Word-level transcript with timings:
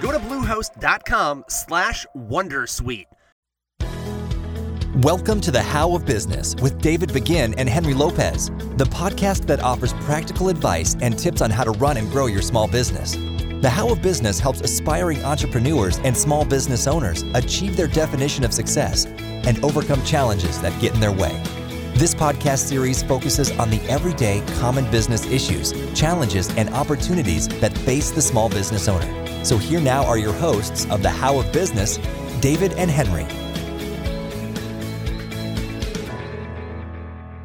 Go 0.00 0.12
to 0.12 0.18
bluehost.com 0.18 1.44
slash 1.48 2.06
wondersuite. 2.16 3.04
Welcome 5.02 5.40
to 5.42 5.50
the 5.50 5.62
How 5.62 5.94
of 5.94 6.04
Business 6.04 6.54
with 6.56 6.80
David 6.80 7.12
Begin 7.12 7.54
and 7.54 7.68
Henry 7.68 7.94
Lopez, 7.94 8.50
the 8.76 8.84
podcast 8.84 9.46
that 9.46 9.60
offers 9.60 9.92
practical 9.94 10.48
advice 10.48 10.96
and 11.00 11.18
tips 11.18 11.40
on 11.40 11.50
how 11.50 11.64
to 11.64 11.70
run 11.70 11.96
and 11.96 12.10
grow 12.10 12.26
your 12.26 12.42
small 12.42 12.66
business. 12.66 13.12
The 13.62 13.70
How 13.70 13.90
of 13.90 14.02
Business 14.02 14.40
helps 14.40 14.60
aspiring 14.62 15.22
entrepreneurs 15.22 15.98
and 15.98 16.16
small 16.16 16.44
business 16.44 16.86
owners 16.86 17.22
achieve 17.34 17.76
their 17.76 17.86
definition 17.86 18.42
of 18.42 18.52
success 18.52 19.06
and 19.06 19.62
overcome 19.64 20.02
challenges 20.04 20.60
that 20.60 20.78
get 20.80 20.92
in 20.94 21.00
their 21.00 21.12
way. 21.12 21.40
This 22.00 22.14
podcast 22.14 22.66
series 22.66 23.02
focuses 23.02 23.50
on 23.58 23.68
the 23.68 23.78
everyday 23.82 24.42
common 24.58 24.90
business 24.90 25.26
issues, 25.26 25.74
challenges, 25.92 26.48
and 26.56 26.70
opportunities 26.70 27.46
that 27.60 27.76
face 27.76 28.10
the 28.10 28.22
small 28.22 28.48
business 28.48 28.88
owner. 28.88 29.44
So 29.44 29.58
here 29.58 29.82
now 29.82 30.06
are 30.06 30.16
your 30.16 30.32
hosts 30.32 30.86
of 30.86 31.02
the 31.02 31.10
How 31.10 31.38
of 31.38 31.52
Business, 31.52 31.98
David 32.40 32.72
and 32.78 32.90
Henry. 32.90 33.26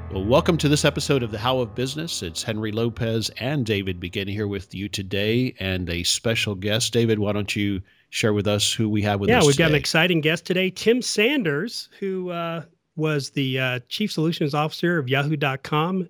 Well, 0.10 0.24
welcome 0.24 0.58
to 0.60 0.70
this 0.70 0.86
episode 0.86 1.22
of 1.22 1.32
the 1.32 1.38
How 1.38 1.60
of 1.60 1.76
Business. 1.76 2.24
It's 2.24 2.42
Henry 2.42 2.72
Lopez 2.72 3.30
and 3.42 3.66
David 3.66 4.00
Begin 4.00 4.30
here 4.30 4.48
with 4.48 4.74
you 4.74 4.88
today 4.88 5.54
and 5.60 5.90
a 5.90 6.04
special 6.04 6.56
guest. 6.56 6.94
David, 6.94 7.20
why 7.20 7.34
don't 7.34 7.54
you 7.58 7.82
share 8.10 8.32
with 8.32 8.48
us 8.48 8.72
who 8.72 8.88
we 8.88 9.02
have 9.02 9.20
with 9.20 9.30
yeah, 9.30 9.40
us? 9.40 9.44
Yeah, 9.44 9.48
we've 9.48 9.56
today? 9.56 9.64
got 9.66 9.72
an 9.72 9.76
exciting 9.76 10.22
guest 10.22 10.46
today, 10.46 10.70
Tim 10.70 11.02
Sanders, 11.02 11.90
who 12.00 12.30
uh, 12.30 12.64
was 12.96 13.32
the 13.32 13.60
uh, 13.60 13.80
Chief 13.90 14.12
Solutions 14.12 14.54
Officer 14.54 14.98
of 14.98 15.10
Yahoo.com, 15.10 16.08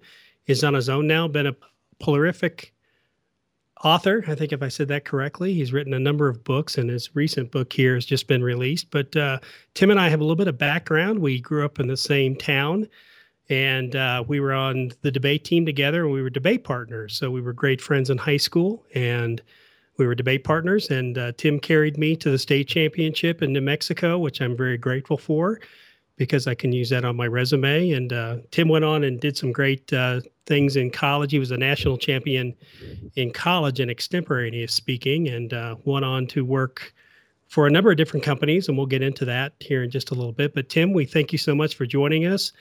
is 0.47 0.63
on 0.63 0.73
his 0.73 0.89
own 0.89 1.07
now, 1.07 1.27
been 1.27 1.47
a 1.47 1.55
prolific 1.99 2.73
author. 3.83 4.23
I 4.27 4.35
think 4.35 4.51
if 4.51 4.61
I 4.61 4.67
said 4.67 4.87
that 4.89 5.05
correctly, 5.05 5.53
he's 5.53 5.73
written 5.73 5.93
a 5.93 5.99
number 5.99 6.27
of 6.27 6.43
books, 6.43 6.77
and 6.77 6.89
his 6.89 7.15
recent 7.15 7.51
book 7.51 7.73
here 7.73 7.95
has 7.95 8.05
just 8.05 8.27
been 8.27 8.43
released. 8.43 8.91
But 8.91 9.15
uh, 9.15 9.39
Tim 9.73 9.91
and 9.91 9.99
I 9.99 10.09
have 10.09 10.19
a 10.19 10.23
little 10.23 10.35
bit 10.35 10.47
of 10.47 10.57
background. 10.57 11.19
We 11.19 11.39
grew 11.39 11.65
up 11.65 11.79
in 11.79 11.87
the 11.87 11.97
same 11.97 12.35
town, 12.35 12.87
and 13.49 13.95
uh, 13.95 14.23
we 14.27 14.39
were 14.39 14.53
on 14.53 14.91
the 15.01 15.11
debate 15.11 15.43
team 15.43 15.65
together, 15.65 16.03
and 16.03 16.13
we 16.13 16.21
were 16.21 16.29
debate 16.29 16.63
partners. 16.63 17.17
So 17.17 17.31
we 17.31 17.41
were 17.41 17.53
great 17.53 17.81
friends 17.81 18.09
in 18.09 18.17
high 18.17 18.37
school, 18.37 18.85
and 18.93 19.41
we 19.97 20.05
were 20.05 20.15
debate 20.15 20.43
partners. 20.43 20.89
And 20.89 21.17
uh, 21.17 21.31
Tim 21.37 21.59
carried 21.59 21.97
me 21.97 22.15
to 22.17 22.29
the 22.29 22.39
state 22.39 22.67
championship 22.67 23.41
in 23.41 23.53
New 23.53 23.61
Mexico, 23.61 24.17
which 24.19 24.41
I'm 24.41 24.57
very 24.57 24.77
grateful 24.77 25.17
for 25.17 25.59
because 26.17 26.47
I 26.47 26.55
can 26.55 26.71
use 26.71 26.89
that 26.89 27.05
on 27.05 27.15
my 27.15 27.27
resume. 27.27 27.91
And 27.91 28.13
uh, 28.13 28.37
Tim 28.51 28.69
went 28.69 28.85
on 28.85 29.03
and 29.03 29.19
did 29.19 29.37
some 29.37 29.51
great 29.51 29.91
uh, 29.91 30.21
things 30.45 30.75
in 30.75 30.91
college. 30.91 31.31
He 31.31 31.39
was 31.39 31.51
a 31.51 31.57
national 31.57 31.97
champion 31.97 32.55
in 33.15 33.31
college 33.31 33.79
in 33.79 33.89
extemporaneous 33.89 34.73
speaking 34.73 35.27
and 35.27 35.53
uh, 35.53 35.75
went 35.83 36.05
on 36.05 36.27
to 36.27 36.45
work 36.45 36.93
for 37.47 37.67
a 37.67 37.71
number 37.71 37.91
of 37.91 37.97
different 37.97 38.23
companies. 38.23 38.67
And 38.67 38.77
we'll 38.77 38.87
get 38.87 39.01
into 39.01 39.25
that 39.25 39.53
here 39.59 39.83
in 39.83 39.91
just 39.91 40.11
a 40.11 40.15
little 40.15 40.31
bit. 40.31 40.55
But 40.55 40.69
Tim, 40.69 40.93
we 40.93 41.05
thank 41.05 41.31
you 41.31 41.37
so 41.37 41.53
much 41.53 41.75
for 41.75 41.85
joining 41.85 42.25
us. 42.25 42.51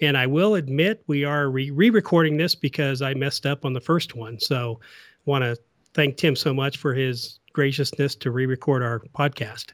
And 0.00 0.18
I 0.18 0.26
will 0.26 0.56
admit 0.56 1.04
we 1.06 1.24
are 1.24 1.48
re 1.50 1.70
recording 1.70 2.36
this 2.36 2.54
because 2.54 3.00
I 3.00 3.14
messed 3.14 3.46
up 3.46 3.64
on 3.64 3.72
the 3.72 3.80
first 3.80 4.16
one. 4.16 4.40
So 4.40 4.80
want 5.24 5.44
to 5.44 5.56
thank 5.94 6.16
Tim 6.16 6.34
so 6.34 6.52
much 6.52 6.78
for 6.78 6.92
his 6.94 7.38
graciousness 7.52 8.16
to 8.16 8.32
re 8.32 8.46
record 8.46 8.82
our 8.82 9.00
podcast. 9.14 9.72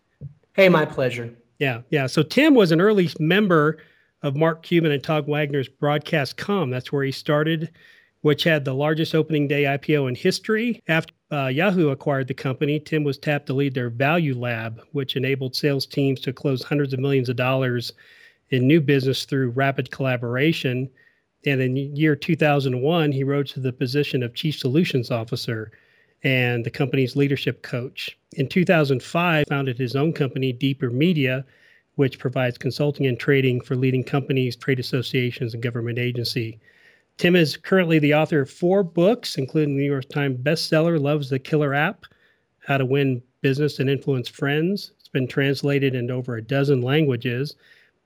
Hey, 0.52 0.68
my 0.68 0.84
pleasure. 0.84 1.34
Yeah, 1.60 1.82
yeah. 1.90 2.06
So 2.06 2.22
Tim 2.22 2.54
was 2.54 2.72
an 2.72 2.80
early 2.80 3.10
member 3.20 3.76
of 4.22 4.34
Mark 4.34 4.62
Cuban 4.62 4.92
and 4.92 5.04
Todd 5.04 5.28
Wagner's 5.28 5.68
broadcast 5.68 6.36
com. 6.38 6.70
That's 6.70 6.90
where 6.90 7.04
he 7.04 7.12
started, 7.12 7.70
which 8.22 8.44
had 8.44 8.64
the 8.64 8.74
largest 8.74 9.14
opening 9.14 9.46
day 9.46 9.64
IPO 9.64 10.08
in 10.08 10.14
history. 10.14 10.82
After 10.88 11.12
uh, 11.30 11.46
Yahoo 11.48 11.90
acquired 11.90 12.28
the 12.28 12.34
company, 12.34 12.80
Tim 12.80 13.04
was 13.04 13.18
tapped 13.18 13.46
to 13.46 13.52
lead 13.52 13.74
their 13.74 13.90
Value 13.90 14.36
Lab, 14.38 14.80
which 14.92 15.16
enabled 15.16 15.54
sales 15.54 15.86
teams 15.86 16.20
to 16.22 16.32
close 16.32 16.62
hundreds 16.62 16.94
of 16.94 16.98
millions 16.98 17.28
of 17.28 17.36
dollars 17.36 17.92
in 18.48 18.66
new 18.66 18.80
business 18.80 19.26
through 19.26 19.50
rapid 19.50 19.90
collaboration. 19.90 20.88
And 21.44 21.60
in 21.60 21.76
year 21.76 22.16
2001, 22.16 23.12
he 23.12 23.22
rose 23.22 23.52
to 23.52 23.60
the 23.60 23.72
position 23.72 24.22
of 24.22 24.34
Chief 24.34 24.58
Solutions 24.58 25.10
Officer 25.10 25.72
and 26.22 26.64
the 26.64 26.70
company's 26.70 27.16
leadership 27.16 27.62
coach. 27.62 28.16
In 28.36 28.48
2005, 28.48 29.46
founded 29.48 29.78
his 29.78 29.96
own 29.96 30.12
company, 30.12 30.52
Deeper 30.52 30.90
Media, 30.90 31.44
which 31.96 32.18
provides 32.18 32.58
consulting 32.58 33.06
and 33.06 33.18
trading 33.18 33.60
for 33.60 33.74
leading 33.74 34.04
companies, 34.04 34.56
trade 34.56 34.78
associations, 34.78 35.54
and 35.54 35.62
government 35.62 35.98
agency. 35.98 36.58
Tim 37.18 37.36
is 37.36 37.56
currently 37.56 37.98
the 37.98 38.14
author 38.14 38.40
of 38.40 38.50
four 38.50 38.82
books, 38.82 39.36
including 39.36 39.76
the 39.76 39.82
New 39.82 39.90
York 39.90 40.08
Times 40.08 40.38
bestseller 40.38 40.98
"Love 40.98 41.20
Is 41.20 41.30
the 41.30 41.38
Killer 41.38 41.74
App: 41.74 42.06
How 42.60 42.78
to 42.78 42.86
Win 42.86 43.22
Business 43.42 43.78
and 43.78 43.90
Influence 43.90 44.28
Friends." 44.28 44.92
It's 44.98 45.08
been 45.08 45.28
translated 45.28 45.94
into 45.94 46.14
over 46.14 46.36
a 46.36 46.42
dozen 46.42 46.80
languages, 46.80 47.56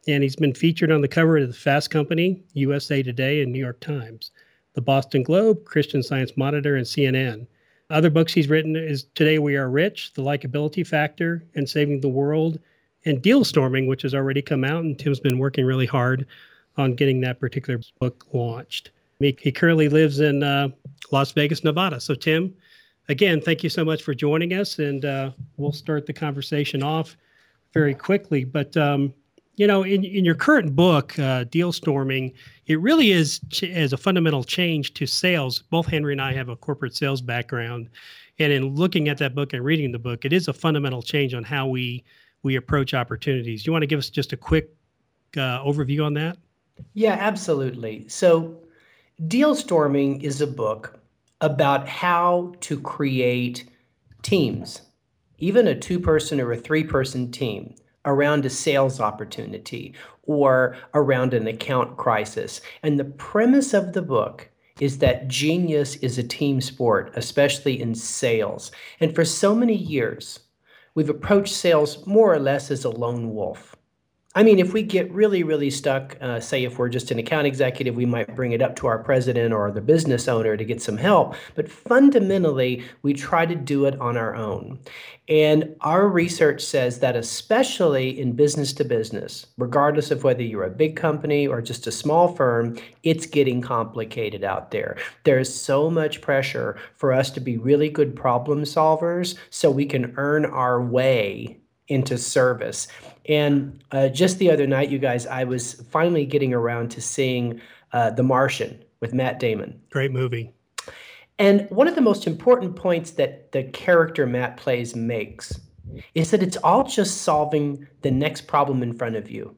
and 0.08 0.22
he's 0.22 0.36
been 0.36 0.54
featured 0.54 0.90
on 0.90 1.00
the 1.00 1.08
cover 1.08 1.36
of 1.36 1.46
the 1.46 1.54
Fast 1.54 1.90
Company, 1.90 2.42
USA 2.54 3.02
Today, 3.02 3.42
and 3.42 3.52
New 3.52 3.60
York 3.60 3.78
Times, 3.80 4.32
the 4.72 4.80
Boston 4.80 5.22
Globe, 5.22 5.64
Christian 5.64 6.02
Science 6.02 6.36
Monitor, 6.36 6.74
and 6.74 6.86
CNN. 6.86 7.46
Other 7.90 8.10
books 8.10 8.32
he's 8.32 8.48
written 8.48 8.76
is 8.76 9.04
Today 9.14 9.38
We 9.38 9.56
Are 9.56 9.68
Rich, 9.68 10.14
The 10.14 10.22
Likability 10.22 10.86
Factor, 10.86 11.44
and 11.54 11.68
Saving 11.68 12.00
the 12.00 12.08
World, 12.08 12.58
and 13.04 13.22
Dealstorming, 13.22 13.86
which 13.86 14.02
has 14.02 14.14
already 14.14 14.40
come 14.40 14.64
out. 14.64 14.84
And 14.84 14.98
Tim's 14.98 15.20
been 15.20 15.38
working 15.38 15.66
really 15.66 15.86
hard 15.86 16.26
on 16.78 16.94
getting 16.94 17.20
that 17.20 17.40
particular 17.40 17.80
book 18.00 18.26
launched. 18.32 18.90
He, 19.20 19.36
he 19.38 19.52
currently 19.52 19.88
lives 19.88 20.20
in 20.20 20.42
uh, 20.42 20.68
Las 21.10 21.32
Vegas, 21.32 21.62
Nevada. 21.62 22.00
So, 22.00 22.14
Tim, 22.14 22.54
again, 23.10 23.40
thank 23.40 23.62
you 23.62 23.68
so 23.68 23.84
much 23.84 24.02
for 24.02 24.14
joining 24.14 24.54
us. 24.54 24.78
And 24.78 25.04
uh, 25.04 25.30
we'll 25.58 25.72
start 25.72 26.06
the 26.06 26.12
conversation 26.14 26.82
off 26.82 27.16
very 27.74 27.94
quickly. 27.94 28.44
But 28.44 28.74
um, 28.78 29.12
you 29.56 29.66
know, 29.66 29.82
in, 29.84 30.04
in 30.04 30.24
your 30.24 30.34
current 30.34 30.74
book, 30.74 31.16
uh, 31.18 31.44
Dealstorming, 31.44 32.32
it 32.66 32.80
really 32.80 33.12
is 33.12 33.40
ch- 33.50 33.64
as 33.64 33.92
a 33.92 33.96
fundamental 33.96 34.42
change 34.42 34.94
to 34.94 35.06
sales. 35.06 35.60
Both 35.70 35.86
Henry 35.86 36.12
and 36.12 36.20
I 36.20 36.32
have 36.32 36.48
a 36.48 36.56
corporate 36.56 36.96
sales 36.96 37.20
background, 37.20 37.88
and 38.38 38.52
in 38.52 38.74
looking 38.74 39.08
at 39.08 39.18
that 39.18 39.34
book 39.34 39.52
and 39.52 39.64
reading 39.64 39.92
the 39.92 39.98
book, 39.98 40.24
it 40.24 40.32
is 40.32 40.48
a 40.48 40.52
fundamental 40.52 41.02
change 41.02 41.34
on 41.34 41.44
how 41.44 41.66
we 41.68 42.04
we 42.42 42.56
approach 42.56 42.94
opportunities. 42.94 43.64
You 43.64 43.72
want 43.72 43.82
to 43.82 43.86
give 43.86 43.98
us 43.98 44.10
just 44.10 44.32
a 44.32 44.36
quick 44.36 44.74
uh, 45.36 45.62
overview 45.64 46.04
on 46.04 46.14
that? 46.14 46.36
Yeah, 46.92 47.16
absolutely. 47.18 48.06
So, 48.08 48.60
Dealstorming 49.28 50.22
is 50.22 50.40
a 50.40 50.46
book 50.46 50.98
about 51.40 51.88
how 51.88 52.54
to 52.60 52.80
create 52.80 53.70
teams, 54.22 54.82
even 55.38 55.68
a 55.68 55.78
two 55.78 56.00
person 56.00 56.40
or 56.40 56.52
a 56.52 56.56
three 56.56 56.84
person 56.84 57.30
team 57.30 57.74
around 58.04 58.44
a 58.44 58.50
sales 58.50 59.00
opportunity 59.00 59.94
or 60.24 60.76
around 60.94 61.34
an 61.34 61.46
account 61.46 61.96
crisis. 61.96 62.60
And 62.82 62.98
the 62.98 63.04
premise 63.04 63.74
of 63.74 63.92
the 63.92 64.02
book 64.02 64.50
is 64.80 64.98
that 64.98 65.28
genius 65.28 65.96
is 65.96 66.18
a 66.18 66.22
team 66.22 66.60
sport, 66.60 67.12
especially 67.14 67.80
in 67.80 67.94
sales. 67.94 68.72
And 69.00 69.14
for 69.14 69.24
so 69.24 69.54
many 69.54 69.76
years, 69.76 70.40
we've 70.94 71.10
approached 71.10 71.54
sales 71.54 72.06
more 72.06 72.32
or 72.32 72.40
less 72.40 72.70
as 72.70 72.84
a 72.84 72.90
lone 72.90 73.34
wolf. 73.34 73.73
I 74.36 74.42
mean, 74.42 74.58
if 74.58 74.72
we 74.72 74.82
get 74.82 75.12
really, 75.12 75.44
really 75.44 75.70
stuck, 75.70 76.16
uh, 76.20 76.40
say 76.40 76.64
if 76.64 76.76
we're 76.76 76.88
just 76.88 77.12
an 77.12 77.20
account 77.20 77.46
executive, 77.46 77.94
we 77.94 78.04
might 78.04 78.34
bring 78.34 78.50
it 78.50 78.60
up 78.60 78.74
to 78.76 78.88
our 78.88 78.98
president 78.98 79.54
or 79.54 79.70
the 79.70 79.80
business 79.80 80.26
owner 80.26 80.56
to 80.56 80.64
get 80.64 80.82
some 80.82 80.96
help. 80.96 81.36
But 81.54 81.70
fundamentally, 81.70 82.82
we 83.02 83.14
try 83.14 83.46
to 83.46 83.54
do 83.54 83.84
it 83.84 84.00
on 84.00 84.16
our 84.16 84.34
own. 84.34 84.80
And 85.28 85.76
our 85.82 86.08
research 86.08 86.64
says 86.64 86.98
that, 86.98 87.14
especially 87.14 88.18
in 88.18 88.32
business 88.32 88.72
to 88.74 88.84
business, 88.84 89.46
regardless 89.56 90.10
of 90.10 90.24
whether 90.24 90.42
you're 90.42 90.64
a 90.64 90.70
big 90.70 90.96
company 90.96 91.46
or 91.46 91.62
just 91.62 91.86
a 91.86 91.92
small 91.92 92.34
firm, 92.34 92.76
it's 93.04 93.26
getting 93.26 93.60
complicated 93.60 94.42
out 94.42 94.72
there. 94.72 94.96
There's 95.22 95.54
so 95.54 95.88
much 95.88 96.20
pressure 96.20 96.76
for 96.96 97.12
us 97.12 97.30
to 97.30 97.40
be 97.40 97.56
really 97.56 97.88
good 97.88 98.16
problem 98.16 98.62
solvers 98.62 99.36
so 99.50 99.70
we 99.70 99.86
can 99.86 100.12
earn 100.16 100.44
our 100.44 100.82
way 100.82 101.58
into 101.86 102.18
service. 102.18 102.88
And 103.28 103.82
uh, 103.90 104.08
just 104.08 104.38
the 104.38 104.50
other 104.50 104.66
night, 104.66 104.90
you 104.90 104.98
guys, 104.98 105.26
I 105.26 105.44
was 105.44 105.74
finally 105.90 106.26
getting 106.26 106.52
around 106.52 106.90
to 106.92 107.00
seeing 107.00 107.60
uh, 107.92 108.10
The 108.10 108.22
Martian 108.22 108.82
with 109.00 109.14
Matt 109.14 109.38
Damon. 109.38 109.80
Great 109.90 110.12
movie. 110.12 110.52
And 111.38 111.68
one 111.70 111.88
of 111.88 111.94
the 111.94 112.00
most 112.00 112.26
important 112.26 112.76
points 112.76 113.12
that 113.12 113.52
the 113.52 113.64
character 113.64 114.26
Matt 114.26 114.56
plays 114.56 114.94
makes 114.94 115.58
is 116.14 116.30
that 116.30 116.42
it's 116.42 116.56
all 116.58 116.84
just 116.84 117.22
solving 117.22 117.86
the 118.02 118.10
next 118.10 118.42
problem 118.46 118.82
in 118.82 118.92
front 118.92 119.16
of 119.16 119.30
you. 119.30 119.56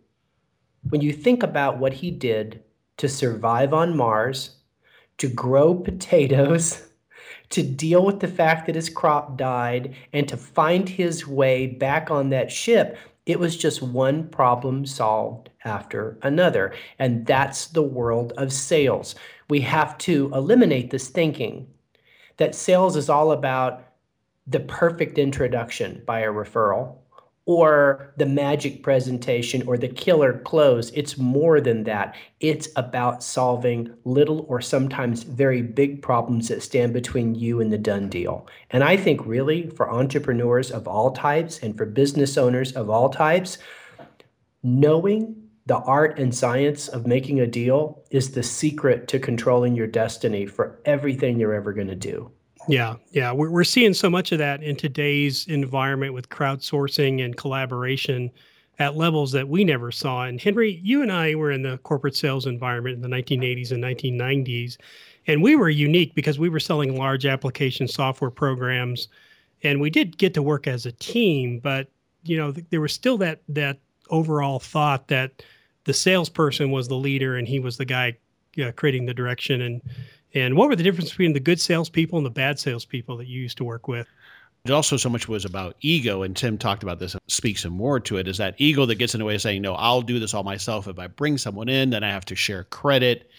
When 0.88 1.00
you 1.00 1.12
think 1.12 1.42
about 1.42 1.78
what 1.78 1.92
he 1.92 2.10
did 2.10 2.62
to 2.98 3.08
survive 3.08 3.74
on 3.74 3.96
Mars, 3.96 4.56
to 5.18 5.28
grow 5.28 5.74
potatoes, 5.74 6.82
to 7.50 7.62
deal 7.62 8.04
with 8.04 8.20
the 8.20 8.28
fact 8.28 8.66
that 8.66 8.74
his 8.74 8.88
crop 8.88 9.36
died, 9.36 9.94
and 10.12 10.28
to 10.28 10.36
find 10.36 10.88
his 10.88 11.26
way 11.26 11.66
back 11.66 12.10
on 12.10 12.30
that 12.30 12.50
ship, 12.50 12.96
it 13.26 13.40
was 13.40 13.56
just 13.56 13.82
one 13.82 14.28
problem 14.28 14.86
solved 14.86 15.50
after 15.64 16.16
another. 16.22 16.72
And 16.98 17.26
that's 17.26 17.66
the 17.66 17.82
world 17.82 18.32
of 18.36 18.52
sales. 18.52 19.16
We 19.50 19.60
have 19.62 19.98
to 19.98 20.30
eliminate 20.32 20.90
this 20.90 21.08
thinking 21.08 21.66
that 22.36 22.54
sales 22.54 22.96
is 22.96 23.10
all 23.10 23.32
about 23.32 23.82
the 24.46 24.60
perfect 24.60 25.18
introduction 25.18 26.02
by 26.06 26.20
a 26.20 26.28
referral 26.32 26.98
or 27.46 28.12
the 28.16 28.26
magic 28.26 28.82
presentation 28.82 29.62
or 29.68 29.78
the 29.78 29.88
killer 29.88 30.40
close. 30.40 30.90
It's 30.90 31.16
more 31.16 31.60
than 31.60 31.84
that. 31.84 32.16
It's 32.40 32.68
about 32.74 33.22
solving 33.22 33.94
little 34.04 34.44
or 34.48 34.60
sometimes 34.60 35.22
very 35.22 35.62
big 35.62 36.02
problems 36.02 36.48
that 36.48 36.62
stand 36.62 36.92
between 36.92 37.36
you 37.36 37.60
and 37.60 37.72
the 37.72 37.78
done 37.78 38.08
deal. 38.08 38.48
And 38.70 38.82
I 38.82 38.96
think, 38.96 39.24
really, 39.24 39.70
for 39.70 39.90
entrepreneurs 39.90 40.72
of 40.72 40.88
all 40.88 41.12
types 41.12 41.60
and 41.60 41.76
for 41.78 41.86
business 41.86 42.36
owners 42.36 42.72
of 42.72 42.90
all 42.90 43.08
types, 43.08 43.58
knowing 44.64 45.36
the 45.66 45.76
art 45.78 46.18
and 46.18 46.34
science 46.34 46.88
of 46.88 47.06
making 47.06 47.40
a 47.40 47.46
deal 47.46 48.04
is 48.10 48.32
the 48.32 48.42
secret 48.42 49.06
to 49.08 49.20
controlling 49.20 49.76
your 49.76 49.86
destiny 49.86 50.46
for 50.46 50.80
everything 50.84 51.38
you're 51.38 51.54
ever 51.54 51.72
going 51.72 51.88
to 51.88 51.94
do. 51.94 52.30
Yeah, 52.68 52.96
yeah, 53.12 53.32
we're 53.32 53.50
we're 53.50 53.64
seeing 53.64 53.94
so 53.94 54.10
much 54.10 54.32
of 54.32 54.38
that 54.38 54.62
in 54.62 54.74
today's 54.76 55.46
environment 55.46 56.14
with 56.14 56.28
crowdsourcing 56.30 57.24
and 57.24 57.36
collaboration 57.36 58.30
at 58.78 58.96
levels 58.96 59.32
that 59.32 59.48
we 59.48 59.64
never 59.64 59.92
saw. 59.92 60.24
And 60.24 60.40
Henry, 60.40 60.80
you 60.82 61.02
and 61.02 61.12
I 61.12 61.34
were 61.36 61.52
in 61.52 61.62
the 61.62 61.78
corporate 61.78 62.16
sales 62.16 62.46
environment 62.46 62.96
in 62.96 63.02
the 63.02 63.08
1980s 63.16 63.70
and 63.70 63.82
1990s, 63.82 64.78
and 65.28 65.42
we 65.42 65.54
were 65.54 65.68
unique 65.70 66.14
because 66.14 66.38
we 66.38 66.48
were 66.48 66.60
selling 66.60 66.96
large 66.96 67.24
application 67.24 67.86
software 67.86 68.30
programs, 68.30 69.08
and 69.62 69.80
we 69.80 69.88
did 69.90 70.18
get 70.18 70.34
to 70.34 70.42
work 70.42 70.66
as 70.66 70.86
a 70.86 70.92
team. 70.92 71.60
But 71.60 71.88
you 72.24 72.36
know, 72.36 72.50
there 72.50 72.80
was 72.80 72.92
still 72.92 73.18
that 73.18 73.42
that 73.48 73.78
overall 74.10 74.58
thought 74.58 75.06
that 75.08 75.42
the 75.84 75.94
salesperson 75.94 76.72
was 76.72 76.88
the 76.88 76.96
leader 76.96 77.36
and 77.36 77.46
he 77.46 77.60
was 77.60 77.76
the 77.76 77.84
guy 77.84 78.16
uh, 78.62 78.72
creating 78.72 79.06
the 79.06 79.14
direction 79.14 79.60
and 79.62 79.82
and 80.34 80.56
what 80.56 80.68
were 80.68 80.76
the 80.76 80.82
difference 80.82 81.10
between 81.10 81.32
the 81.32 81.40
good 81.40 81.60
salespeople 81.60 82.18
and 82.18 82.26
the 82.26 82.30
bad 82.30 82.58
salespeople 82.58 83.16
that 83.18 83.26
you 83.26 83.40
used 83.40 83.56
to 83.58 83.64
work 83.64 83.88
with? 83.88 84.06
It 84.64 84.72
also 84.72 84.96
so 84.96 85.08
much 85.08 85.28
was 85.28 85.44
about 85.44 85.76
ego, 85.80 86.22
and 86.22 86.36
Tim 86.36 86.58
talked 86.58 86.82
about 86.82 86.98
this, 86.98 87.14
and 87.14 87.22
speaks 87.28 87.62
some 87.62 87.72
more 87.72 88.00
to 88.00 88.16
it, 88.16 88.26
is 88.26 88.38
that 88.38 88.56
ego 88.58 88.84
that 88.86 88.96
gets 88.96 89.14
in 89.14 89.20
the 89.20 89.24
way 89.24 89.36
of 89.36 89.40
saying, 89.40 89.62
no, 89.62 89.74
I'll 89.74 90.02
do 90.02 90.18
this 90.18 90.34
all 90.34 90.42
myself. 90.42 90.88
If 90.88 90.98
I 90.98 91.06
bring 91.06 91.38
someone 91.38 91.68
in, 91.68 91.90
then 91.90 92.02
I 92.02 92.10
have 92.10 92.24
to 92.24 92.34
share 92.34 92.64
credit. 92.64 93.30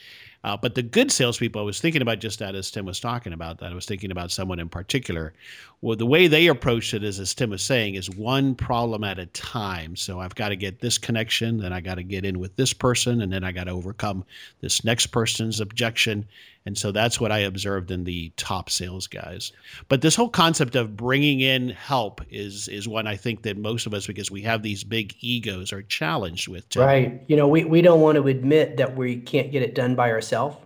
Uh, 0.43 0.55
but 0.55 0.75
the 0.75 0.83
good 0.83 1.11
salespeople, 1.11 1.59
I 1.59 1.65
was 1.65 1.81
thinking 1.81 2.01
about 2.01 2.19
just 2.19 2.39
that 2.39 2.55
as 2.55 2.71
Tim 2.71 2.85
was 2.85 3.01
talking 3.01 3.33
about 3.33 3.57
that. 3.59 3.71
I 3.71 3.75
was 3.75 3.85
thinking 3.85 4.11
about 4.11 4.31
someone 4.31 4.59
in 4.59 4.69
particular. 4.69 5.33
Well, 5.81 5.97
the 5.97 6.05
way 6.05 6.27
they 6.27 6.47
approached 6.47 6.93
it 6.93 7.03
is, 7.03 7.19
as 7.19 7.33
Tim 7.33 7.49
was 7.49 7.61
saying, 7.61 7.95
is 7.95 8.09
one 8.09 8.55
problem 8.55 9.03
at 9.03 9.19
a 9.19 9.25
time. 9.27 9.97
So 9.97 10.21
I've 10.21 10.35
got 10.35 10.49
to 10.49 10.55
get 10.55 10.79
this 10.79 10.97
connection, 10.97 11.57
then 11.57 11.73
I 11.73 11.81
got 11.81 11.95
to 11.95 12.03
get 12.03 12.23
in 12.23 12.39
with 12.39 12.55
this 12.55 12.71
person, 12.71 13.21
and 13.21 13.33
then 13.33 13.43
I 13.43 13.51
got 13.51 13.65
to 13.65 13.71
overcome 13.71 14.23
this 14.61 14.85
next 14.85 15.07
person's 15.07 15.59
objection. 15.59 16.25
And 16.67 16.77
so 16.77 16.91
that's 16.91 17.17
what 17.17 17.31
I 17.31 17.39
observed 17.39 17.91
in 17.91 18.03
the 18.03 18.33
top 18.35 18.69
sales 18.69 19.07
guys. 19.07 19.53
But 19.87 20.01
this 20.01 20.17
whole 20.17 20.27
concept 20.27 20.75
of 20.75 20.97
bringing 20.97 21.39
in 21.39 21.69
help 21.69 22.19
is 22.29 22.67
is 22.67 22.89
one 22.89 23.07
I 23.07 23.15
think 23.15 23.43
that 23.43 23.57
most 23.57 23.85
of 23.85 23.93
us, 23.93 24.05
because 24.05 24.29
we 24.29 24.41
have 24.41 24.63
these 24.63 24.83
big 24.83 25.15
egos, 25.21 25.71
are 25.71 25.81
challenged 25.83 26.49
with. 26.49 26.67
Too. 26.67 26.81
Right. 26.81 27.23
You 27.27 27.37
know, 27.37 27.47
we, 27.47 27.63
we 27.63 27.81
don't 27.81 28.01
want 28.01 28.17
to 28.17 28.27
admit 28.27 28.75
that 28.75 28.97
we 28.97 29.15
can't 29.15 29.49
get 29.49 29.63
it 29.63 29.75
done 29.75 29.95
by 29.95 30.11
ourselves. 30.11 30.57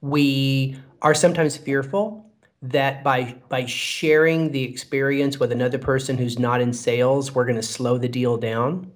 We 0.00 0.78
are 1.02 1.12
sometimes 1.12 1.58
fearful 1.58 2.24
that 2.62 3.04
by 3.04 3.36
by 3.50 3.66
sharing 3.66 4.52
the 4.52 4.64
experience 4.64 5.38
with 5.38 5.52
another 5.52 5.76
person 5.76 6.16
who's 6.16 6.38
not 6.38 6.62
in 6.62 6.72
sales, 6.72 7.34
we're 7.34 7.44
going 7.44 7.56
to 7.56 7.62
slow 7.62 7.98
the 7.98 8.08
deal 8.08 8.38
down. 8.38 8.90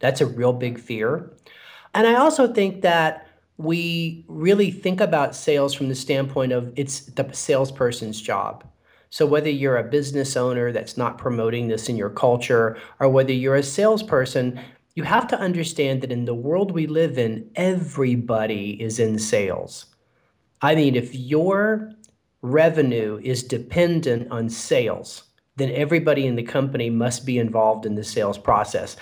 That's 0.00 0.20
a 0.20 0.26
real 0.26 0.52
big 0.52 0.78
fear. 0.78 1.32
And 1.94 2.06
I 2.06 2.16
also 2.16 2.52
think 2.52 2.82
that 2.82 3.25
we 3.58 4.24
really 4.28 4.70
think 4.70 5.00
about 5.00 5.34
sales 5.34 5.72
from 5.74 5.88
the 5.88 5.94
standpoint 5.94 6.52
of 6.52 6.72
it's 6.76 7.00
the 7.00 7.28
salesperson's 7.32 8.20
job. 8.20 8.64
So, 9.10 9.24
whether 9.24 9.48
you're 9.48 9.78
a 9.78 9.84
business 9.84 10.36
owner 10.36 10.72
that's 10.72 10.96
not 10.96 11.16
promoting 11.18 11.68
this 11.68 11.88
in 11.88 11.96
your 11.96 12.10
culture, 12.10 12.76
or 13.00 13.08
whether 13.08 13.32
you're 13.32 13.56
a 13.56 13.62
salesperson, 13.62 14.60
you 14.94 15.04
have 15.04 15.26
to 15.28 15.38
understand 15.38 16.02
that 16.02 16.12
in 16.12 16.24
the 16.24 16.34
world 16.34 16.72
we 16.72 16.86
live 16.86 17.18
in, 17.18 17.48
everybody 17.54 18.82
is 18.82 18.98
in 18.98 19.18
sales. 19.18 19.86
I 20.62 20.74
mean, 20.74 20.96
if 20.96 21.14
your 21.14 21.92
revenue 22.42 23.20
is 23.22 23.42
dependent 23.42 24.30
on 24.30 24.48
sales, 24.48 25.24
then 25.56 25.70
everybody 25.70 26.26
in 26.26 26.36
the 26.36 26.42
company 26.42 26.90
must 26.90 27.26
be 27.26 27.38
involved 27.38 27.86
in 27.86 27.94
the 27.94 28.04
sales 28.04 28.38
process. 28.38 28.96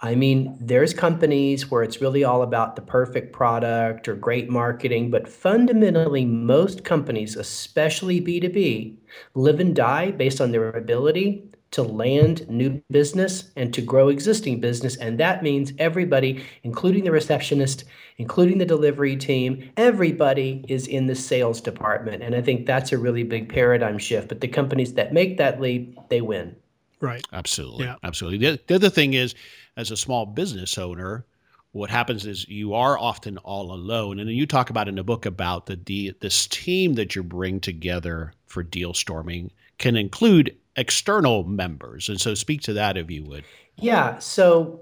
I 0.00 0.14
mean, 0.14 0.56
there's 0.60 0.94
companies 0.94 1.72
where 1.72 1.82
it's 1.82 2.00
really 2.00 2.22
all 2.22 2.42
about 2.42 2.76
the 2.76 2.82
perfect 2.82 3.32
product 3.32 4.06
or 4.06 4.14
great 4.14 4.48
marketing, 4.48 5.10
but 5.10 5.28
fundamentally, 5.28 6.24
most 6.24 6.84
companies, 6.84 7.34
especially 7.34 8.20
B2B, 8.20 8.96
live 9.34 9.58
and 9.58 9.74
die 9.74 10.12
based 10.12 10.40
on 10.40 10.52
their 10.52 10.70
ability 10.70 11.42
to 11.72 11.82
land 11.82 12.48
new 12.48 12.80
business 12.90 13.50
and 13.56 13.74
to 13.74 13.82
grow 13.82 14.08
existing 14.08 14.60
business. 14.60 14.96
And 14.96 15.18
that 15.18 15.42
means 15.42 15.72
everybody, 15.78 16.44
including 16.62 17.02
the 17.02 17.10
receptionist, 17.10 17.84
including 18.18 18.58
the 18.58 18.64
delivery 18.64 19.16
team, 19.16 19.68
everybody 19.76 20.64
is 20.68 20.86
in 20.86 21.06
the 21.06 21.16
sales 21.16 21.60
department. 21.60 22.22
And 22.22 22.36
I 22.36 22.40
think 22.40 22.66
that's 22.66 22.92
a 22.92 22.98
really 22.98 23.24
big 23.24 23.52
paradigm 23.52 23.98
shift. 23.98 24.28
But 24.28 24.40
the 24.40 24.48
companies 24.48 24.94
that 24.94 25.12
make 25.12 25.38
that 25.38 25.60
leap, 25.60 25.98
they 26.08 26.20
win. 26.20 26.54
Right. 27.00 27.24
Absolutely. 27.32 27.84
Yeah. 27.84 27.96
Absolutely. 28.02 28.38
The, 28.38 28.60
the 28.66 28.74
other 28.74 28.90
thing 28.90 29.14
is, 29.14 29.34
as 29.76 29.90
a 29.90 29.96
small 29.96 30.26
business 30.26 30.76
owner, 30.78 31.24
what 31.72 31.90
happens 31.90 32.26
is 32.26 32.48
you 32.48 32.74
are 32.74 32.98
often 32.98 33.38
all 33.38 33.72
alone. 33.72 34.18
And 34.18 34.28
then 34.28 34.36
you 34.36 34.46
talk 34.46 34.70
about 34.70 34.88
in 34.88 34.96
the 34.96 35.04
book 35.04 35.26
about 35.26 35.66
the, 35.66 35.76
the 35.76 36.14
this 36.20 36.46
team 36.46 36.94
that 36.94 37.14
you 37.14 37.22
bring 37.22 37.60
together 37.60 38.32
for 38.46 38.62
deal 38.62 38.94
storming 38.94 39.50
can 39.78 39.96
include 39.96 40.56
external 40.76 41.44
members. 41.44 42.08
And 42.08 42.20
so 42.20 42.34
speak 42.34 42.62
to 42.62 42.72
that 42.74 42.96
if 42.96 43.10
you 43.10 43.24
would. 43.24 43.44
Yeah. 43.76 44.18
So 44.18 44.80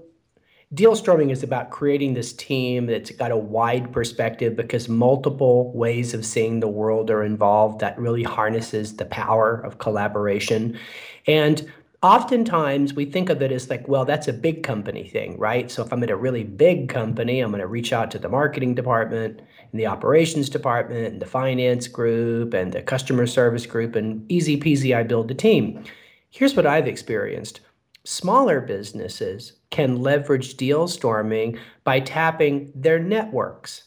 deal 0.73 0.95
storming 0.95 1.29
is 1.29 1.43
about 1.43 1.69
creating 1.69 2.13
this 2.13 2.33
team 2.33 2.87
that's 2.87 3.11
got 3.11 3.31
a 3.31 3.37
wide 3.37 3.91
perspective 3.91 4.55
because 4.55 4.89
multiple 4.89 5.71
ways 5.73 6.13
of 6.13 6.25
seeing 6.25 6.59
the 6.59 6.67
world 6.67 7.09
are 7.09 7.23
involved 7.23 7.79
that 7.81 7.97
really 7.99 8.23
harnesses 8.23 8.95
the 8.95 9.05
power 9.05 9.55
of 9.61 9.77
collaboration. 9.77 10.79
And 11.27 11.71
oftentimes 12.07 12.93
we 12.93 13.05
think 13.05 13.29
of 13.29 13.41
it 13.41 13.51
as 13.51 13.69
like, 13.69 13.87
well, 13.87 14.05
that's 14.05 14.27
a 14.27 14.33
big 14.33 14.63
company 14.63 15.07
thing, 15.07 15.37
right? 15.37 15.69
So 15.69 15.83
if 15.83 15.91
I'm 15.91 16.01
at 16.03 16.09
a 16.09 16.15
really 16.15 16.43
big 16.43 16.87
company, 16.87 17.41
I'm 17.41 17.51
going 17.51 17.59
to 17.59 17.67
reach 17.67 17.91
out 17.91 18.09
to 18.11 18.19
the 18.19 18.29
marketing 18.29 18.75
department 18.75 19.41
and 19.71 19.79
the 19.79 19.87
operations 19.87 20.49
department 20.49 21.05
and 21.05 21.21
the 21.21 21.25
finance 21.25 21.87
group 21.87 22.53
and 22.53 22.71
the 22.71 22.81
customer 22.81 23.27
service 23.27 23.65
group, 23.65 23.95
and 23.95 24.29
easy 24.31 24.57
peasy, 24.57 24.95
I 24.95 25.03
build 25.03 25.29
a 25.29 25.35
team. 25.35 25.83
Here's 26.29 26.55
what 26.55 26.65
I've 26.65 26.87
experienced 26.87 27.59
smaller 28.05 28.61
businesses 28.61 29.53
can 29.69 30.01
leverage 30.01 30.55
deal 30.55 30.87
storming 30.87 31.59
by 31.83 31.99
tapping 31.99 32.71
their 32.73 32.99
networks 32.99 33.83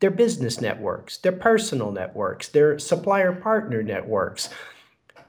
their 0.00 0.10
business 0.10 0.60
networks, 0.60 1.18
their 1.18 1.32
personal 1.32 1.90
networks, 1.90 2.48
their 2.48 2.78
supplier 2.78 3.32
partner 3.32 3.82
networks. 3.82 4.50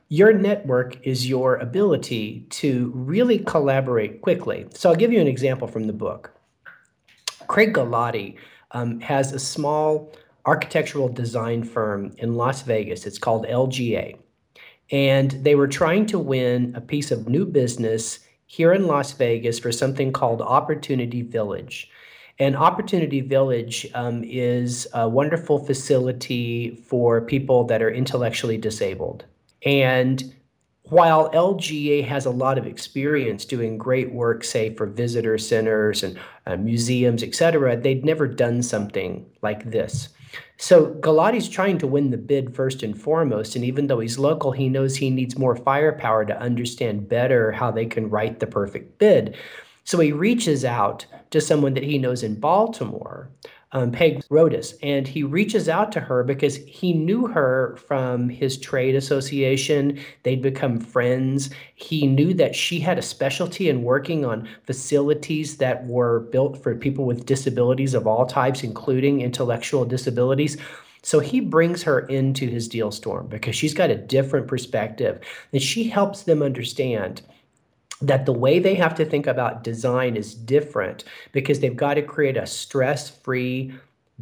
Your 0.10 0.32
network 0.32 1.06
is 1.06 1.28
your 1.28 1.58
ability 1.58 2.46
to 2.50 2.92
really 2.96 3.40
collaborate 3.40 4.22
quickly. 4.22 4.66
So 4.74 4.90
I'll 4.90 4.96
give 4.96 5.12
you 5.12 5.20
an 5.20 5.28
example 5.28 5.68
from 5.68 5.84
the 5.84 5.94
book. 5.94 6.32
Craig 7.48 7.74
Galati 7.74 8.38
um, 8.72 9.02
has 9.02 9.34
a 9.34 9.40
small 9.40 10.14
architectural 10.46 11.10
design 11.10 11.62
firm 11.62 12.14
in 12.20 12.36
Las 12.36 12.62
Vegas. 12.62 13.06
It's 13.06 13.20
called 13.20 13.46
LGA. 13.48 14.18
And 14.92 15.32
they 15.32 15.56
were 15.56 15.68
trying 15.68 16.06
to 16.06 16.20
win 16.20 16.74
a 16.74 16.80
piece 16.80 17.12
of 17.12 17.28
new 17.28 17.46
business 17.46 18.20
here 18.46 18.72
in 18.72 18.88
Las 18.88 19.12
Vegas 19.12 19.60
for 19.60 19.74
something 19.74 20.14
called 20.14 20.42
Opportunity 20.42 21.22
Village. 21.22 21.90
And 22.40 22.56
Opportunity 22.56 23.20
Village 23.20 23.86
um, 23.94 24.24
is 24.24 24.88
a 24.94 25.10
wonderful 25.10 25.66
facility 25.66 26.76
for 26.88 27.20
people 27.20 27.66
that 27.66 27.82
are 27.82 27.92
intellectually 27.92 28.58
disabled. 28.58 29.26
And 29.64 30.34
while 30.84 31.30
LGA 31.32 32.06
has 32.06 32.26
a 32.26 32.32
lot 32.32 32.58
of 32.58 32.66
experience 32.66 33.44
doing 33.44 33.78
great 33.78 34.12
work, 34.14 34.44
say 34.44 34.74
for 34.74 34.86
visitor 34.86 35.38
centers 35.38 36.04
and 36.04 36.18
uh, 36.46 36.56
museums, 36.56 37.24
et 37.24 37.36
cetera, 37.36 37.76
they'd 37.76 38.06
never 38.06 38.28
done 38.28 38.64
something 38.64 39.26
like 39.42 39.70
this. 39.70 40.10
So 40.58 40.94
Galati's 40.96 41.50
trying 41.50 41.78
to 41.80 41.88
win 41.88 42.10
the 42.10 42.18
bid 42.18 42.56
first 42.56 42.84
and 42.84 43.00
foremost. 43.00 43.56
And 43.56 43.64
even 43.64 43.88
though 43.88 44.00
he's 44.00 44.18
local, 44.18 44.52
he 44.52 44.70
knows 44.70 44.96
he 44.96 45.10
needs 45.10 45.38
more 45.38 45.56
firepower 45.56 46.26
to 46.26 46.40
understand 46.40 47.10
better 47.10 47.52
how 47.52 47.70
they 47.72 47.86
can 47.86 48.10
write 48.10 48.40
the 48.40 48.48
perfect 48.48 48.98
bid. 48.98 49.36
So 49.84 50.00
he 50.00 50.12
reaches 50.12 50.66
out 50.66 51.06
to 51.30 51.42
someone 51.42 51.74
that 51.76 51.84
he 51.84 51.98
knows 51.98 52.24
in 52.24 52.40
Baltimore 52.40 53.30
um, 53.74 53.92
Peg 53.92 54.24
Rodas, 54.30 54.76
and 54.82 55.08
he 55.08 55.24
reaches 55.24 55.68
out 55.68 55.92
to 55.92 56.00
her 56.00 56.24
because 56.24 56.56
he 56.56 56.94
knew 56.94 57.28
her 57.28 57.78
from 57.86 58.30
his 58.30 58.58
trade 58.58 58.96
association. 58.96 60.00
They'd 60.24 60.42
become 60.42 60.80
friends. 60.80 61.50
He 61.76 62.08
knew 62.08 62.34
that 62.36 62.56
she 62.56 62.80
had 62.80 62.98
a 62.98 63.02
specialty 63.02 63.70
in 63.70 63.84
working 63.84 64.24
on 64.24 64.48
facilities 64.64 65.58
that 65.58 65.86
were 65.86 66.22
built 66.32 66.64
for 66.64 66.76
people 66.76 67.06
with 67.06 67.26
disabilities 67.26 67.94
of 67.94 68.08
all 68.08 68.26
types, 68.26 68.64
including 68.64 69.22
intellectual 69.22 69.84
disabilities. 69.84 70.58
So 71.04 71.20
he 71.20 71.40
brings 71.40 71.84
her 71.84 72.02
into 72.08 72.48
his 72.48 72.68
deal 72.68 72.92
storm 72.92 73.28
because 73.28 73.56
she's 73.56 73.74
got 73.74 73.90
a 73.90 73.96
different 73.96 74.48
perspective 74.48 75.22
and 75.54 75.62
she 75.62 75.86
helps 75.86 76.24
them 76.24 76.42
understand 76.42 77.22
that 78.02 78.26
the 78.26 78.34
way 78.34 78.60
they 78.60 78.76
have 78.76 78.96
to 78.96 79.06
think 79.06 79.28
about 79.28 79.64
design 79.64 80.16
is 80.16 80.36
different 80.36 81.04
because 81.32 81.60
they've 81.60 81.76
got 81.76 81.96
to 81.96 82.02
create 82.02 82.38
a 82.38 82.46
stress 82.46 83.10
free 83.10 83.74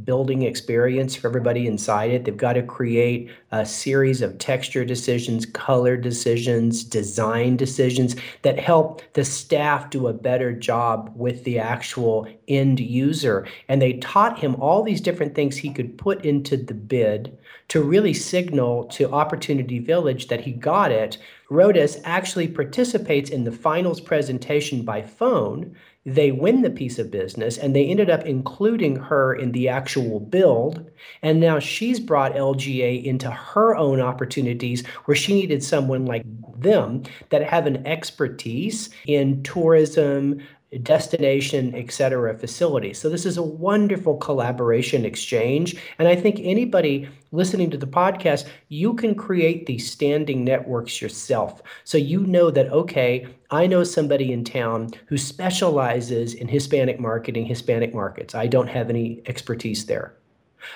building 0.03 0.41
experience 0.41 1.15
for 1.15 1.27
everybody 1.27 1.67
inside 1.67 2.11
it. 2.11 2.25
They've 2.25 2.35
got 2.35 2.53
to 2.53 2.63
create 2.63 3.31
a 3.51 3.65
series 3.65 4.21
of 4.21 4.37
texture 4.37 4.83
decisions, 4.83 5.45
color 5.45 5.95
decisions, 5.95 6.83
design 6.83 7.55
decisions 7.55 8.15
that 8.41 8.59
help 8.59 9.01
the 9.13 9.23
staff 9.23 9.89
do 9.89 10.07
a 10.07 10.13
better 10.13 10.51
job 10.51 11.13
with 11.15 11.45
the 11.45 11.59
actual 11.59 12.27
end 12.49 12.81
user. 12.81 13.47
And 13.69 13.81
they 13.81 13.93
taught 13.93 14.39
him 14.39 14.55
all 14.55 14.83
these 14.83 14.99
different 14.99 15.33
things 15.33 15.55
he 15.55 15.71
could 15.71 15.97
put 15.97 16.25
into 16.25 16.57
the 16.57 16.73
bid 16.73 17.37
to 17.67 17.81
really 17.81 18.13
signal 18.13 18.85
to 18.85 19.11
Opportunity 19.11 19.79
Village 19.79 20.27
that 20.27 20.41
he 20.41 20.51
got 20.51 20.91
it. 20.91 21.17
Rodas 21.49 21.99
actually 22.03 22.47
participates 22.47 23.29
in 23.29 23.43
the 23.43 23.51
finals 23.51 23.99
presentation 23.99 24.83
by 24.83 25.01
phone 25.01 25.75
they 26.05 26.31
win 26.31 26.61
the 26.61 26.69
piece 26.69 26.99
of 26.99 27.09
business 27.09 27.57
and 27.57 27.75
they 27.75 27.85
ended 27.85 28.11
up 28.11 28.25
including 28.25 28.95
her 28.95 29.33
in 29.33 29.51
the 29.53 29.67
actual 29.67 30.19
build 30.19 30.87
and 31.23 31.39
now 31.39 31.57
she's 31.57 31.99
brought 31.99 32.35
lga 32.35 33.03
into 33.03 33.29
her 33.31 33.75
own 33.75 33.99
opportunities 33.99 34.85
where 35.05 35.15
she 35.15 35.33
needed 35.33 35.63
someone 35.63 36.05
like 36.05 36.23
them 36.59 37.01
that 37.29 37.41
have 37.41 37.65
an 37.65 37.85
expertise 37.87 38.91
in 39.07 39.41
tourism 39.41 40.39
destination, 40.79 41.73
et 41.75 41.91
cetera, 41.91 42.37
facilities. 42.37 42.99
So 42.99 43.09
this 43.09 43.25
is 43.25 43.37
a 43.37 43.43
wonderful 43.43 44.17
collaboration 44.17 45.05
exchange. 45.05 45.75
And 45.99 46.07
I 46.07 46.15
think 46.15 46.39
anybody 46.41 47.07
listening 47.31 47.69
to 47.71 47.77
the 47.77 47.87
podcast, 47.87 48.45
you 48.69 48.93
can 48.93 49.15
create 49.15 49.65
these 49.65 49.89
standing 49.89 50.43
networks 50.43 51.01
yourself. 51.01 51.61
So 51.83 51.97
you 51.97 52.25
know 52.25 52.51
that, 52.51 52.71
okay, 52.71 53.27
I 53.51 53.67
know 53.67 53.83
somebody 53.83 54.31
in 54.31 54.43
town 54.43 54.89
who 55.07 55.17
specializes 55.17 56.33
in 56.33 56.47
Hispanic 56.47 56.99
marketing, 56.99 57.45
Hispanic 57.45 57.93
markets. 57.93 58.35
I 58.35 58.47
don't 58.47 58.67
have 58.67 58.89
any 58.89 59.21
expertise 59.25 59.85
there. 59.85 60.13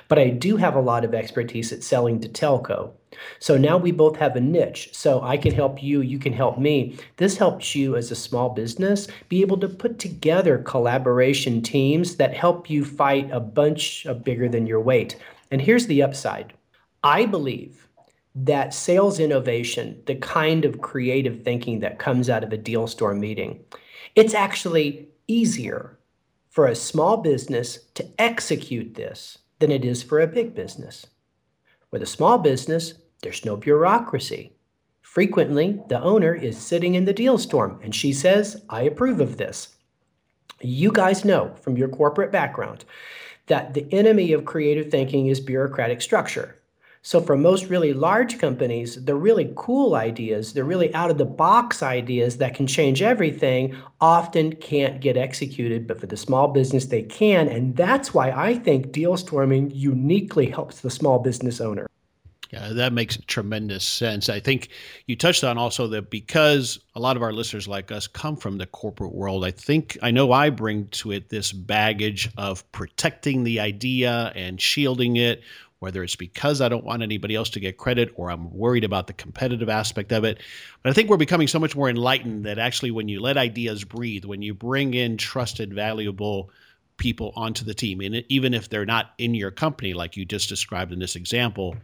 But 0.08 0.19
I 0.19 0.29
do 0.29 0.58
have 0.58 0.75
a 0.75 0.81
lot 0.81 1.05
of 1.05 1.13
expertise 1.13 1.72
at 1.72 1.84
selling 1.84 2.19
to 2.22 2.29
telco. 2.29 2.91
So 3.39 3.58
now 3.58 3.77
we 3.77 3.91
both 3.91 4.17
have 4.17 4.36
a 4.36 4.41
niche. 4.41 4.89
So 4.93 5.22
I 5.22 5.38
can 5.38 5.53
help 5.53 5.81
you, 5.81 6.01
you 6.01 6.19
can 6.19 6.34
help 6.34 6.58
me. 6.58 6.98
This 7.17 7.38
helps 7.38 7.75
you 7.75 7.96
as 7.96 8.12
a 8.12 8.15
small 8.15 8.50
business 8.50 9.08
be 9.27 9.41
able 9.41 9.58
to 9.58 9.67
put 9.67 10.00
together 10.00 10.60
collaboration 10.60 11.62
teams 11.62 12.15
that 12.15 12.34
help 12.34 12.69
you 12.69 12.86
fight 12.86 13.29
a 13.31 13.39
bunch 13.39 14.05
of 14.05 14.24
bigger 14.24 14.48
than 14.48 14.67
your 14.67 14.79
weight. 14.79 15.17
And 15.51 15.62
here's 15.62 15.88
the 15.88 16.03
upside 16.03 16.53
I 17.03 17.25
believe 17.25 17.88
that 18.36 18.74
sales 18.74 19.19
innovation, 19.19 20.01
the 20.05 20.15
kind 20.15 20.65
of 20.65 20.81
creative 20.81 21.43
thinking 21.43 21.79
that 21.79 22.00
comes 22.00 22.29
out 22.29 22.43
of 22.43 22.53
a 22.53 22.58
deal 22.58 22.88
storm 22.88 23.19
meeting, 23.19 23.63
it's 24.15 24.34
actually 24.34 25.10
easier 25.27 25.98
for 26.50 26.67
a 26.67 26.75
small 26.75 27.17
business 27.17 27.79
to 27.96 28.08
execute 28.19 28.96
this 28.96 29.38
than 29.60 29.72
it 29.72 29.86
is 29.86 30.01
for 30.04 30.20
a 30.20 30.28
big 30.28 30.56
business. 30.56 31.06
With 31.92 32.01
a 32.01 32.08
small 32.08 32.38
business, 32.38 32.96
there's 33.22 33.46
no 33.46 33.56
bureaucracy. 33.56 34.54
Frequently, 35.01 35.80
the 35.89 36.01
owner 36.01 36.34
is 36.34 36.58
sitting 36.58 36.96
in 36.96 37.06
the 37.06 37.13
deal 37.13 37.38
storm 37.38 37.80
and 37.84 37.94
she 37.94 38.13
says, 38.13 38.63
I 38.70 38.84
approve 38.84 39.20
of 39.20 39.38
this. 39.38 39.75
You 40.62 40.92
guys 40.92 41.25
know 41.25 41.56
from 41.62 41.78
your 41.78 41.89
corporate 41.89 42.32
background 42.32 42.86
that 43.48 43.74
the 43.74 43.88
enemy 43.92 44.34
of 44.34 44.46
creative 44.46 44.92
thinking 44.92 45.28
is 45.28 45.39
bureaucratic 45.39 46.01
structure. 46.01 46.59
So, 47.01 47.22
for 47.22 47.38
most 47.38 47.65
really 47.70 47.94
large 47.94 48.39
companies, 48.39 49.06
the 49.06 49.15
really 49.15 49.53
cool 49.56 49.96
ideas, 49.96 50.51
the 50.53 50.65
really 50.65 50.94
out 50.94 51.10
of 51.10 51.18
the 51.18 51.25
box 51.25 51.82
ideas 51.82 52.38
that 52.38 52.56
can 52.56 52.68
change 52.68 53.01
everything 53.01 53.75
often 54.01 54.53
can't 54.56 55.00
get 55.00 55.15
executed. 55.15 55.88
But 55.88 56.01
for 56.01 56.08
the 56.08 56.18
small 56.18 56.50
business, 56.50 56.86
they 56.86 57.03
can. 57.03 57.48
And 57.48 57.75
that's 57.75 58.13
why 58.13 58.32
I 58.32 58.56
think 58.56 58.91
deal 58.91 59.15
storming 59.15 59.72
uniquely 59.72 60.50
helps 60.50 60.82
the 60.82 60.91
small 60.91 61.20
business 61.20 61.62
owner. 61.62 61.88
Yeah, 62.51 62.70
that 62.74 62.94
makes 62.94 63.18
tremendous 63.27 63.86
sense. 63.86 64.27
I 64.27 64.39
think 64.39 64.70
you 65.06 65.15
touched 65.15 65.44
on 65.44 65.60
also 65.60 65.88
that 65.88 66.10
because 66.10 66.79
a 66.96 67.00
lot 67.00 67.15
of 67.15 67.22
our 67.22 67.32
listeners 67.32 67.68
like 67.68 67.91
us 67.91 68.08
come 68.08 68.36
from 68.36 68.58
the 68.58 68.65
corporate 68.65 69.13
world, 69.13 69.46
I 69.46 69.51
think 69.51 69.98
I 70.01 70.10
know 70.10 70.32
I 70.32 70.50
bring 70.50 70.88
to 70.88 71.12
it 71.12 71.29
this 71.29 71.51
baggage 71.51 72.29
of 72.38 72.70
protecting 72.72 73.44
the 73.44 73.60
idea 73.60 74.32
and 74.36 74.60
shielding 74.60 75.18
it 75.18 75.44
whether 75.79 76.03
it's 76.03 76.15
because 76.15 76.59
I 76.59 76.69
don't 76.69 76.83
want 76.83 77.03
anybody 77.03 77.36
else 77.36 77.50
to 77.51 77.59
get 77.59 77.77
credit 77.77 78.12
or 78.15 78.29
I'm 78.29 78.51
worried 78.51 78.83
about 78.83 79.07
the 79.07 79.13
competitive 79.13 79.69
aspect 79.69 80.12
of 80.12 80.25
it. 80.25 80.39
But 80.83 80.89
I 80.89 80.93
think 80.93 81.09
we're 81.09 81.17
becoming 81.17 81.48
so 81.48 81.59
much 81.59 81.75
more 81.75 81.89
enlightened 81.89 82.45
that 82.45 82.59
actually, 82.59 82.91
when 82.91 83.07
you 83.07 83.21
let 83.21 83.38
ideas 83.38 83.83
breathe, 83.83 84.25
when 84.25 84.41
you 84.41 84.53
bring 84.53 84.93
in 84.93 85.17
trusted, 85.17 85.74
valuable 85.74 86.50
people 86.98 87.31
onto 87.36 87.63
the 87.63 87.74
team, 87.74 88.01
and 88.01 88.24
even 88.27 88.53
if 88.53 88.69
they're 88.69 88.86
not 88.86 89.13
in 89.17 89.33
your 89.33 89.51
company, 89.51 89.93
like 89.93 90.17
you 90.17 90.25
just 90.25 90.50
described 90.50 90.91
in 90.91 91.00
this 91.00 91.15
example, 91.15 91.77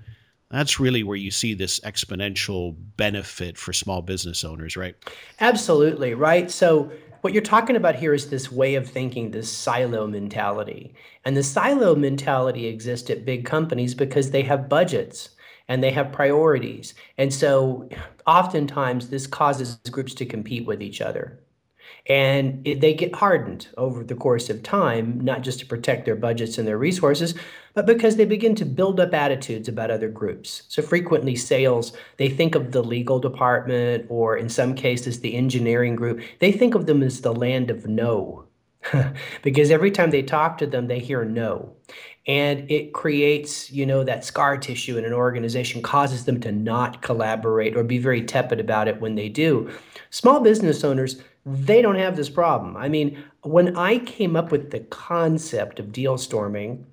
that's 0.52 0.80
really 0.80 1.04
where 1.04 1.16
you 1.16 1.32
see 1.32 1.54
this 1.54 1.80
exponential 1.80 2.76
benefit 2.98 3.58
for 3.58 3.74
small 3.74 4.02
business 4.02 4.44
owners, 4.44 4.78
right? 4.78 4.96
Absolutely, 5.40 6.14
right? 6.14 6.52
So 6.52 6.92
what 7.26 7.34
you're 7.34 7.42
talking 7.42 7.76
about 7.76 7.96
here 7.96 8.14
is 8.14 8.30
this 8.30 8.52
way 8.52 8.76
of 8.76 8.88
thinking, 8.88 9.32
this 9.32 9.52
silo 9.52 10.06
mentality. 10.06 10.94
And 11.26 11.36
the 11.36 11.42
silo 11.42 11.96
mentality 11.96 12.68
exists 12.68 13.10
at 13.10 13.26
big 13.26 13.46
companies 13.46 13.96
because 13.96 14.30
they 14.30 14.44
have 14.44 14.70
budgets 14.70 15.30
and 15.68 15.84
they 15.84 15.90
have 15.90 16.12
priorities. 16.12 16.94
And 17.18 17.34
so 17.34 17.90
oftentimes 18.28 19.10
this 19.10 19.26
causes 19.26 19.78
groups 19.90 20.14
to 20.14 20.26
compete 20.28 20.68
with 20.68 20.84
each 20.84 21.02
other. 21.02 21.40
And 22.08 22.66
it, 22.68 22.82
they 22.82 22.94
get 22.94 23.16
hardened 23.16 23.68
over 23.78 24.04
the 24.04 24.16
course 24.16 24.50
of 24.50 24.62
time, 24.62 25.20
not 25.22 25.42
just 25.42 25.60
to 25.60 25.66
protect 25.66 26.06
their 26.06 26.16
budgets 26.16 26.58
and 26.58 26.68
their 26.68 26.78
resources, 26.78 27.34
but 27.74 27.86
because 27.86 28.16
they 28.16 28.26
begin 28.26 28.56
to 28.56 28.66
build 28.66 29.00
up 29.00 29.14
attitudes 29.14 29.68
about 29.68 29.92
other 29.92 30.10
groups. 30.10 30.64
So 30.70 30.82
frequently, 30.82 31.36
sales, 31.36 31.94
they 32.18 32.30
think 32.30 32.56
of 32.56 32.72
the 32.72 32.84
legal 32.84 33.20
department 33.20 34.06
or 34.10 34.38
in 34.38 34.50
some 34.50 34.76
cases, 34.76 35.20
the 35.20 35.36
engineering 35.36 35.96
group, 35.96 36.22
they 36.40 36.52
think 36.52 36.76
of 36.76 36.86
them 36.86 37.02
as 37.02 37.22
the 37.22 37.34
land 37.34 37.70
of 37.72 37.88
no. 37.88 38.46
because 39.42 39.72
every 39.72 39.92
time 39.92 40.12
they 40.12 40.22
talk 40.22 40.58
to 40.60 40.68
them, 40.68 40.88
they 40.88 41.00
hear 41.00 41.26
no. 41.26 41.74
And 42.28 42.70
it 42.72 42.94
creates, 42.94 43.72
you 43.72 43.86
know, 43.86 44.04
that 44.04 44.26
scar 44.26 44.58
tissue 44.58 44.98
in 44.98 45.06
an 45.06 45.14
organization, 45.14 45.82
causes 45.82 46.26
them 46.26 46.40
to 46.42 46.52
not 46.52 47.02
collaborate 47.02 47.76
or 47.76 47.84
be 47.84 47.98
very 47.98 48.24
tepid 48.24 48.60
about 48.60 48.88
it 48.88 49.00
when 49.00 49.16
they 49.16 49.30
do. 49.30 49.72
Small 50.10 50.40
business 50.40 50.84
owners, 50.84 51.22
they 51.46 51.82
don't 51.82 51.96
have 51.96 52.16
this 52.16 52.30
problem. 52.30 52.76
I 52.76 52.90
mean, 52.90 53.24
when 53.44 53.78
I 53.78 54.00
came 54.00 54.36
up 54.36 54.52
with 54.52 54.72
the 54.72 54.80
concept 54.80 55.80
of 55.80 55.92
deal 55.92 56.18
storming, 56.18 56.86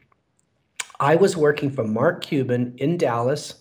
I 1.00 1.16
was 1.16 1.36
working 1.36 1.70
for 1.70 1.84
Mark 1.84 2.22
Cuban 2.22 2.74
in 2.76 2.98
Dallas. 2.98 3.54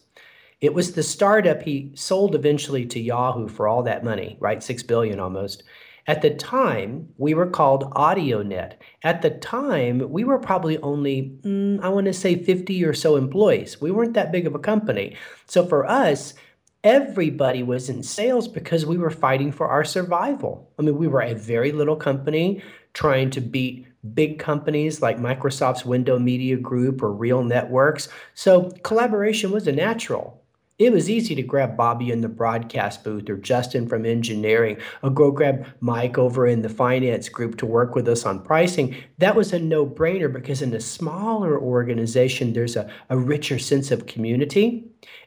It 0.59 0.73
was 0.73 0.93
the 0.93 1.03
startup 1.03 1.61
he 1.61 1.91
sold 1.95 2.35
eventually 2.35 2.85
to 2.87 2.99
Yahoo 2.99 3.47
for 3.47 3.67
all 3.67 3.83
that 3.83 4.03
money, 4.03 4.37
right? 4.39 4.61
Six 4.61 4.83
billion 4.83 5.19
almost. 5.19 5.63
At 6.07 6.21
the 6.21 6.31
time, 6.31 7.09
we 7.17 7.33
were 7.33 7.47
called 7.47 7.91
AudioNet. 7.91 8.73
At 9.03 9.21
the 9.21 9.29
time, 9.29 10.09
we 10.09 10.23
were 10.23 10.39
probably 10.39 10.77
only, 10.79 11.37
mm, 11.41 11.79
I 11.81 11.89
want 11.89 12.05
to 12.07 12.13
say, 12.13 12.35
50 12.35 12.83
or 12.83 12.93
so 12.93 13.15
employees. 13.15 13.79
We 13.79 13.91
weren't 13.91 14.15
that 14.15 14.31
big 14.31 14.47
of 14.47 14.55
a 14.55 14.59
company. 14.59 15.15
So 15.45 15.65
for 15.65 15.85
us, 15.85 16.33
everybody 16.83 17.63
was 17.63 17.89
in 17.89 18.03
sales 18.03 18.47
because 18.47 18.85
we 18.85 18.97
were 18.97 19.09
fighting 19.09 19.51
for 19.51 19.67
our 19.67 19.83
survival. 19.83 20.69
I 20.79 20.81
mean, 20.81 20.97
we 20.97 21.07
were 21.07 21.21
a 21.21 21.33
very 21.33 21.71
little 21.71 21.95
company 21.95 22.63
trying 22.93 23.29
to 23.31 23.41
beat 23.41 23.87
big 24.13 24.39
companies 24.39 25.01
like 25.01 25.17
Microsoft's 25.17 25.85
Window 25.85 26.17
Media 26.17 26.57
Group 26.57 27.03
or 27.03 27.11
Real 27.11 27.43
Networks. 27.43 28.09
So 28.33 28.71
collaboration 28.83 29.51
was 29.51 29.67
a 29.67 29.71
natural. 29.71 30.40
It 30.81 30.91
was 30.91 31.11
easy 31.11 31.35
to 31.35 31.43
grab 31.43 31.77
Bobby 31.77 32.09
in 32.09 32.21
the 32.21 32.27
broadcast 32.27 33.03
booth 33.03 33.29
or 33.29 33.37
Justin 33.37 33.87
from 33.87 34.03
engineering 34.03 34.77
or 35.03 35.11
go 35.11 35.29
grab 35.29 35.67
Mike 35.79 36.17
over 36.17 36.47
in 36.47 36.63
the 36.63 36.69
finance 36.69 37.29
group 37.29 37.55
to 37.57 37.67
work 37.67 37.93
with 37.93 38.07
us 38.07 38.25
on 38.25 38.41
pricing. 38.41 38.95
That 39.19 39.35
was 39.35 39.53
a 39.53 39.59
no 39.59 39.85
brainer 39.85 40.33
because 40.33 40.63
in 40.63 40.73
a 40.73 40.81
smaller 40.81 41.61
organization, 41.61 42.53
there's 42.53 42.75
a, 42.75 42.89
a 43.11 43.17
richer 43.19 43.59
sense 43.59 43.91
of 43.91 44.07
community. 44.07 44.83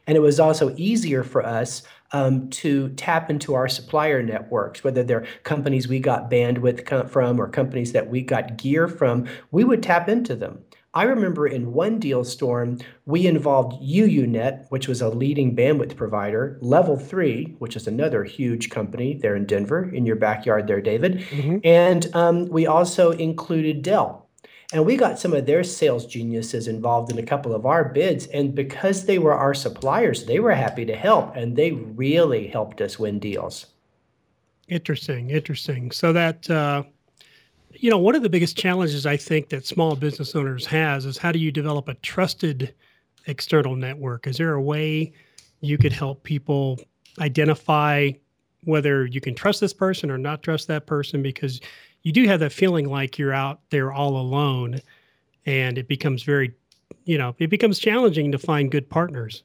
And 0.07 0.17
it 0.17 0.19
was 0.19 0.41
also 0.41 0.75
easier 0.75 1.23
for 1.23 1.45
us 1.45 1.83
um, 2.11 2.49
to 2.49 2.89
tap 2.89 3.29
into 3.29 3.53
our 3.53 3.69
supplier 3.69 4.21
networks, 4.21 4.83
whether 4.83 5.03
they're 5.03 5.25
companies 5.43 5.87
we 5.87 5.99
got 5.99 6.29
bandwidth 6.29 7.09
from 7.09 7.39
or 7.39 7.47
companies 7.47 7.93
that 7.93 8.09
we 8.09 8.21
got 8.21 8.57
gear 8.57 8.89
from, 8.89 9.25
we 9.51 9.63
would 9.63 9.81
tap 9.81 10.09
into 10.09 10.35
them. 10.35 10.64
I 10.95 11.03
remember 11.03 11.45
in 11.45 11.73
one 11.73 11.99
deal 11.99 12.23
storm, 12.23 12.79
we 13.05 13.27
involved 13.27 13.83
UUNet, 13.83 14.67
which 14.69 14.87
was 14.87 15.01
a 15.01 15.09
leading 15.09 15.53
bandwidth 15.53 15.97
provider, 15.97 16.57
Level 16.61 16.97
3, 16.97 17.57
which 17.59 17.75
is 17.75 17.85
another 17.85 18.23
huge 18.23 18.69
company 18.69 19.15
there 19.15 19.35
in 19.35 19.45
Denver, 19.45 19.93
in 19.93 20.05
your 20.05 20.15
backyard 20.15 20.67
there, 20.67 20.79
David. 20.79 21.19
Mm-hmm. 21.19 21.57
And 21.65 22.15
um, 22.15 22.47
we 22.47 22.65
also 22.65 23.11
included 23.11 23.81
Dell. 23.81 24.29
And 24.71 24.85
we 24.85 24.95
got 24.95 25.19
some 25.19 25.33
of 25.33 25.45
their 25.45 25.65
sales 25.65 26.05
geniuses 26.05 26.67
involved 26.67 27.11
in 27.11 27.19
a 27.19 27.23
couple 27.23 27.53
of 27.53 27.65
our 27.65 27.89
bids. 27.89 28.27
And 28.27 28.55
because 28.55 29.05
they 29.05 29.19
were 29.19 29.33
our 29.33 29.53
suppliers, 29.53 30.25
they 30.25 30.39
were 30.39 30.55
happy 30.55 30.85
to 30.85 30.95
help 30.95 31.35
and 31.35 31.57
they 31.57 31.73
really 31.73 32.47
helped 32.47 32.79
us 32.79 32.97
win 32.97 33.19
deals. 33.19 33.67
Interesting. 34.69 35.29
Interesting. 35.29 35.91
So 35.91 36.13
that, 36.13 36.49
uh, 36.49 36.83
you 37.85 37.91
know, 37.91 37.99
one 37.99 38.15
of 38.15 38.23
the 38.23 38.29
biggest 38.29 38.57
challenges 38.57 39.05
I 39.05 39.15
think 39.15 39.49
that 39.49 39.63
small 39.63 39.95
business 39.95 40.35
owners 40.35 40.65
has 40.65 41.05
is 41.05 41.19
how 41.19 41.31
do 41.31 41.37
you 41.37 41.51
develop 41.51 41.87
a 41.87 41.93
trusted 41.93 42.73
external 43.27 43.75
network? 43.75 44.25
Is 44.25 44.37
there 44.37 44.55
a 44.55 44.61
way 44.61 45.13
you 45.61 45.77
could 45.77 45.93
help 45.93 46.23
people 46.23 46.79
identify 47.21 48.09
whether 48.63 49.05
you 49.05 49.21
can 49.21 49.35
trust 49.35 49.61
this 49.61 49.71
person 49.71 50.09
or 50.09 50.17
not 50.17 50.41
trust 50.41 50.67
that 50.67 50.87
person? 50.87 51.21
Because 51.21 51.61
you 52.01 52.11
do 52.11 52.25
have 52.25 52.39
that 52.39 52.51
feeling 52.51 52.89
like 52.89 53.19
you're 53.19 53.33
out 53.33 53.59
there 53.69 53.93
all 53.93 54.17
alone 54.17 54.81
and 55.45 55.77
it 55.77 55.87
becomes 55.87 56.23
very, 56.23 56.55
you 57.03 57.19
know, 57.19 57.35
it 57.37 57.51
becomes 57.51 57.77
challenging 57.77 58.31
to 58.31 58.39
find 58.39 58.71
good 58.71 58.89
partners. 58.89 59.43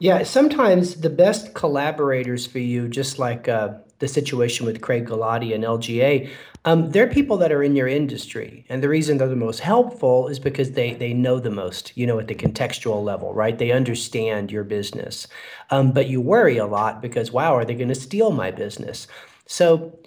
Yeah, 0.00 0.24
sometimes 0.24 0.96
the 0.96 1.08
best 1.08 1.54
collaborators 1.54 2.48
for 2.48 2.58
you, 2.58 2.88
just 2.88 3.20
like 3.20 3.48
uh, 3.48 3.74
the 3.98 4.08
situation 4.08 4.66
with 4.66 4.80
Craig 4.80 5.06
Galati 5.06 5.54
and 5.54 5.64
LGA, 5.64 6.30
um, 6.66 6.90
they're 6.90 7.06
people 7.06 7.36
that 7.38 7.52
are 7.52 7.62
in 7.62 7.76
your 7.76 7.88
industry, 7.88 8.64
and 8.68 8.82
the 8.82 8.88
reason 8.88 9.18
they're 9.18 9.28
the 9.28 9.36
most 9.36 9.60
helpful 9.60 10.28
is 10.28 10.38
because 10.38 10.72
they 10.72 10.94
they 10.94 11.12
know 11.12 11.38
the 11.38 11.50
most, 11.50 11.96
you 11.96 12.06
know, 12.06 12.18
at 12.18 12.28
the 12.28 12.34
contextual 12.34 13.04
level, 13.04 13.34
right? 13.34 13.58
They 13.58 13.70
understand 13.70 14.50
your 14.50 14.64
business, 14.64 15.28
um, 15.70 15.92
but 15.92 16.08
you 16.08 16.20
worry 16.20 16.56
a 16.56 16.66
lot 16.66 17.02
because 17.02 17.30
wow, 17.30 17.54
are 17.54 17.64
they 17.64 17.74
going 17.74 17.88
to 17.88 17.94
steal 17.94 18.30
my 18.30 18.50
business? 18.50 19.06
So 19.46 19.98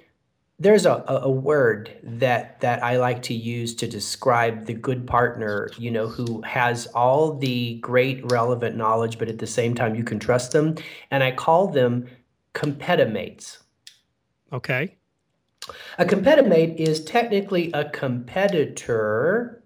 there's 0.60 0.88
a, 0.88 1.04
a 1.08 1.30
word 1.30 1.92
that 2.02 2.60
that 2.62 2.84
I 2.84 2.98
like 2.98 3.22
to 3.24 3.34
use 3.34 3.76
to 3.76 3.88
describe 3.88 4.66
the 4.66 4.74
good 4.74 5.06
partner, 5.06 5.70
you 5.78 5.92
know, 5.92 6.08
who 6.08 6.42
has 6.42 6.88
all 6.88 7.38
the 7.38 7.76
great 7.76 8.32
relevant 8.32 8.76
knowledge, 8.76 9.20
but 9.20 9.30
at 9.30 9.38
the 9.38 9.48
same 9.48 9.76
time 9.76 9.94
you 9.94 10.04
can 10.04 10.20
trust 10.20 10.54
them, 10.54 10.76
and 11.12 11.24
I 11.24 11.32
call 11.32 11.68
them 11.68 12.08
competimates. 12.54 13.60
Okay. 14.52 14.96
A 15.98 16.06
competimate 16.06 16.80
is 16.80 17.04
technically 17.04 17.72
a 17.74 17.90
competitor, 17.90 19.64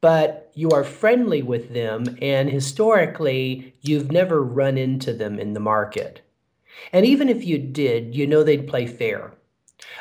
but 0.00 0.50
you 0.54 0.70
are 0.70 0.84
friendly 0.84 1.42
with 1.42 1.72
them, 1.72 2.18
and 2.20 2.50
historically, 2.50 3.74
you've 3.80 4.12
never 4.12 4.42
run 4.42 4.76
into 4.76 5.12
them 5.12 5.38
in 5.38 5.54
the 5.54 5.60
market. 5.60 6.20
And 6.92 7.06
even 7.06 7.28
if 7.28 7.44
you 7.44 7.58
did, 7.58 8.14
you 8.14 8.26
know 8.26 8.42
they'd 8.42 8.68
play 8.68 8.86
fair. 8.86 9.32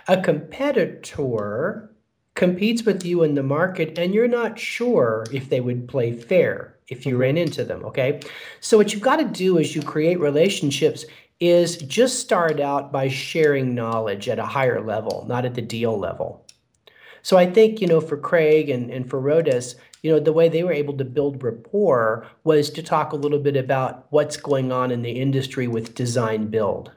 A 0.07 0.21
competitor 0.21 1.93
competes 2.35 2.83
with 2.83 3.05
you 3.05 3.23
in 3.23 3.35
the 3.35 3.43
market, 3.43 3.97
and 3.97 4.13
you're 4.13 4.27
not 4.27 4.59
sure 4.59 5.25
if 5.31 5.49
they 5.49 5.61
would 5.61 5.87
play 5.87 6.11
fair 6.11 6.75
if 6.87 7.05
you 7.05 7.17
ran 7.17 7.37
into 7.37 7.63
them. 7.63 7.85
Okay. 7.85 8.19
So, 8.59 8.77
what 8.77 8.93
you've 8.93 9.01
got 9.01 9.17
to 9.17 9.25
do 9.25 9.57
is 9.57 9.75
you 9.75 9.81
create 9.81 10.19
relationships 10.19 11.05
is 11.39 11.77
just 11.77 12.19
start 12.19 12.59
out 12.59 12.91
by 12.91 13.07
sharing 13.07 13.73
knowledge 13.73 14.27
at 14.27 14.39
a 14.39 14.45
higher 14.45 14.81
level, 14.81 15.25
not 15.27 15.45
at 15.45 15.55
the 15.55 15.61
deal 15.61 15.97
level. 15.97 16.45
So 17.21 17.37
I 17.37 17.49
think, 17.49 17.81
you 17.81 17.87
know, 17.87 18.01
for 18.01 18.17
Craig 18.17 18.69
and, 18.69 18.89
and 18.89 19.09
for 19.09 19.21
Rodas, 19.21 19.75
you 20.01 20.11
know, 20.11 20.19
the 20.19 20.33
way 20.33 20.47
they 20.47 20.63
were 20.63 20.71
able 20.71 20.97
to 20.97 21.05
build 21.05 21.43
rapport 21.43 22.25
was 22.43 22.69
to 22.71 22.83
talk 22.83 23.11
a 23.11 23.17
little 23.17 23.39
bit 23.39 23.57
about 23.57 24.07
what's 24.09 24.37
going 24.37 24.71
on 24.71 24.91
in 24.91 25.01
the 25.01 25.11
industry 25.11 25.67
with 25.67 25.95
design 25.95 26.47
build. 26.47 26.91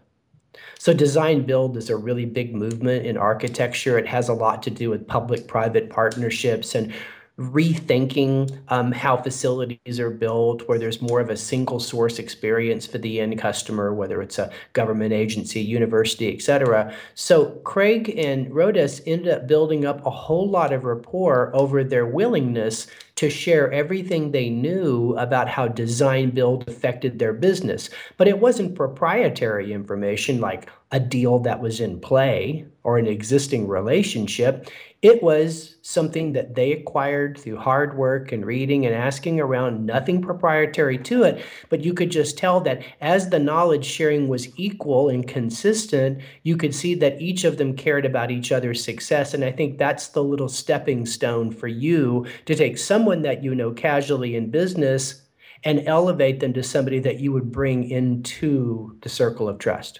So 0.79 0.93
design 0.93 1.45
build 1.45 1.77
is 1.77 1.90
a 1.90 1.97
really 1.97 2.25
big 2.25 2.55
movement 2.55 3.07
in 3.07 3.16
architecture. 3.16 3.99
It 3.99 4.07
has 4.07 4.29
a 4.29 4.35
lot 4.35 4.62
to 4.64 4.71
do 4.71 4.90
with 4.90 5.07
public 5.07 5.47
private 5.47 5.90
partnerships 5.90 6.75
and 6.75 6.93
rethinking 7.38 8.59
um, 8.68 8.92
how 8.92 9.16
facilities 9.16 9.99
are 9.99 10.11
built, 10.11 10.68
where 10.68 10.79
there's 10.79 11.01
more 11.01 11.18
of 11.18 11.31
a 11.31 11.37
single 11.37 11.81
source 11.81 12.18
experience 12.18 12.87
for 12.87 12.99
the 12.99 13.21
end 13.21 13.38
customer, 13.38 13.95
whether 13.95 14.21
it's 14.21 14.38
a 14.38 14.53
government 14.75 15.12
agency, 15.12 15.61
university, 15.61 16.35
et 16.35 16.42
cetera. 16.42 16.95
So 17.14 17.47
Craig 17.64 18.14
and 18.18 18.51
Rodas 18.51 19.01
ended 19.07 19.33
up 19.33 19.47
building 19.47 19.87
up 19.87 20.05
a 20.05 20.11
whole 20.11 20.49
lot 20.49 20.73
of 20.73 20.85
rapport 20.85 21.51
over 21.55 21.83
their 21.83 22.07
willingness 22.07 22.87
to 23.16 23.31
share 23.31 23.73
everything 23.73 24.31
they 24.31 24.51
knew 24.51 25.16
about 25.16 25.49
how 25.49 25.68
design 25.68 26.31
build 26.31 26.68
affected 26.68 27.18
their 27.18 27.33
business. 27.33 27.88
But 28.16 28.29
it 28.29 28.40
wasn't 28.40 28.75
proprietary 28.75 29.73
information 29.73 30.40
like 30.40 30.68
a 30.90 31.01
deal 31.01 31.38
that 31.40 31.61
was 31.61 31.81
in 31.81 32.01
play 32.01 32.66
or 32.83 32.99
an 32.99 33.07
existing 33.07 33.68
relationship. 33.68 34.68
It 35.03 35.21
was 35.21 35.79
something 35.83 36.33
that 36.35 36.55
they 36.55 36.71
acquired 36.71 37.37
through 37.37 37.57
hard 37.57 37.99
work 37.99 38.31
and 38.31 38.47
reading 38.47 38.87
and 38.87 38.95
asking 38.95 39.41
around, 39.41 39.85
nothing 39.85 40.23
proprietary 40.23 40.97
to 40.99 41.25
it. 41.25 41.45
But 41.71 41.85
you 41.85 41.93
could 41.93 42.12
just 42.12 42.38
tell 42.38 42.61
that 42.61 42.85
as 43.01 43.29
the 43.29 43.41
knowledge 43.41 43.85
sharing 43.85 44.29
was 44.29 44.57
equal 44.57 45.09
and 45.09 45.27
consistent, 45.27 46.23
you 46.45 46.57
could 46.57 46.73
see 46.73 46.95
that 46.95 47.21
each 47.21 47.43
of 47.43 47.59
them 47.59 47.75
cared 47.75 48.07
about 48.07 48.31
each 48.31 48.53
other's 48.53 48.85
success. 48.85 49.35
And 49.35 49.45
I 49.45 49.51
think 49.51 49.77
that's 49.77 50.07
the 50.07 50.23
little 50.23 50.49
stepping 50.49 51.05
stone 51.05 51.51
for 51.51 51.67
you 51.67 52.25
to 52.47 52.55
take 52.55 52.79
someone 52.79 53.23
that 53.23 53.43
you 53.43 53.57
know 53.57 53.73
casually 53.73 54.37
in 54.37 54.51
business 54.51 55.23
and 55.65 55.83
elevate 55.87 56.38
them 56.38 56.53
to 56.53 56.62
somebody 56.62 57.01
that 57.01 57.19
you 57.19 57.33
would 57.33 57.51
bring 57.51 57.91
into 57.91 58.97
the 59.01 59.09
circle 59.09 59.49
of 59.49 59.59
trust. 59.59 59.99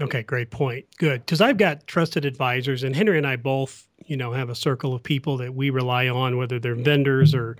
Okay, 0.00 0.22
great 0.22 0.50
point. 0.50 0.84
Good. 0.98 1.24
Because 1.24 1.40
I've 1.40 1.56
got 1.56 1.86
trusted 1.86 2.24
advisors, 2.24 2.82
and 2.82 2.94
Henry 2.94 3.16
and 3.16 3.26
I 3.26 3.36
both, 3.36 3.88
you 4.04 4.16
know, 4.16 4.32
have 4.32 4.50
a 4.50 4.54
circle 4.54 4.94
of 4.94 5.02
people 5.02 5.38
that 5.38 5.54
we 5.54 5.70
rely 5.70 6.08
on, 6.08 6.36
whether 6.36 6.58
they're 6.58 6.74
vendors 6.74 7.34
or 7.34 7.56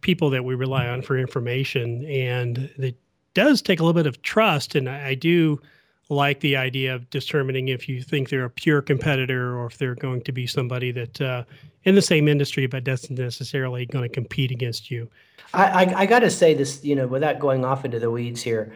people 0.00 0.30
that 0.30 0.44
we 0.44 0.54
rely 0.54 0.88
on 0.88 1.02
for 1.02 1.18
information. 1.18 2.04
And 2.06 2.70
it 2.78 2.96
does 3.34 3.60
take 3.60 3.78
a 3.78 3.82
little 3.82 4.00
bit 4.00 4.06
of 4.06 4.22
trust. 4.22 4.74
And 4.74 4.88
I, 4.88 5.14
do 5.14 5.60
like 6.08 6.40
the 6.40 6.56
idea 6.56 6.94
of 6.94 7.08
determining 7.10 7.68
if 7.68 7.88
you 7.88 8.02
think 8.02 8.30
they're 8.30 8.46
a 8.46 8.50
pure 8.50 8.80
competitor 8.80 9.58
or 9.58 9.66
if 9.66 9.76
they're 9.76 9.94
going 9.94 10.22
to 10.22 10.32
be 10.32 10.46
somebody 10.46 10.92
that 10.92 11.20
uh, 11.20 11.44
in 11.84 11.94
the 11.94 12.02
same 12.02 12.26
industry 12.26 12.66
but 12.66 12.84
doesn't 12.84 13.18
necessarily 13.18 13.84
going 13.84 14.08
to 14.08 14.12
compete 14.12 14.50
against 14.50 14.90
you. 14.90 15.08
I, 15.52 15.84
I, 15.84 16.00
I 16.00 16.06
got 16.06 16.20
to 16.20 16.30
say 16.30 16.54
this, 16.54 16.82
you 16.82 16.96
know, 16.96 17.06
without 17.06 17.38
going 17.38 17.66
off 17.66 17.84
into 17.84 17.98
the 17.98 18.10
weeds 18.10 18.42
here 18.42 18.72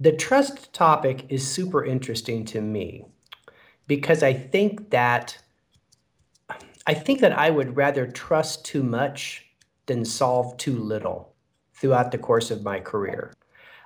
the 0.00 0.12
trust 0.12 0.72
topic 0.72 1.26
is 1.28 1.46
super 1.46 1.84
interesting 1.84 2.44
to 2.46 2.60
me 2.60 3.04
because 3.86 4.22
I 4.22 4.32
think 4.32 4.90
that 4.90 5.38
I 6.86 6.94
think 6.94 7.20
that 7.20 7.36
I 7.36 7.50
would 7.50 7.76
rather 7.76 8.06
trust 8.06 8.64
too 8.64 8.82
much 8.82 9.44
than 9.86 10.04
solve 10.04 10.56
too 10.56 10.78
little 10.78 11.34
throughout 11.74 12.12
the 12.12 12.18
course 12.18 12.50
of 12.50 12.62
my 12.62 12.80
career. 12.80 13.34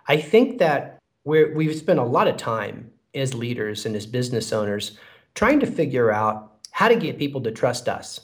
I 0.07 0.19
think 0.19 0.59
that 0.59 0.99
we 1.25 1.53
we've 1.53 1.77
spent 1.77 1.99
a 1.99 2.05
lot 2.05 2.29
of 2.29 2.37
time 2.37 2.91
as 3.15 3.35
leaders 3.35 3.87
and 3.87 3.97
as 3.97 4.07
business 4.07 4.53
owners 4.53 4.99
trying 5.35 5.61
to 5.61 5.67
figure 5.67 6.11
out 6.11 6.59
how 6.71 6.89
to 6.89 6.97
get 6.97 7.19
people 7.19 7.41
to 7.43 7.51
trust 7.51 7.89
us, 7.89 8.21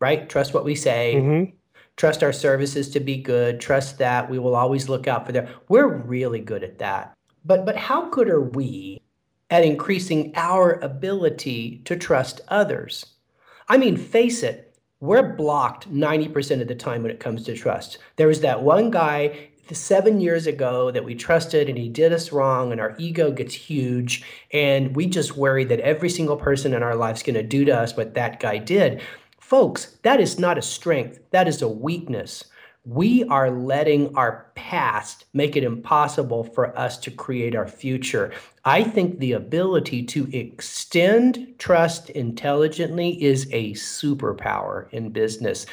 right? 0.00 0.28
Trust 0.28 0.54
what 0.54 0.64
we 0.64 0.74
say, 0.74 1.14
mm-hmm 1.16 1.56
trust 1.96 2.22
our 2.22 2.32
services 2.32 2.90
to 2.90 3.00
be 3.00 3.16
good, 3.16 3.60
trust 3.60 3.98
that 3.98 4.28
we 4.30 4.38
will 4.38 4.54
always 4.54 4.88
look 4.88 5.06
out 5.06 5.26
for 5.26 5.32
them. 5.32 5.48
We're 5.68 5.88
really 5.88 6.40
good 6.40 6.64
at 6.64 6.78
that. 6.78 7.14
But 7.44 7.66
but 7.66 7.76
how 7.76 8.08
good 8.08 8.28
are 8.28 8.40
we 8.40 9.00
at 9.50 9.64
increasing 9.64 10.32
our 10.36 10.74
ability 10.80 11.82
to 11.84 11.96
trust 11.96 12.40
others? 12.48 13.04
I 13.68 13.78
mean, 13.78 13.96
face 13.96 14.42
it, 14.42 14.76
we're 15.00 15.34
blocked 15.34 15.92
90% 15.92 16.60
of 16.60 16.68
the 16.68 16.74
time 16.74 17.02
when 17.02 17.10
it 17.10 17.20
comes 17.20 17.44
to 17.44 17.56
trust. 17.56 17.98
There 18.16 18.28
was 18.28 18.40
that 18.40 18.62
one 18.62 18.90
guy 18.90 19.48
seven 19.74 20.20
years 20.20 20.46
ago 20.46 20.90
that 20.90 21.04
we 21.04 21.14
trusted 21.14 21.68
and 21.68 21.78
he 21.78 21.88
did 21.88 22.12
us 22.12 22.32
wrong 22.32 22.72
and 22.72 22.80
our 22.80 22.94
ego 22.98 23.30
gets 23.30 23.54
huge 23.54 24.24
and 24.52 24.94
we 24.94 25.06
just 25.06 25.36
worry 25.36 25.64
that 25.64 25.80
every 25.80 26.10
single 26.10 26.36
person 26.36 26.74
in 26.74 26.82
our 26.82 26.94
life's 26.94 27.22
going 27.22 27.34
to 27.34 27.42
do 27.42 27.64
to 27.64 27.72
us 27.72 27.96
what 27.96 28.14
that 28.14 28.40
guy 28.40 28.58
did 28.58 29.00
Folks, 29.52 29.98
that 30.00 30.18
is 30.18 30.38
not 30.38 30.56
a 30.56 30.62
strength, 30.62 31.18
that 31.30 31.46
is 31.46 31.60
a 31.60 31.68
weakness. 31.68 32.44
we 32.84 33.22
are 33.24 33.50
letting 33.50 34.14
our 34.16 34.50
past 34.54 35.26
make 35.32 35.56
it 35.56 35.62
impossible 35.62 36.42
for 36.42 36.76
us 36.76 36.98
to 36.98 37.10
create 37.10 37.54
our 37.54 37.68
future. 37.68 38.32
I 38.64 38.82
think 38.82 39.18
the 39.18 39.32
ability 39.32 40.04
to 40.06 40.28
extend 40.36 41.54
trust 41.58 42.10
intelligently 42.10 43.22
is 43.22 43.46
a 43.52 43.72
superpower 43.74 44.90
in 44.90 45.10
business. 45.10 45.66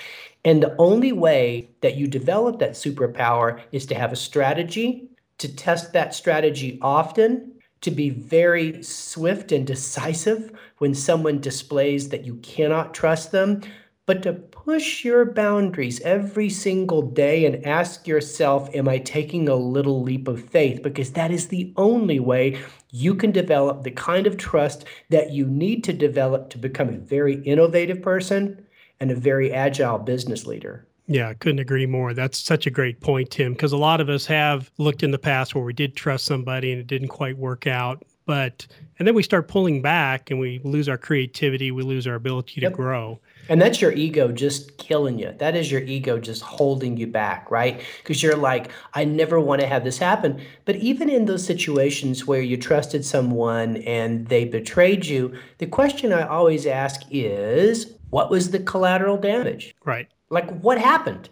And 0.46 0.62
the 0.62 0.76
only 0.78 1.12
way 1.12 1.70
that 1.82 1.96
you 1.96 2.08
develop 2.08 2.60
that 2.60 2.72
superpower 2.72 3.62
is 3.72 3.86
to 3.88 3.96
have 3.96 4.14
a 4.14 4.18
strategy, 4.18 5.10
to 5.40 5.54
test 5.56 5.94
that 5.94 6.14
strategy 6.14 6.78
often, 6.82 7.59
to 7.82 7.92
be 7.92 8.10
very 8.10 8.84
swift 8.84 9.52
and 9.52 9.66
decisive 9.66 10.52
when 10.80 10.94
someone 10.94 11.40
displays 11.40 12.10
that 12.10 12.26
you 12.26 12.36
cannot 12.38 12.94
trust 12.94 13.32
them, 13.32 13.62
but 14.06 14.24
to 14.24 14.34
push 14.34 15.06
your 15.06 15.24
boundaries 15.24 16.02
every 16.02 16.50
single 16.50 17.04
day 17.04 17.46
and 17.46 17.66
ask 17.66 18.08
yourself, 18.08 18.68
Am 18.74 18.88
I 18.88 18.98
taking 18.98 19.48
a 19.48 19.56
little 19.56 20.02
leap 20.02 20.28
of 20.28 20.44
faith? 20.44 20.82
Because 20.82 21.12
that 21.12 21.30
is 21.30 21.48
the 21.48 21.72
only 21.78 22.20
way 22.20 22.60
you 22.90 23.14
can 23.14 23.32
develop 23.32 23.84
the 23.84 23.92
kind 23.92 24.26
of 24.26 24.36
trust 24.36 24.86
that 25.10 25.32
you 25.32 25.46
need 25.46 25.84
to 25.84 25.94
develop 25.94 26.50
to 26.50 26.58
become 26.58 26.90
a 26.90 26.98
very 26.98 27.36
innovative 27.44 28.02
person 28.02 28.66
and 29.00 29.12
a 29.12 29.16
very 29.16 29.54
agile 29.54 30.00
business 30.00 30.46
leader. 30.46 30.89
Yeah, 31.12 31.30
I 31.30 31.34
couldn't 31.34 31.58
agree 31.58 31.88
more. 31.88 32.14
That's 32.14 32.38
such 32.38 32.68
a 32.68 32.70
great 32.70 33.02
point, 33.02 33.32
Tim, 33.32 33.54
because 33.54 33.74
a 33.74 33.78
lot 33.78 34.00
of 34.00 34.10
us 34.10 34.28
have 34.28 34.70
looked 34.78 35.02
in 35.02 35.10
the 35.10 35.18
past 35.18 35.56
where 35.56 35.64
we 35.64 35.74
did 35.74 35.96
trust 35.96 36.24
somebody 36.24 36.72
and 36.72 36.80
it 36.80 36.86
didn't 36.86 37.08
quite 37.08 37.36
work 37.36 37.66
out. 37.66 38.04
But, 38.28 38.68
and 39.00 39.08
then 39.08 39.16
we 39.16 39.24
start 39.24 39.48
pulling 39.48 39.82
back 39.82 40.30
and 40.30 40.40
we 40.40 40.62
lose 40.64 40.88
our 40.88 41.00
creativity, 41.00 41.72
we 41.72 41.82
lose 41.82 42.06
our 42.06 42.14
ability 42.14 42.62
yep. 42.62 42.74
to 42.74 42.76
grow. 42.76 43.20
And 43.50 43.60
that's 43.60 43.82
your 43.82 43.92
ego 43.92 44.32
just 44.32 44.78
killing 44.78 45.18
you. 45.18 45.34
That 45.40 45.56
is 45.56 45.72
your 45.72 45.82
ego 45.82 46.20
just 46.20 46.44
holding 46.44 46.96
you 46.96 47.08
back, 47.08 47.50
right? 47.50 47.82
Because 48.04 48.22
you're 48.22 48.36
like, 48.36 48.70
I 48.94 49.04
never 49.04 49.40
want 49.40 49.62
to 49.62 49.68
have 49.68 49.84
this 49.84 49.98
happen. 49.98 50.40
But 50.66 50.76
even 50.76 51.10
in 51.10 51.26
those 51.26 51.44
situations 51.44 52.28
where 52.28 52.42
you 52.42 52.56
trusted 52.56 53.04
someone 53.04 53.78
and 53.78 54.28
they 54.28 54.46
betrayed 54.46 55.08
you, 55.08 55.36
the 55.58 55.66
question 55.66 56.14
I 56.14 56.28
always 56.28 56.68
ask 56.68 57.02
is, 57.10 57.96
what 58.12 58.30
was 58.30 58.52
the 58.52 58.60
collateral 58.60 59.18
damage? 59.18 59.74
Right. 59.84 60.08
Like, 60.30 60.60
what 60.62 60.78
happened? 60.78 61.30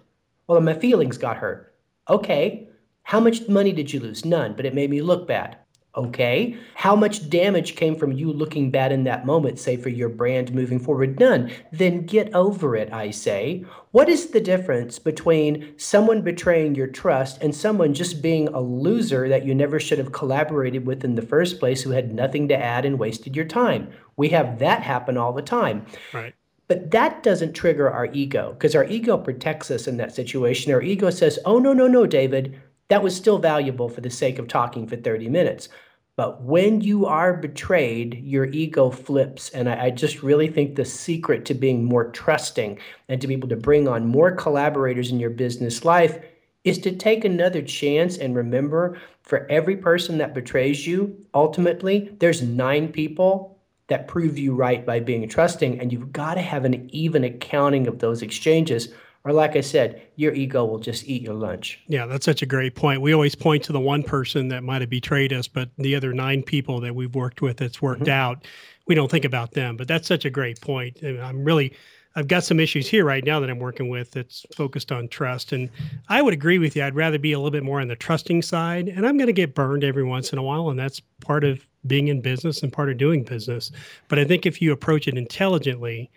Well, 0.48 0.62
my 0.62 0.74
feelings 0.74 1.18
got 1.18 1.38
hurt. 1.38 1.76
Okay. 2.10 2.70
How 3.04 3.20
much 3.20 3.48
money 3.48 3.72
did 3.72 3.94
you 3.94 4.00
lose? 4.00 4.26
None, 4.26 4.54
but 4.54 4.66
it 4.66 4.76
made 4.76 4.90
me 4.90 5.02
look 5.02 5.28
bad. 5.28 5.58
Okay. 5.96 6.56
How 6.76 6.96
much 6.96 7.28
damage 7.28 7.76
came 7.76 7.96
from 7.96 8.12
you 8.12 8.32
looking 8.32 8.70
bad 8.70 8.92
in 8.92 9.04
that 9.06 9.26
moment, 9.26 9.58
say 9.58 9.78
for 9.78 9.90
your 9.90 10.10
brand 10.10 10.54
moving 10.54 10.78
forward? 10.78 11.20
None. 11.20 11.52
Then 11.72 12.06
get 12.06 12.34
over 12.36 12.76
it, 12.76 12.94
I 12.94 13.10
say. 13.10 13.66
What 13.92 14.08
is 14.08 14.28
the 14.28 14.40
difference 14.40 15.00
between 15.00 15.74
someone 15.78 16.22
betraying 16.22 16.76
your 16.76 16.88
trust 16.88 17.42
and 17.42 17.56
someone 17.56 17.96
just 17.96 18.22
being 18.22 18.48
a 18.50 18.62
loser 18.62 19.28
that 19.28 19.46
you 19.46 19.56
never 19.56 19.80
should 19.80 19.98
have 19.98 20.12
collaborated 20.12 20.86
with 20.86 21.04
in 21.04 21.16
the 21.16 21.24
first 21.24 21.60
place 21.60 21.82
who 21.82 21.92
had 21.92 22.14
nothing 22.14 22.48
to 22.50 22.56
add 22.56 22.86
and 22.86 23.00
wasted 23.00 23.36
your 23.36 23.46
time? 23.46 23.90
We 24.18 24.30
have 24.30 24.60
that 24.60 24.84
happen 24.84 25.18
all 25.18 25.34
the 25.34 25.42
time. 25.42 25.88
Right. 26.14 26.36
But 26.68 26.92
that 26.92 27.24
doesn't 27.24 27.54
trigger 27.54 27.90
our 27.90 28.08
ego 28.08 28.54
because 28.54 28.76
our 28.76 28.86
ego 28.86 29.18
protects 29.18 29.72
us 29.72 29.88
in 29.88 29.98
that 29.98 30.14
situation. 30.14 30.74
Our 30.74 30.82
ego 30.82 31.10
says, 31.10 31.40
oh, 31.46 31.60
no, 31.60 31.74
no, 31.74 31.88
no, 31.88 32.06
David, 32.06 32.60
that 32.90 33.04
was 33.04 33.16
still 33.16 33.38
valuable 33.38 33.90
for 33.90 34.02
the 34.02 34.10
sake 34.10 34.38
of 34.38 34.48
talking 34.48 34.86
for 34.88 34.98
30 34.98 35.30
minutes. 35.30 35.70
But 36.18 36.42
when 36.42 36.82
you 36.82 37.06
are 37.06 37.34
betrayed, 37.36 38.16
your 38.24 38.46
ego 38.46 38.90
flips. 38.90 39.50
And 39.50 39.70
I, 39.70 39.86
I, 39.86 39.90
just 39.92 40.24
really 40.24 40.48
think 40.48 40.76
the 40.76 40.84
secret 40.84 41.46
to 41.46 41.54
being 41.54 41.86
more 41.86 42.10
trusting 42.10 42.80
and 43.08 43.22
to 43.22 43.28
be 43.28 43.36
able 43.36 43.50
to 43.50 43.56
bring 43.56 43.88
on 43.88 44.08
more 44.08 44.32
collaborators 44.32 45.12
in 45.12 45.20
your 45.20 45.30
business 45.30 45.86
life 45.86 46.20
is 46.64 46.80
to 46.80 46.92
take 46.92 47.24
another 47.24 47.62
chance 47.62 48.18
and 48.18 48.36
remember 48.36 49.00
for 49.22 49.46
every 49.50 49.78
person 49.78 50.18
that 50.18 50.34
betrays 50.34 50.88
you, 50.88 51.16
ultimately, 51.36 52.16
there's 52.20 52.42
nine 52.42 52.92
people 52.92 53.57
that 53.88 54.08
prove 54.08 54.38
you 54.38 54.54
right 54.54 54.86
by 54.86 55.00
being 55.00 55.28
trusting. 55.30 55.80
And 55.80 55.92
you've 55.92 56.12
got 56.12 56.36
to 56.36 56.42
have 56.42 56.66
an 56.66 56.90
even 56.94 57.24
accounting 57.24 57.88
of 57.88 58.00
those 58.00 58.22
exchanges 58.22 58.90
or 59.28 59.34
like 59.34 59.58
I 59.58 59.62
said, 59.62 60.02
your 60.16 60.34
ego 60.34 60.64
will 60.64 60.80
just 60.80 61.06
eat 61.06 61.22
your 61.22 61.34
lunch. 61.34 61.82
Yeah, 61.88 62.06
that's 62.06 62.24
such 62.24 62.42
a 62.42 62.46
great 62.46 62.76
point. 62.76 63.02
We 63.02 63.14
always 63.14 63.36
point 63.36 63.62
to 63.66 63.74
the 63.74 63.80
one 63.80 64.02
person 64.02 64.48
that 64.48 64.64
might 64.64 64.80
have 64.80 64.90
betrayed 64.90 65.34
us, 65.34 65.50
but 65.50 65.70
the 65.78 65.96
other 65.96 66.14
nine 66.14 66.44
people 66.44 66.80
that 66.80 66.96
we've 66.96 67.14
worked 67.14 67.42
with 67.42 67.58
that's 67.58 67.82
worked 67.82 68.04
mm-hmm. 68.04 68.12
out, 68.12 68.48
we 68.88 68.96
don't 68.96 69.12
think 69.12 69.26
about 69.26 69.52
them. 69.52 69.76
But 69.76 69.90
that's 69.90 70.08
such 70.08 70.24
a 70.24 70.30
great 70.30 70.62
point. 70.62 71.02
And 71.02 71.22
I'm 71.22 71.44
really 71.44 71.74
I've 72.16 72.28
got 72.28 72.46
some 72.46 72.60
issues 72.60 72.88
here 72.88 73.06
right 73.06 73.24
now 73.24 73.40
that 73.40 73.50
I'm 73.50 73.60
working 73.60 73.90
with 73.90 74.12
that's 74.12 74.44
focused 74.56 74.92
on 74.92 75.08
trust. 75.08 75.52
And 75.52 75.70
I 76.10 76.22
would 76.24 76.34
agree 76.34 76.58
with 76.58 76.76
you. 76.76 76.84
I'd 76.84 76.96
rather 76.96 77.20
be 77.20 77.34
a 77.34 77.38
little 77.38 77.52
bit 77.52 77.64
more 77.64 77.80
on 77.80 77.90
the 77.90 77.96
trusting 77.96 78.42
side. 78.42 78.88
And 78.88 79.06
I'm 79.06 79.18
going 79.18 79.28
to 79.28 79.34
get 79.34 79.54
burned 79.54 79.84
every 79.84 80.04
once 80.04 80.34
in 80.34 80.40
a 80.40 80.44
while. 80.44 80.70
And 80.70 80.80
that's 80.80 81.00
part 81.22 81.44
of 81.44 81.68
being 81.88 82.08
in 82.08 82.22
business 82.22 82.62
and 82.64 82.72
part 82.72 82.90
of 82.90 82.98
doing 82.98 83.24
business. 83.24 83.72
But 84.08 84.20
I 84.20 84.26
think 84.26 84.46
if 84.46 84.62
you 84.62 84.72
approach 84.72 85.08
it 85.08 85.18
intelligently, 85.18 86.12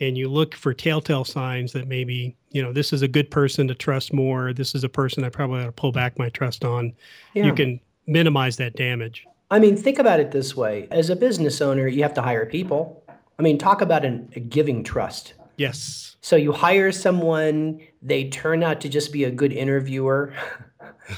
and 0.00 0.18
you 0.18 0.28
look 0.28 0.54
for 0.54 0.74
telltale 0.74 1.24
signs 1.24 1.72
that 1.72 1.86
maybe 1.86 2.34
you 2.50 2.60
know 2.60 2.72
this 2.72 2.92
is 2.92 3.02
a 3.02 3.08
good 3.08 3.30
person 3.30 3.68
to 3.68 3.74
trust 3.74 4.12
more 4.12 4.52
this 4.52 4.74
is 4.74 4.82
a 4.82 4.88
person 4.88 5.22
i 5.22 5.28
probably 5.28 5.60
ought 5.60 5.66
to 5.66 5.72
pull 5.72 5.92
back 5.92 6.18
my 6.18 6.28
trust 6.30 6.64
on 6.64 6.92
yeah. 7.34 7.44
you 7.44 7.52
can 7.52 7.78
minimize 8.06 8.56
that 8.56 8.76
damage. 8.76 9.26
I 9.50 9.58
mean 9.58 9.76
think 9.76 9.98
about 9.98 10.20
it 10.20 10.30
this 10.30 10.56
way. 10.56 10.88
As 10.90 11.10
a 11.10 11.16
business 11.16 11.60
owner 11.60 11.86
you 11.86 12.02
have 12.02 12.14
to 12.14 12.22
hire 12.22 12.46
people. 12.46 13.04
I 13.38 13.42
mean 13.42 13.58
talk 13.58 13.80
about 13.80 14.04
an, 14.04 14.30
a 14.34 14.40
giving 14.40 14.82
trust. 14.82 15.34
Yes. 15.56 16.16
So 16.20 16.36
you 16.36 16.52
hire 16.52 16.92
someone 16.92 17.80
they 18.00 18.28
turn 18.28 18.62
out 18.62 18.80
to 18.82 18.88
just 18.88 19.12
be 19.12 19.24
a 19.24 19.30
good 19.30 19.52
interviewer. 19.52 20.34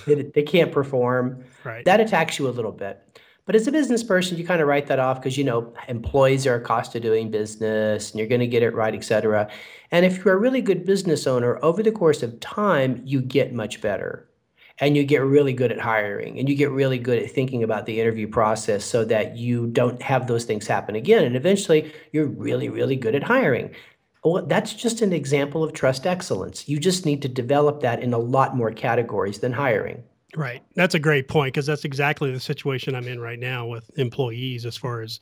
They, 0.07 0.23
they 0.23 0.43
can't 0.43 0.73
perform. 0.73 1.45
Right. 1.63 1.85
That 1.85 2.01
attacks 2.01 2.39
you 2.39 2.49
a 2.49 2.51
little 2.51 2.73
bit 2.73 3.04
but 3.47 3.55
as 3.55 3.67
a 3.67 3.73
business 3.73 4.03
person, 4.03 4.39
you 4.39 4.47
kind 4.47 4.63
of 4.63 4.69
write 4.69 4.87
that 4.87 4.99
off 4.99 5.21
because 5.21 5.37
you 5.37 5.45
know 5.45 5.73
employees 5.89 6.47
are 6.47 6.55
a 6.55 6.61
cost 6.61 6.95
of 6.95 7.03
doing 7.03 7.31
business 7.31 8.11
and 8.11 8.19
you're 8.19 8.29
going 8.29 8.41
to 8.41 8.47
get 8.47 8.63
it 8.63 8.75
right, 8.75 8.95
et 8.95 9.05
cetera. 9.05 9.51
And 9.91 10.07
if 10.07 10.25
you're 10.25 10.35
a 10.35 10.39
really 10.39 10.63
good 10.63 10.87
business 10.87 11.27
owner, 11.27 11.59
over 11.63 11.83
the 11.83 11.93
course 11.93 12.23
of 12.23 12.41
time, 12.41 13.03
you 13.05 13.21
get 13.21 13.53
much 13.53 13.81
better. 13.81 14.29
And 14.79 14.97
you 14.97 15.05
get 15.05 15.23
really 15.23 15.53
good 15.53 15.71
at 15.71 15.79
hiring 15.79 16.37
and 16.37 16.49
you 16.49 16.57
get 16.57 16.71
really 16.71 16.99
good 16.99 17.23
at 17.23 17.31
thinking 17.31 17.63
about 17.63 17.87
the 17.87 18.01
interview 18.01 18.27
process 18.27 18.85
so 18.85 19.05
that 19.05 19.37
you 19.37 19.69
don't 19.69 20.03
have 20.03 20.27
those 20.27 20.45
things 20.45 20.67
happen 20.67 20.97
again. 20.97 21.25
And 21.25 21.37
eventually, 21.37 21.93
you're 22.11 22.27
really, 22.27 22.69
really 22.69 22.97
good 22.97 23.15
at 23.15 23.23
hiring. 23.23 23.73
Well, 24.25 24.45
that's 24.47 24.73
just 24.75 25.01
an 25.01 25.13
example 25.13 25.63
of 25.63 25.75
trust 25.75 26.07
excellence. 26.07 26.69
You 26.69 26.81
just 26.81 27.07
need 27.07 27.23
to 27.23 27.29
develop 27.29 27.83
that 27.83 28.03
in 28.03 28.15
a 28.15 28.19
lot 28.19 28.57
more 28.57 28.73
categories 28.73 29.39
than 29.39 29.53
hiring. 29.53 30.03
Right. 30.37 30.63
That's 30.75 30.95
a 30.95 30.99
great 30.99 31.29
point 31.29 31.55
because 31.55 31.67
that's 31.67 31.85
exactly 31.85 32.33
the 32.33 32.41
situation 32.41 32.95
I'm 32.95 33.07
in 33.07 33.21
right 33.21 33.39
now 33.39 33.67
with 33.67 33.91
employees 33.99 34.67
as 34.67 34.77
far 34.77 35.01
as 35.01 35.19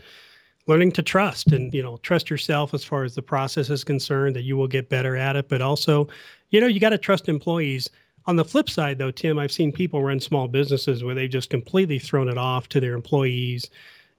learning 0.67 0.93
to 0.93 1.03
trust 1.03 1.49
and 1.49 1.73
you 1.75 1.83
know 1.83 1.97
trust 1.99 2.31
yourself 2.31 2.73
as 2.73 2.85
far 2.85 3.05
as 3.05 3.15
the 3.15 3.23
process 3.23 3.69
is 3.71 3.85
concerned 3.85 4.37
that 4.37 4.43
you 4.43 4.57
will 4.57 4.69
get 4.69 4.89
better 4.89 5.17
at 5.17 5.37
it 5.37 5.49
but 5.49 5.61
also 5.61 6.07
you 6.51 6.61
know 6.61 6.67
you 6.67 6.79
got 6.79 6.91
to 6.91 6.99
trust 6.99 7.29
employees 7.29 7.91
on 8.27 8.37
the 8.37 8.45
flip 8.45 8.71
side 8.71 8.97
though 8.97 9.11
tim 9.11 9.39
i've 9.41 9.51
seen 9.51 9.73
people 9.73 10.03
run 10.03 10.21
small 10.21 10.47
businesses 10.47 11.03
where 11.03 11.15
they've 11.15 11.31
just 11.31 11.51
completely 11.51 11.99
thrown 11.99 12.29
it 12.29 12.39
off 12.39 12.69
to 12.69 12.79
their 12.79 12.95
employees 12.95 13.71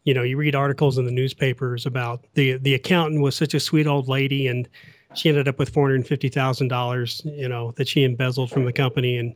you 0.04 0.14
know 0.14 0.24
you 0.24 0.36
read 0.36 0.54
articles 0.54 0.98
in 0.98 1.06
the 1.06 1.12
newspapers 1.12 1.86
about 1.86 2.26
the 2.34 2.58
the 2.58 2.74
accountant 2.74 3.22
was 3.22 3.36
such 3.36 3.54
a 3.54 3.60
sweet 3.60 3.88
old 3.88 4.10
lady 4.10 4.48
and 4.48 4.68
she 5.16 5.30
ended 5.30 5.48
up 5.48 5.60
with 5.60 5.72
$450,000 5.72 7.38
you 7.38 7.48
know 7.48 7.72
that 7.72 7.88
she 7.88 8.04
embezzled 8.04 8.50
from 8.52 8.66
the 8.66 8.74
company 8.74 9.18
and 9.18 9.36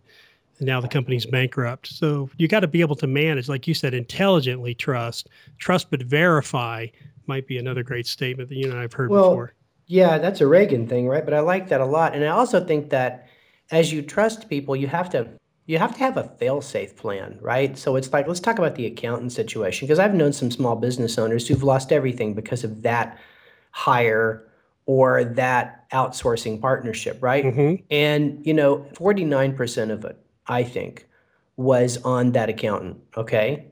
and 0.59 0.67
now 0.67 0.81
the 0.81 0.87
company's 0.87 1.25
bankrupt. 1.25 1.87
So 1.87 2.29
you 2.37 2.47
got 2.47 2.61
to 2.61 2.67
be 2.67 2.81
able 2.81 2.95
to 2.97 3.07
manage, 3.07 3.47
like 3.49 3.67
you 3.67 3.73
said, 3.73 3.93
intelligently 3.93 4.73
trust, 4.73 5.29
trust 5.57 5.89
but 5.91 6.01
verify 6.01 6.87
might 7.27 7.47
be 7.47 7.57
another 7.57 7.83
great 7.83 8.07
statement 8.07 8.49
that 8.49 8.55
you 8.55 8.69
and 8.69 8.79
I've 8.79 8.93
heard 8.93 9.09
well, 9.09 9.29
before. 9.29 9.53
Yeah, 9.85 10.17
that's 10.17 10.41
a 10.41 10.47
Reagan 10.47 10.87
thing, 10.87 11.07
right? 11.07 11.23
But 11.23 11.33
I 11.33 11.39
like 11.39 11.69
that 11.69 11.81
a 11.81 11.85
lot, 11.85 12.13
and 12.13 12.23
I 12.23 12.29
also 12.29 12.63
think 12.63 12.89
that 12.89 13.27
as 13.71 13.91
you 13.91 14.01
trust 14.01 14.49
people, 14.49 14.75
you 14.75 14.87
have 14.87 15.09
to 15.11 15.27
you 15.65 15.77
have 15.77 15.93
to 15.95 15.99
have 15.99 16.15
a 16.15 16.23
fail-safe 16.23 16.95
plan, 16.95 17.37
right? 17.41 17.77
So 17.77 17.97
it's 17.97 18.11
like 18.13 18.27
let's 18.27 18.39
talk 18.39 18.57
about 18.57 18.75
the 18.75 18.85
accountant 18.85 19.33
situation 19.33 19.85
because 19.85 19.99
I've 19.99 20.13
known 20.13 20.31
some 20.33 20.49
small 20.49 20.75
business 20.77 21.17
owners 21.17 21.47
who've 21.47 21.63
lost 21.63 21.91
everything 21.91 22.33
because 22.33 22.63
of 22.63 22.83
that 22.83 23.17
hire 23.71 24.47
or 24.85 25.25
that 25.25 25.89
outsourcing 25.91 26.61
partnership, 26.61 27.21
right? 27.21 27.43
Mm-hmm. 27.43 27.83
And 27.91 28.45
you 28.45 28.53
know, 28.53 28.85
49% 28.93 29.91
of 29.91 30.05
it 30.05 30.17
I 30.47 30.63
think, 30.63 31.07
was 31.55 31.97
on 32.03 32.31
that 32.33 32.49
accountant, 32.49 32.97
okay? 33.15 33.65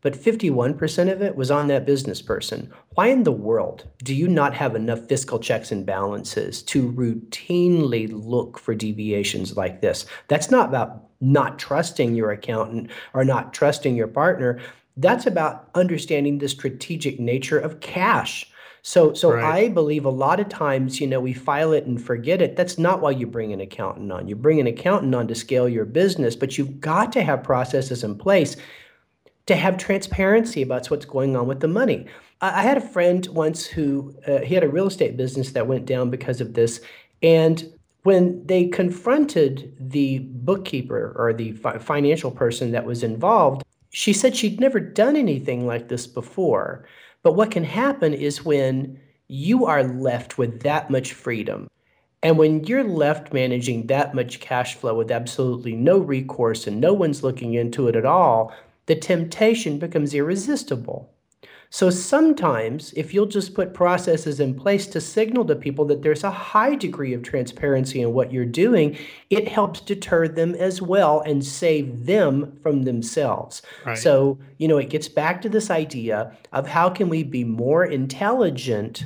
But 0.00 0.14
51% 0.14 1.12
of 1.12 1.22
it 1.22 1.34
was 1.34 1.50
on 1.50 1.66
that 1.68 1.86
business 1.86 2.22
person. 2.22 2.70
Why 2.90 3.08
in 3.08 3.24
the 3.24 3.32
world 3.32 3.84
do 4.04 4.14
you 4.14 4.28
not 4.28 4.54
have 4.54 4.76
enough 4.76 5.06
fiscal 5.08 5.40
checks 5.40 5.72
and 5.72 5.84
balances 5.84 6.62
to 6.64 6.92
routinely 6.92 8.08
look 8.12 8.58
for 8.58 8.74
deviations 8.74 9.56
like 9.56 9.80
this? 9.80 10.06
That's 10.28 10.50
not 10.50 10.68
about 10.68 11.04
not 11.20 11.58
trusting 11.58 12.14
your 12.14 12.30
accountant 12.30 12.90
or 13.12 13.24
not 13.24 13.52
trusting 13.52 13.96
your 13.96 14.06
partner. 14.06 14.60
That's 14.96 15.26
about 15.26 15.68
understanding 15.74 16.38
the 16.38 16.48
strategic 16.48 17.18
nature 17.18 17.58
of 17.58 17.80
cash 17.80 18.50
So, 18.88 19.12
so 19.12 19.32
Right. 19.32 19.44
I 19.44 19.68
believe 19.68 20.06
a 20.06 20.10
lot 20.10 20.40
of 20.40 20.48
times, 20.48 20.98
you 20.98 21.06
know, 21.06 21.20
we 21.20 21.34
file 21.34 21.74
it 21.74 21.84
and 21.84 22.02
forget 22.02 22.40
it. 22.40 22.56
That's 22.56 22.78
not 22.78 23.02
why 23.02 23.10
you 23.10 23.26
bring 23.26 23.52
an 23.52 23.60
accountant 23.60 24.10
on. 24.10 24.28
You 24.28 24.34
bring 24.34 24.60
an 24.60 24.66
accountant 24.66 25.14
on 25.14 25.28
to 25.28 25.34
scale 25.34 25.68
your 25.68 25.84
business, 25.84 26.34
but 26.34 26.56
you've 26.56 26.80
got 26.80 27.12
to 27.12 27.22
have 27.22 27.42
processes 27.42 28.02
in 28.02 28.16
place 28.16 28.56
to 29.44 29.56
have 29.56 29.76
transparency 29.76 30.62
about 30.62 30.90
what's 30.90 31.04
going 31.04 31.36
on 31.36 31.46
with 31.46 31.60
the 31.60 31.68
money. 31.68 32.06
I, 32.40 32.60
I 32.60 32.62
had 32.62 32.78
a 32.78 32.80
friend 32.80 33.26
once 33.26 33.66
who 33.66 34.14
uh, 34.26 34.38
he 34.38 34.54
had 34.54 34.64
a 34.64 34.70
real 34.70 34.86
estate 34.86 35.18
business 35.18 35.52
that 35.52 35.66
went 35.66 35.84
down 35.84 36.08
because 36.08 36.40
of 36.40 36.54
this, 36.54 36.80
and 37.22 37.70
when 38.04 38.46
they 38.46 38.68
confronted 38.68 39.76
the 39.78 40.20
bookkeeper 40.20 41.12
or 41.14 41.34
the 41.34 41.52
fi- 41.52 41.76
financial 41.76 42.30
person 42.30 42.72
that 42.72 42.86
was 42.86 43.02
involved, 43.02 43.62
she 43.90 44.14
said 44.14 44.34
she'd 44.34 44.60
never 44.60 44.80
done 44.80 45.14
anything 45.14 45.66
like 45.66 45.88
this 45.88 46.06
before. 46.06 46.86
But 47.22 47.32
what 47.34 47.50
can 47.50 47.64
happen 47.64 48.14
is 48.14 48.44
when 48.44 49.00
you 49.26 49.66
are 49.66 49.84
left 49.84 50.38
with 50.38 50.62
that 50.62 50.90
much 50.90 51.12
freedom, 51.12 51.68
and 52.22 52.38
when 52.38 52.64
you're 52.64 52.84
left 52.84 53.32
managing 53.32 53.86
that 53.86 54.14
much 54.14 54.40
cash 54.40 54.74
flow 54.74 54.94
with 54.94 55.10
absolutely 55.10 55.74
no 55.74 55.98
recourse 55.98 56.66
and 56.66 56.80
no 56.80 56.92
one's 56.92 57.22
looking 57.22 57.54
into 57.54 57.88
it 57.88 57.96
at 57.96 58.04
all, 58.04 58.52
the 58.86 58.96
temptation 58.96 59.78
becomes 59.78 60.14
irresistible. 60.14 61.12
So 61.70 61.90
sometimes, 61.90 62.94
if 62.94 63.12
you'll 63.12 63.26
just 63.26 63.52
put 63.54 63.74
processes 63.74 64.40
in 64.40 64.54
place 64.54 64.86
to 64.86 65.02
signal 65.02 65.44
to 65.46 65.54
people 65.54 65.84
that 65.86 66.00
there's 66.00 66.24
a 66.24 66.30
high 66.30 66.74
degree 66.74 67.12
of 67.12 67.22
transparency 67.22 68.00
in 68.00 68.14
what 68.14 68.32
you're 68.32 68.46
doing, 68.46 68.96
it 69.28 69.48
helps 69.48 69.80
deter 69.80 70.28
them 70.28 70.54
as 70.54 70.80
well 70.80 71.20
and 71.20 71.44
save 71.44 72.06
them 72.06 72.58
from 72.62 72.84
themselves. 72.84 73.60
Right. 73.84 73.98
So, 73.98 74.38
you 74.56 74.66
know, 74.66 74.78
it 74.78 74.88
gets 74.88 75.08
back 75.08 75.42
to 75.42 75.50
this 75.50 75.70
idea 75.70 76.34
of 76.52 76.66
how 76.66 76.88
can 76.88 77.10
we 77.10 77.22
be 77.22 77.44
more 77.44 77.84
intelligent 77.84 79.04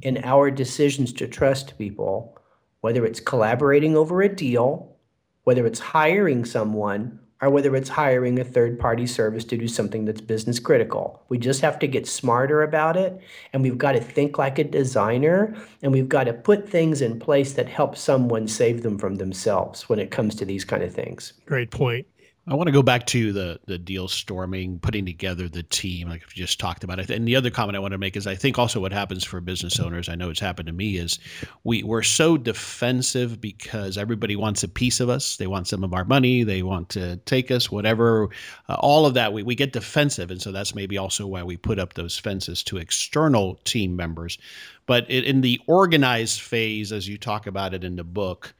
in 0.00 0.24
our 0.24 0.50
decisions 0.50 1.12
to 1.14 1.26
trust 1.26 1.76
people, 1.76 2.38
whether 2.80 3.04
it's 3.04 3.20
collaborating 3.20 3.94
over 3.94 4.22
a 4.22 4.34
deal, 4.34 4.96
whether 5.44 5.66
it's 5.66 5.80
hiring 5.80 6.46
someone, 6.46 7.18
or 7.40 7.50
whether 7.50 7.74
it's 7.76 7.88
hiring 7.88 8.38
a 8.38 8.44
third 8.44 8.78
party 8.78 9.06
service 9.06 9.44
to 9.44 9.56
do 9.56 9.68
something 9.68 10.04
that's 10.04 10.20
business 10.20 10.58
critical. 10.58 11.22
We 11.28 11.38
just 11.38 11.60
have 11.60 11.78
to 11.80 11.86
get 11.86 12.06
smarter 12.06 12.62
about 12.62 12.96
it, 12.96 13.20
and 13.52 13.62
we've 13.62 13.78
got 13.78 13.92
to 13.92 14.00
think 14.00 14.38
like 14.38 14.58
a 14.58 14.64
designer, 14.64 15.54
and 15.82 15.92
we've 15.92 16.08
got 16.08 16.24
to 16.24 16.32
put 16.32 16.68
things 16.68 17.00
in 17.00 17.20
place 17.20 17.52
that 17.52 17.68
help 17.68 17.96
someone 17.96 18.48
save 18.48 18.82
them 18.82 18.98
from 18.98 19.16
themselves 19.16 19.88
when 19.88 19.98
it 19.98 20.10
comes 20.10 20.34
to 20.36 20.44
these 20.44 20.64
kind 20.64 20.82
of 20.82 20.92
things. 20.92 21.34
Great 21.46 21.70
point. 21.70 22.06
I 22.48 22.54
want 22.54 22.68
to 22.68 22.72
go 22.72 22.82
back 22.82 23.04
to 23.08 23.32
the 23.32 23.60
the 23.66 23.76
deal 23.76 24.08
storming, 24.08 24.78
putting 24.78 25.04
together 25.04 25.48
the 25.48 25.62
team, 25.62 26.08
like 26.08 26.22
we 26.26 26.32
just 26.34 26.58
talked 26.58 26.82
about 26.82 26.98
it. 26.98 27.10
And 27.10 27.28
the 27.28 27.36
other 27.36 27.50
comment 27.50 27.76
I 27.76 27.80
want 27.80 27.92
to 27.92 27.98
make 27.98 28.16
is 28.16 28.26
I 28.26 28.36
think 28.36 28.58
also 28.58 28.80
what 28.80 28.92
happens 28.92 29.22
for 29.22 29.40
business 29.42 29.78
owners, 29.78 30.08
I 30.08 30.14
know 30.14 30.30
it's 30.30 30.40
happened 30.40 30.66
to 30.68 30.72
me, 30.72 30.96
is 30.96 31.18
we 31.64 31.82
we're 31.82 32.02
so 32.02 32.38
defensive 32.38 33.38
because 33.38 33.98
everybody 33.98 34.34
wants 34.34 34.62
a 34.62 34.68
piece 34.68 34.98
of 35.00 35.10
us. 35.10 35.36
They 35.36 35.46
want 35.46 35.68
some 35.68 35.84
of 35.84 35.92
our 35.92 36.06
money. 36.06 36.42
They 36.42 36.62
want 36.62 36.88
to 36.90 37.16
take 37.18 37.50
us, 37.50 37.70
whatever. 37.70 38.30
Uh, 38.68 38.76
all 38.80 39.04
of 39.04 39.12
that, 39.14 39.32
we, 39.34 39.42
we 39.42 39.54
get 39.54 39.72
defensive, 39.74 40.30
and 40.30 40.40
so 40.40 40.50
that's 40.50 40.74
maybe 40.74 40.96
also 40.96 41.26
why 41.26 41.42
we 41.42 41.58
put 41.58 41.78
up 41.78 41.94
those 41.94 42.18
fences 42.18 42.62
to 42.64 42.78
external 42.78 43.56
team 43.64 43.94
members. 43.94 44.38
But 44.86 45.08
in, 45.10 45.24
in 45.24 45.40
the 45.42 45.60
organized 45.66 46.40
phase, 46.40 46.92
as 46.92 47.06
you 47.06 47.18
talk 47.18 47.46
about 47.46 47.74
it 47.74 47.84
in 47.84 47.96
the 47.96 48.04
book 48.04 48.54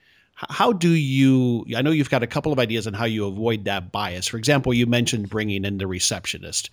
how 0.48 0.72
do 0.72 0.90
you 0.90 1.64
i 1.76 1.82
know 1.82 1.90
you've 1.90 2.10
got 2.10 2.22
a 2.22 2.26
couple 2.26 2.52
of 2.52 2.58
ideas 2.58 2.86
on 2.86 2.94
how 2.94 3.04
you 3.04 3.26
avoid 3.26 3.64
that 3.64 3.92
bias. 3.92 4.26
For 4.26 4.36
example 4.36 4.72
you 4.72 4.86
mentioned 4.86 5.28
bringing 5.28 5.64
in 5.64 5.78
the 5.78 5.86
receptionist. 5.86 6.70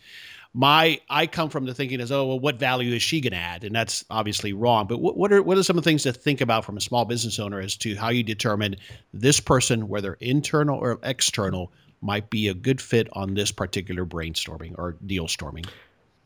My 0.54 1.00
i 1.10 1.28
come 1.28 1.50
from 1.50 1.66
the 1.66 1.74
thinking 1.74 2.00
as 2.00 2.12
oh 2.12 2.28
well 2.28 2.40
what 2.40 2.60
value 2.60 2.94
is 2.94 3.02
she 3.02 3.22
going 3.22 3.34
to 3.34 3.38
add? 3.38 3.64
And 3.64 3.76
that's 3.76 4.06
obviously 4.10 4.54
wrong 4.54 4.88
but 4.88 5.00
what, 5.00 5.18
what 5.18 5.34
are 5.34 5.42
what 5.42 5.58
are 5.58 5.64
some 5.64 5.78
of 5.78 5.84
the 5.84 5.90
things 5.90 6.04
to 6.04 6.14
think 6.14 6.42
about 6.42 6.66
from 6.66 6.78
a 6.78 6.82
small 6.82 7.06
business 7.06 7.40
owner 7.40 7.60
as 7.60 7.76
to 7.78 7.96
how 7.96 8.10
you 8.10 8.24
determine 8.24 8.76
this 9.14 9.40
person 9.40 9.88
whether 9.88 10.14
internal 10.16 10.78
or 10.78 11.00
external 11.04 11.72
might 12.02 12.30
be 12.30 12.48
a 12.48 12.54
good 12.54 12.80
fit 12.80 13.08
on 13.14 13.34
this 13.34 13.52
particular 13.52 14.06
brainstorming 14.06 14.76
or 14.78 14.96
deal 15.06 15.28
storming? 15.28 15.66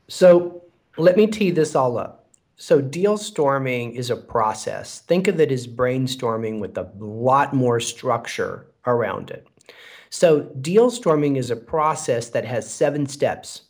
So 0.09 0.61
let 0.97 1.15
me 1.15 1.27
tee 1.27 1.51
this 1.51 1.75
all 1.75 1.97
up. 1.97 2.28
So 2.61 2.81
deal 2.81 3.17
storming 3.17 3.95
is 3.95 4.09
a 4.09 4.17
process. 4.17 4.99
Think 4.99 5.29
of 5.29 5.39
it 5.39 5.49
as 5.49 5.65
brainstorming 5.65 6.59
with 6.59 6.77
a 6.77 6.91
lot 6.99 7.53
more 7.53 7.79
structure 7.79 8.67
around 8.85 9.31
it. 9.31 9.47
So 10.09 10.41
deal 10.59 10.91
storming 10.91 11.37
is 11.37 11.51
a 11.51 11.55
process 11.55 12.27
that 12.31 12.43
has 12.43 12.69
seven 12.69 13.07
steps. 13.07 13.61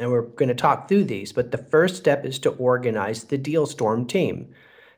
And 0.00 0.10
we're 0.10 0.22
going 0.22 0.48
to 0.48 0.56
talk 0.56 0.88
through 0.88 1.04
these, 1.04 1.32
but 1.32 1.52
the 1.52 1.58
first 1.58 1.94
step 1.94 2.24
is 2.24 2.40
to 2.40 2.50
organize 2.50 3.22
the 3.22 3.38
deal 3.38 3.64
storm 3.64 4.06
team. 4.06 4.52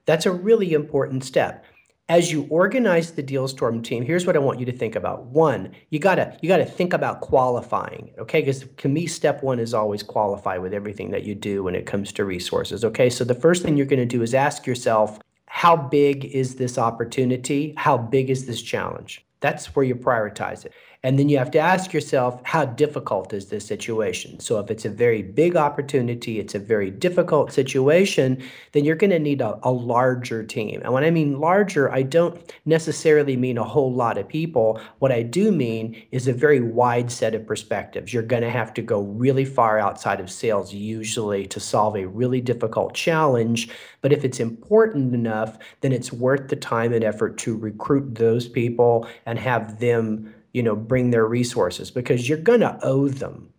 That's 0.07 0.25
a 0.25 0.33
really 0.33 0.73
important 0.73 1.23
step. 1.23 1.67
As 2.11 2.31
you 2.31 2.47
organize 2.51 3.13
the 3.13 3.23
deal 3.23 3.49
storm 3.49 3.81
team, 3.81 4.05
here's 4.05 4.27
what 4.27 4.37
I 4.37 4.39
want 4.39 4.61
you 4.61 4.67
to 4.67 4.77
think 4.77 4.95
about. 4.95 5.25
One, 5.25 5.73
you 5.89 5.99
gotta 5.99 6.37
you 6.43 6.49
gotta 6.49 6.67
think 6.67 6.93
about 6.93 7.23
qualifying, 7.23 8.13
okay? 8.19 8.41
Because 8.41 8.67
to 8.77 8.91
me, 8.91 9.07
step 9.07 9.43
one 9.43 9.59
is 9.59 9.73
always 9.73 10.03
qualify 10.03 10.59
with 10.59 10.75
everything 10.75 11.11
that 11.13 11.25
you 11.25 11.35
do 11.35 11.63
when 11.63 11.75
it 11.75 11.87
comes 11.87 12.13
to 12.13 12.27
resources. 12.27 12.85
Okay, 12.85 13.09
so 13.09 13.25
the 13.25 13.35
first 13.35 13.63
thing 13.63 13.79
you're 13.79 13.87
gonna 13.87 14.05
do 14.05 14.21
is 14.21 14.35
ask 14.35 14.67
yourself, 14.67 15.19
how 15.47 15.75
big 15.77 16.27
is 16.27 16.57
this 16.57 16.77
opportunity? 16.77 17.73
How 17.79 17.97
big 17.97 18.29
is 18.29 18.45
this 18.45 18.61
challenge? 18.61 19.25
That's 19.41 19.75
where 19.75 19.85
you 19.87 19.95
prioritize 19.95 20.67
it. 20.67 20.75
And 21.05 21.19
then 21.19 21.29
you 21.29 21.37
have 21.37 21.51
to 21.51 21.59
ask 21.59 21.93
yourself, 21.93 22.41
how 22.45 22.65
difficult 22.65 23.35
is 23.35 23.51
this 23.51 23.67
situation? 23.67 24.41
So 24.41 24.59
if 24.59 24.71
it's 24.71 24.87
a 24.87 24.89
very 24.89 25.21
big 25.23 25.55
opportunity, 25.55 26.41
it's 26.41 26.55
a 26.55 26.59
very 26.59 26.91
difficult 26.91 27.53
situation, 27.53 28.43
then 28.73 28.87
you're 28.87 28.97
going 28.97 29.11
to 29.11 29.19
need 29.19 29.43
a, 29.43 29.59
a 29.63 29.71
larger 29.71 30.43
team. 30.43 30.81
And 30.83 30.95
when 30.95 31.05
I 31.05 31.11
mean 31.11 31.39
larger, 31.39 31.93
I 31.93 32.03
don't 32.03 32.53
necessarily 32.65 33.37
mean 33.37 33.59
a 33.59 33.65
whole 33.65 33.93
lot 33.93 34.17
of 34.17 34.27
people. 34.27 34.81
What 34.99 35.13
I 35.13 35.23
do 35.23 35.53
mean 35.53 36.03
is 36.11 36.27
a 36.27 36.33
very 36.33 36.61
wide 36.61 37.13
set 37.13 37.35
of 37.35 37.47
perspectives. 37.47 38.15
You're 38.15 38.23
going 38.23 38.43
to 38.43 38.51
have 38.51 38.73
to 38.73 38.83
go 38.83 39.03
really 39.03 39.45
far 39.45 39.79
outside 39.79 40.21
of 40.21 40.31
sales 40.31 40.73
usually 40.73 41.47
to 41.49 41.61
solve 41.61 41.97
a 41.97 42.07
really 42.07 42.41
difficult 42.41 42.95
challenge. 42.95 43.69
But 44.01 44.15
if 44.15 44.25
it's 44.25 44.41
important 44.41 45.13
enough, 45.13 45.59
then 45.83 45.93
it's 45.93 46.15
worth 46.15 46.49
the 46.49 46.57
time 46.57 46.95
and 46.95 47.05
effort 47.05 47.37
to 47.39 47.55
recruit 47.55 48.15
those 48.15 48.49
people 48.49 49.07
and 49.27 49.39
have 49.39 49.81
them 49.81 50.34
you 50.55 50.63
know, 50.63 50.75
bring 50.75 51.11
their 51.11 51.27
resources 51.27 51.91
because 51.91 52.29
you're 52.29 52.39
going 52.39 52.61
to 52.61 52.79
owe 52.83 53.09
them. 53.09 53.51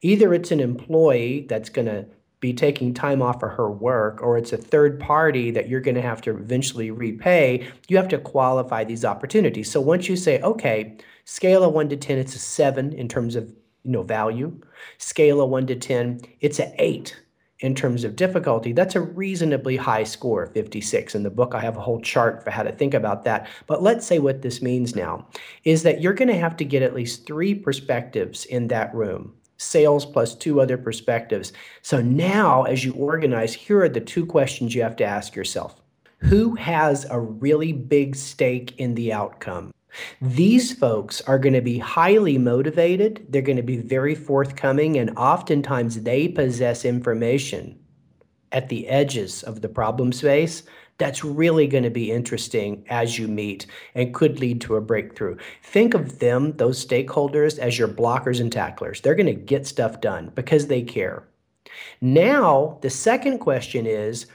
Either 0.00 0.32
it's 0.32 0.50
an 0.50 0.60
employee 0.60 1.44
that's 1.48 1.68
going 1.68 1.86
to 1.86 2.06
be 2.40 2.52
taking 2.52 2.94
time 2.94 3.20
off 3.20 3.42
of 3.42 3.50
her 3.50 3.70
work, 3.70 4.22
or 4.22 4.38
it's 4.38 4.52
a 4.52 4.56
third 4.56 5.00
party 5.00 5.50
that 5.50 5.68
you're 5.68 5.80
going 5.80 5.94
to 5.94 6.02
have 6.02 6.20
to 6.22 6.30
eventually 6.30 6.90
repay. 6.90 7.66
You 7.88 7.96
have 7.96 8.08
to 8.08 8.18
qualify 8.18 8.84
these 8.84 9.04
opportunities. 9.04 9.70
So 9.70 9.80
once 9.80 10.08
you 10.08 10.16
say, 10.16 10.40
okay, 10.42 10.96
scale 11.24 11.64
of 11.64 11.72
one 11.72 11.88
to 11.88 11.96
10, 11.96 12.18
it's 12.18 12.34
a 12.34 12.38
seven 12.38 12.92
in 12.92 13.08
terms 13.08 13.34
of 13.34 13.48
you 13.82 13.90
know 13.90 14.02
value. 14.02 14.60
Scale 14.98 15.40
of 15.40 15.50
one 15.50 15.66
to 15.66 15.74
10, 15.74 16.20
it's 16.40 16.58
an 16.58 16.72
eight 16.78 17.18
in 17.60 17.74
terms 17.74 18.04
of 18.04 18.16
difficulty, 18.16 18.72
that's 18.72 18.96
a 18.96 19.00
reasonably 19.00 19.76
high 19.76 20.04
score, 20.04 20.46
56. 20.46 21.14
In 21.14 21.22
the 21.22 21.30
book, 21.30 21.54
I 21.54 21.60
have 21.60 21.76
a 21.76 21.80
whole 21.80 22.00
chart 22.00 22.42
for 22.42 22.50
how 22.50 22.62
to 22.62 22.72
think 22.72 22.94
about 22.94 23.24
that. 23.24 23.48
But 23.66 23.82
let's 23.82 24.06
say 24.06 24.18
what 24.18 24.42
this 24.42 24.60
means 24.60 24.96
now 24.96 25.28
is 25.64 25.82
that 25.84 26.00
you're 26.00 26.14
going 26.14 26.28
to 26.28 26.38
have 26.38 26.56
to 26.56 26.64
get 26.64 26.82
at 26.82 26.94
least 26.94 27.26
three 27.26 27.54
perspectives 27.54 28.44
in 28.46 28.68
that 28.68 28.94
room 28.94 29.34
sales 29.56 30.04
plus 30.04 30.34
two 30.34 30.60
other 30.60 30.76
perspectives. 30.76 31.52
So 31.82 32.00
now, 32.00 32.64
as 32.64 32.84
you 32.84 32.92
organize, 32.94 33.54
here 33.54 33.82
are 33.82 33.88
the 33.88 34.00
two 34.00 34.26
questions 34.26 34.74
you 34.74 34.82
have 34.82 34.96
to 34.96 35.04
ask 35.04 35.34
yourself 35.34 35.80
Who 36.18 36.54
has 36.56 37.06
a 37.10 37.20
really 37.20 37.72
big 37.72 38.16
stake 38.16 38.78
in 38.78 38.94
the 38.94 39.12
outcome? 39.12 39.73
These 40.20 40.72
folks 40.72 41.20
are 41.22 41.38
going 41.38 41.54
to 41.54 41.60
be 41.60 41.78
highly 41.78 42.38
motivated. 42.38 43.26
They're 43.28 43.42
going 43.42 43.56
to 43.56 43.62
be 43.62 43.76
very 43.76 44.14
forthcoming, 44.14 44.98
and 44.98 45.16
oftentimes 45.16 46.02
they 46.02 46.28
possess 46.28 46.84
information 46.84 47.78
at 48.52 48.68
the 48.68 48.88
edges 48.88 49.42
of 49.42 49.60
the 49.60 49.68
problem 49.68 50.12
space 50.12 50.62
that's 50.98 51.24
really 51.24 51.66
going 51.66 51.84
to 51.84 51.90
be 51.90 52.12
interesting 52.12 52.84
as 52.88 53.18
you 53.18 53.26
meet 53.26 53.66
and 53.94 54.14
could 54.14 54.38
lead 54.38 54.60
to 54.60 54.76
a 54.76 54.80
breakthrough. 54.80 55.36
Think 55.62 55.94
of 55.94 56.20
them, 56.20 56.56
those 56.56 56.84
stakeholders, 56.84 57.58
as 57.58 57.78
your 57.78 57.88
blockers 57.88 58.40
and 58.40 58.52
tacklers. 58.52 59.00
They're 59.00 59.14
going 59.14 59.26
to 59.26 59.34
get 59.34 59.66
stuff 59.66 60.00
done 60.00 60.30
because 60.34 60.68
they 60.68 60.82
care. 60.82 61.26
Now, 62.00 62.78
the 62.82 62.90
second 62.90 63.38
question 63.38 63.86
is 63.86 64.26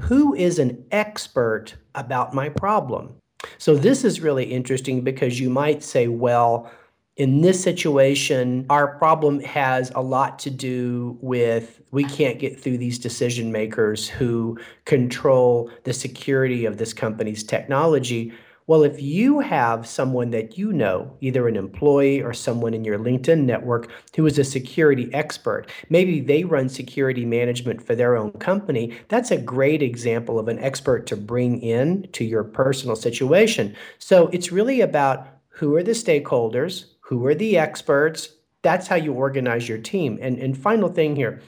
who 0.00 0.34
is 0.34 0.58
an 0.58 0.84
expert 0.90 1.74
about 1.94 2.32
my 2.32 2.48
problem? 2.48 3.14
So 3.58 3.74
this 3.74 4.04
is 4.04 4.20
really 4.20 4.44
interesting 4.44 5.02
because 5.02 5.40
you 5.40 5.50
might 5.50 5.82
say, 5.82 6.08
well, 6.08 6.70
in 7.16 7.42
this 7.42 7.62
situation, 7.62 8.64
our 8.70 8.96
problem 8.96 9.40
has 9.40 9.92
a 9.94 10.00
lot 10.00 10.38
to 10.40 10.50
do 10.50 11.18
with 11.20 11.80
we 11.90 12.04
can't 12.04 12.38
get 12.38 12.58
through 12.58 12.78
these 12.78 12.98
decision 12.98 13.52
makers 13.52 14.08
who 14.08 14.58
control 14.86 15.70
the 15.84 15.92
security 15.92 16.64
of 16.64 16.78
this 16.78 16.94
company's 16.94 17.44
technology. 17.44 18.32
Well, 18.72 18.84
if 18.84 19.02
you 19.02 19.40
have 19.40 19.86
someone 19.86 20.30
that 20.30 20.56
you 20.56 20.72
know, 20.72 21.14
either 21.20 21.46
an 21.46 21.56
employee 21.56 22.22
or 22.22 22.32
someone 22.32 22.72
in 22.72 22.84
your 22.84 22.98
LinkedIn 22.98 23.42
network 23.42 23.90
who 24.16 24.24
is 24.24 24.38
a 24.38 24.44
security 24.44 25.12
expert, 25.12 25.66
maybe 25.90 26.20
they 26.20 26.44
run 26.44 26.70
security 26.70 27.26
management 27.26 27.86
for 27.86 27.94
their 27.94 28.16
own 28.16 28.30
company, 28.30 28.98
that's 29.08 29.30
a 29.30 29.36
great 29.36 29.82
example 29.82 30.38
of 30.38 30.48
an 30.48 30.58
expert 30.58 31.06
to 31.08 31.18
bring 31.18 31.60
in 31.60 32.08
to 32.12 32.24
your 32.24 32.44
personal 32.44 32.96
situation. 32.96 33.76
So 33.98 34.28
it's 34.28 34.50
really 34.50 34.80
about 34.80 35.28
who 35.50 35.76
are 35.76 35.82
the 35.82 35.90
stakeholders, 35.90 36.86
who 37.00 37.26
are 37.26 37.34
the 37.34 37.58
experts. 37.58 38.30
That's 38.62 38.86
how 38.86 38.96
you 38.96 39.12
organize 39.12 39.68
your 39.68 39.76
team. 39.76 40.18
And, 40.22 40.38
and 40.38 40.56
final 40.56 40.88
thing 40.88 41.14
here 41.14 41.42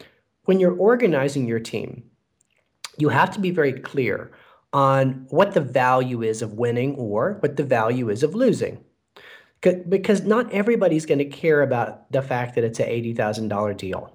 when 0.45 0.61
you're 0.61 0.77
organizing 0.77 1.49
your 1.49 1.61
team, 1.61 2.05
you 2.99 3.09
have 3.09 3.31
to 3.31 3.41
be 3.41 3.51
very 3.51 3.73
clear 3.73 4.31
on 4.75 5.25
what 5.31 5.55
the 5.55 5.61
value 5.61 6.21
is 6.21 6.43
of 6.43 6.55
winning 6.55 6.97
or 6.97 7.39
what 7.41 7.57
the 7.57 7.63
value 7.63 8.11
is 8.11 8.23
of 8.25 8.35
losing. 8.35 8.85
Because 9.89 10.23
not 10.23 10.53
everybody's 10.53 11.07
going 11.07 11.21
to 11.21 11.25
care 11.25 11.63
about 11.63 12.13
the 12.13 12.21
fact 12.21 12.57
that 12.57 12.65
it's 12.65 12.81
an 12.81 12.89
$80,000 12.89 13.77
deal. 13.79 14.13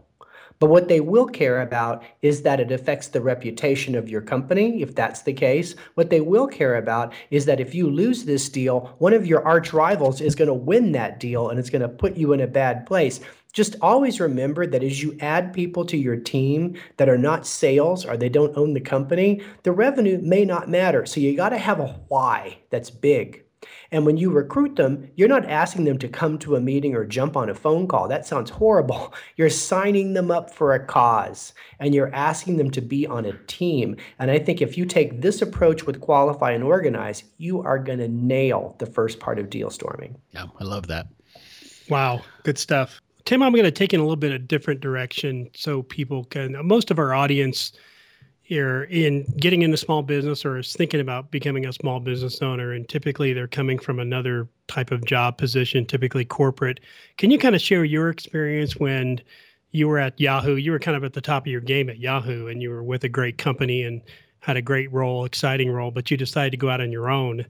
But 0.60 0.70
what 0.70 0.90
they 0.90 1.00
will 1.00 1.26
care 1.26 1.62
about 1.62 2.04
is 2.22 2.42
that 2.42 2.60
it 2.60 2.70
affects 2.70 3.08
the 3.08 3.22
reputation 3.22 3.96
of 3.96 4.10
your 4.10 4.22
company, 4.22 4.82
if 4.82 4.94
that's 4.94 5.22
the 5.22 5.32
case. 5.32 5.74
What 5.96 6.10
they 6.10 6.20
will 6.20 6.48
care 6.48 6.76
about 6.76 7.14
is 7.32 7.46
that 7.46 7.62
if 7.62 7.74
you 7.74 7.90
lose 7.90 8.26
this 8.26 8.50
deal, 8.50 8.94
one 9.00 9.14
of 9.14 9.26
your 9.26 9.44
arch 9.48 9.72
rivals 9.72 10.20
is 10.20 10.36
going 10.36 10.50
to 10.50 10.54
win 10.54 10.92
that 10.92 11.20
deal 11.20 11.50
and 11.50 11.58
it's 11.58 11.70
going 11.70 11.82
to 11.82 11.88
put 11.88 12.18
you 12.18 12.34
in 12.34 12.42
a 12.42 12.48
bad 12.48 12.86
place 12.86 13.22
just 13.54 13.76
always 13.82 14.20
remember 14.20 14.68
that 14.68 14.84
as 14.84 15.02
you 15.02 15.18
add 15.20 15.54
people 15.54 15.86
to 15.86 15.98
your 15.98 16.18
team 16.18 16.76
that 16.98 17.10
are 17.10 17.18
not 17.18 17.48
sales 17.48 18.06
or 18.06 18.16
they 18.16 18.30
don't 18.30 18.56
own 18.56 18.74
the 18.74 18.82
company, 18.82 19.42
the 19.64 19.72
revenue 19.72 20.20
may 20.22 20.46
not 20.46 20.70
matter. 20.70 21.06
So 21.06 21.20
you 21.20 21.36
got 21.36 21.50
to 21.50 21.58
have 21.58 21.80
a 21.80 22.00
why 22.08 22.60
that's 22.70 22.90
big. 22.90 23.44
And 23.92 24.06
when 24.06 24.18
you 24.18 24.30
recruit 24.32 24.76
them, 24.76 25.10
you're 25.16 25.28
not 25.28 25.50
asking 25.50 25.86
them 25.86 25.98
to 26.00 26.08
come 26.08 26.38
to 26.40 26.56
a 26.56 26.62
meeting 26.62 26.96
or 26.96 27.06
jump 27.06 27.36
on 27.36 27.50
a 27.50 27.56
phone 27.56 27.88
call. 27.88 28.08
That 28.08 28.26
sounds 28.26 28.50
horrible. 28.50 29.14
You're 29.36 29.50
signing 29.50 30.14
them 30.14 30.32
up 30.32 30.54
for 30.54 30.74
a 30.74 30.86
cause 30.86 31.54
and 31.80 31.94
you're 31.94 32.14
asking 32.14 32.58
them 32.58 32.72
to 32.72 32.82
be 32.82 33.08
on 33.08 33.26
a 33.26 33.38
team. 33.48 33.96
And 34.20 34.30
I 34.30 34.40
think 34.40 34.62
if 34.62 34.78
you 34.78 34.86
take 34.86 35.22
this 35.22 35.42
approach 35.42 35.86
with 35.86 36.02
qualify 36.02 36.52
and 36.52 36.64
organize, 36.64 37.24
you 37.38 37.62
are 37.62 37.80
going 37.80 38.00
to 38.00 38.08
nail 38.08 38.76
the 38.80 38.86
first 38.86 39.20
part 39.20 39.40
of 39.40 39.50
dealstorming. 39.50 40.16
Yeah, 40.32 40.46
I 40.60 40.64
love 40.64 40.88
that. 40.88 41.08
Wow, 41.90 42.22
good 42.44 42.58
stuff. 42.58 43.02
Tim, 43.26 43.44
I'm 43.44 43.52
going 43.52 43.64
to 43.64 43.72
take 43.72 43.94
in 43.94 44.00
a 44.00 44.04
little 44.04 44.16
bit 44.16 44.32
of 44.32 44.48
different 44.48 44.82
direction 44.82 45.50
so 45.54 45.84
people 45.84 46.24
can. 46.26 46.56
Most 46.66 46.90
of 46.90 47.00
our 47.00 47.14
audience 47.14 47.74
here 48.50 48.84
in 48.86 49.24
getting 49.38 49.62
into 49.62 49.78
small 49.78 50.02
business 50.02 50.44
or 50.44 50.58
is 50.58 50.74
thinking 50.74 51.00
about 51.00 51.30
becoming 51.30 51.68
a 51.68 51.74
small 51.74 52.00
business 52.00 52.42
owner, 52.42 52.72
and 52.72 52.90
typically 52.90 53.32
they're 53.32 53.48
coming 53.48 53.78
from 53.78 54.00
another 54.00 54.48
type 54.68 54.90
of 54.90 55.06
job 55.06 55.38
position, 55.38 55.86
typically 55.86 56.26
corporate. 56.26 56.80
Can 57.18 57.30
you 57.30 57.38
kind 57.38 57.54
of 57.54 57.62
share 57.62 57.84
your 57.84 58.10
experience 58.10 58.78
when 58.78 59.22
you 59.72 59.88
were 59.88 60.00
at 60.00 60.20
Yahoo? 60.20 60.56
You 60.56 60.72
were 60.72 60.80
kind 60.80 60.98
of 60.98 61.04
at 61.04 61.14
the 61.14 61.22
top 61.22 61.44
of 61.44 61.48
your 61.52 61.62
game 61.62 61.92
at 61.92 62.00
Yahoo, 62.00 62.48
and 62.48 62.60
you 62.60 62.72
were 62.72 62.82
with 62.82 63.04
a 63.04 63.10
great 63.10 63.38
company 63.38 63.84
and 63.84 64.02
had 64.40 64.58
a 64.58 64.64
great 64.64 64.92
role, 64.92 65.26
exciting 65.26 65.72
role, 65.72 65.92
but 65.92 66.10
you 66.10 66.18
decided 66.18 66.50
to 66.50 66.58
go 66.58 66.72
out 66.72 66.82
on 66.82 66.92
your 66.92 67.12
own 67.12 67.46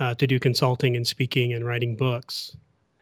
uh, 0.00 0.14
to 0.16 0.26
do 0.26 0.38
consulting 0.38 0.96
and 0.96 1.06
speaking 1.06 1.54
and 1.54 1.64
writing 1.64 1.96
books. 1.96 2.54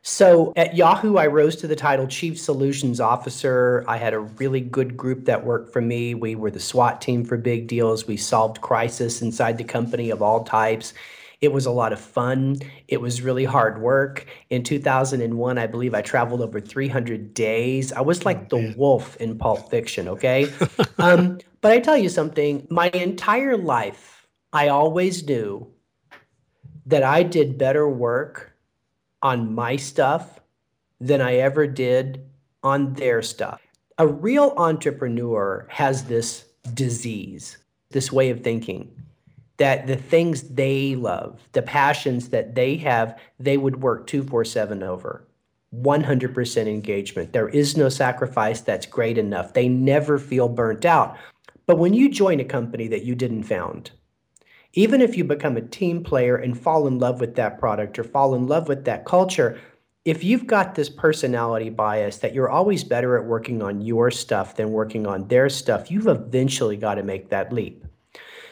So 0.03 0.53
at 0.57 0.75
Yahoo, 0.75 1.17
I 1.17 1.27
rose 1.27 1.57
to 1.57 1.67
the 1.67 1.77
title 1.77 2.07
Chief 2.07 2.39
Solutions 2.41 3.01
Officer. 3.01 3.85
I 3.87 3.99
had 3.99 4.15
a 4.15 4.21
really 4.21 4.61
good 4.61 4.97
group 4.97 5.27
that 5.27 5.45
worked 5.45 5.73
for 5.73 5.83
me. 5.83 6.15
We 6.15 6.35
were 6.35 6.51
the 6.51 6.61
SWAT 6.61 7.03
team 7.03 7.25
for 7.25 7.37
big 7.37 7.67
deals. 7.67 8.07
We 8.07 8.17
solved 8.17 8.63
crisis 8.63 9.21
inside 9.21 9.59
the 9.59 9.65
company 9.65 10.09
of 10.09 10.23
all 10.23 10.45
types. 10.45 10.95
It 11.43 11.53
was 11.53 11.67
a 11.67 11.71
lot 11.71 11.93
of 11.93 12.01
fun. 12.01 12.59
It 12.89 13.01
was 13.01 13.23
really 13.23 13.45
hard 13.45 13.81
work. 13.81 14.27
In 14.51 14.63
2001, 14.63 15.59
I 15.59 15.67
believe 15.67 15.95
I 15.95 16.03
traveled 16.03 16.43
over 16.43 16.61
300 16.61 17.35
days. 17.35 17.93
I 17.93 18.01
was 18.01 18.25
like 18.25 18.53
oh, 18.53 18.59
the 18.59 18.75
wolf 18.77 19.17
in 19.17 19.39
Pulp 19.39 19.71
Fiction, 19.71 20.09
okay? 20.09 20.51
um, 20.99 21.39
but 21.61 21.73
I 21.73 21.79
tell 21.79 21.97
you 21.97 22.09
something, 22.09 22.67
my 22.71 22.89
entire 22.91 23.57
life, 23.57 24.27
I 24.53 24.69
always 24.69 25.27
knew 25.27 25.67
that 26.87 27.03
I 27.03 27.23
did 27.23 27.57
better 27.57 27.89
work 27.89 28.50
on 29.23 29.55
my 29.55 29.77
stuff 29.77 30.41
than 31.01 31.21
I 31.21 31.37
ever 31.37 31.67
did 31.67 32.25
on 32.63 32.95
their 32.95 33.23
stuff. 33.23 33.61
A 33.99 34.07
real 34.07 34.55
entrepreneur 34.57 35.67
has 35.71 36.05
this 36.05 36.45
disease, 36.75 37.59
this 37.91 38.13
way 38.13 38.31
of 38.31 38.43
thinking 38.43 38.91
that 39.61 39.87
the 39.87 39.97
things 39.97 40.43
they 40.55 40.95
love, 40.95 41.39
the 41.53 41.61
passions 41.61 42.31
that 42.31 42.55
they 42.55 42.77
have, 42.77 43.19
they 43.39 43.59
would 43.59 43.83
work 43.83 44.07
247 44.07 44.83
over. 44.83 45.27
100% 45.77 46.67
engagement. 46.67 47.33
There 47.35 47.49
is 47.51 47.77
no 47.77 47.91
sacrifice 47.91 48.63
that's 48.63 48.87
great 48.87 49.19
enough. 49.19 49.53
They 49.53 49.69
never 49.69 50.19
feel 50.19 50.49
burnt 50.49 50.87
out. 50.87 51.17
But 51.67 51.79
when 51.79 51.93
you 51.93 52.09
join 52.09 52.41
a 52.41 52.45
company 52.45 52.89
that 52.89 53.05
you 53.05 53.15
didn't 53.15 53.45
found, 53.45 53.91
even 54.75 55.01
if 55.01 55.17
you 55.17 55.25
become 55.25 55.57
a 55.57 55.63
team 55.63 56.03
player 56.03 56.37
and 56.37 56.59
fall 56.59 56.87
in 56.87 56.99
love 56.99 57.21
with 57.21 57.35
that 57.37 57.59
product 57.59 57.99
or 57.99 58.05
fall 58.05 58.35
in 58.35 58.47
love 58.47 58.69
with 58.69 58.85
that 58.85 59.05
culture, 59.05 59.59
if 60.05 60.25
you've 60.25 60.47
got 60.47 60.75
this 60.75 60.89
personality 60.89 61.69
bias 61.69 62.19
that 62.19 62.35
you're 62.35 62.49
always 62.49 62.85
better 62.85 63.19
at 63.19 63.25
working 63.25 63.63
on 63.63 63.81
your 63.81 64.11
stuff 64.11 64.57
than 64.57 64.71
working 64.71 65.07
on 65.07 65.29
their 65.29 65.49
stuff, 65.49 65.91
you've 65.91 66.07
eventually 66.07 66.77
got 66.77 66.95
to 66.95 67.03
make 67.03 67.29
that 67.29 67.53
leap. 67.53 67.85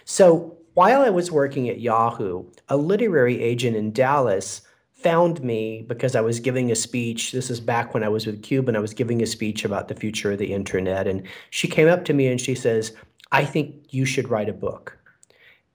So 0.05 0.59
while 0.75 1.03
I 1.03 1.11
was 1.11 1.33
working 1.33 1.69
at 1.69 1.81
Yahoo, 1.81 2.45
a 2.69 2.77
literary 2.77 3.41
agent 3.41 3.77
in 3.77 3.93
Dallas 3.93 4.63
found 4.93 5.43
me 5.43 5.85
because 5.87 6.17
I 6.17 6.21
was 6.21 6.41
giving 6.41 6.73
a 6.73 6.75
speech. 6.75 7.33
This 7.33 7.51
is 7.51 7.61
back 7.61 7.95
when 7.95 8.03
I 8.03 8.09
was 8.09 8.27
with 8.27 8.43
Cube 8.43 8.69
and 8.69 8.77
I 8.77 8.81
was 8.81 8.93
giving 8.93 9.23
a 9.23 9.27
speech 9.27 9.65
about 9.65 9.89
the 9.89 9.95
future 9.95 10.33
of 10.33 10.39
the 10.39 10.53
internet. 10.53 11.07
And 11.07 11.23
she 11.51 11.69
came 11.69 11.89
up 11.89 12.05
to 12.07 12.13
me 12.13 12.27
and 12.27 12.41
she 12.41 12.55
says, 12.55 12.95
I 13.31 13.45
think 13.45 13.75
you 13.91 14.05
should 14.05 14.29
write 14.29 14.49
a 14.49 14.53
book. 14.53 14.98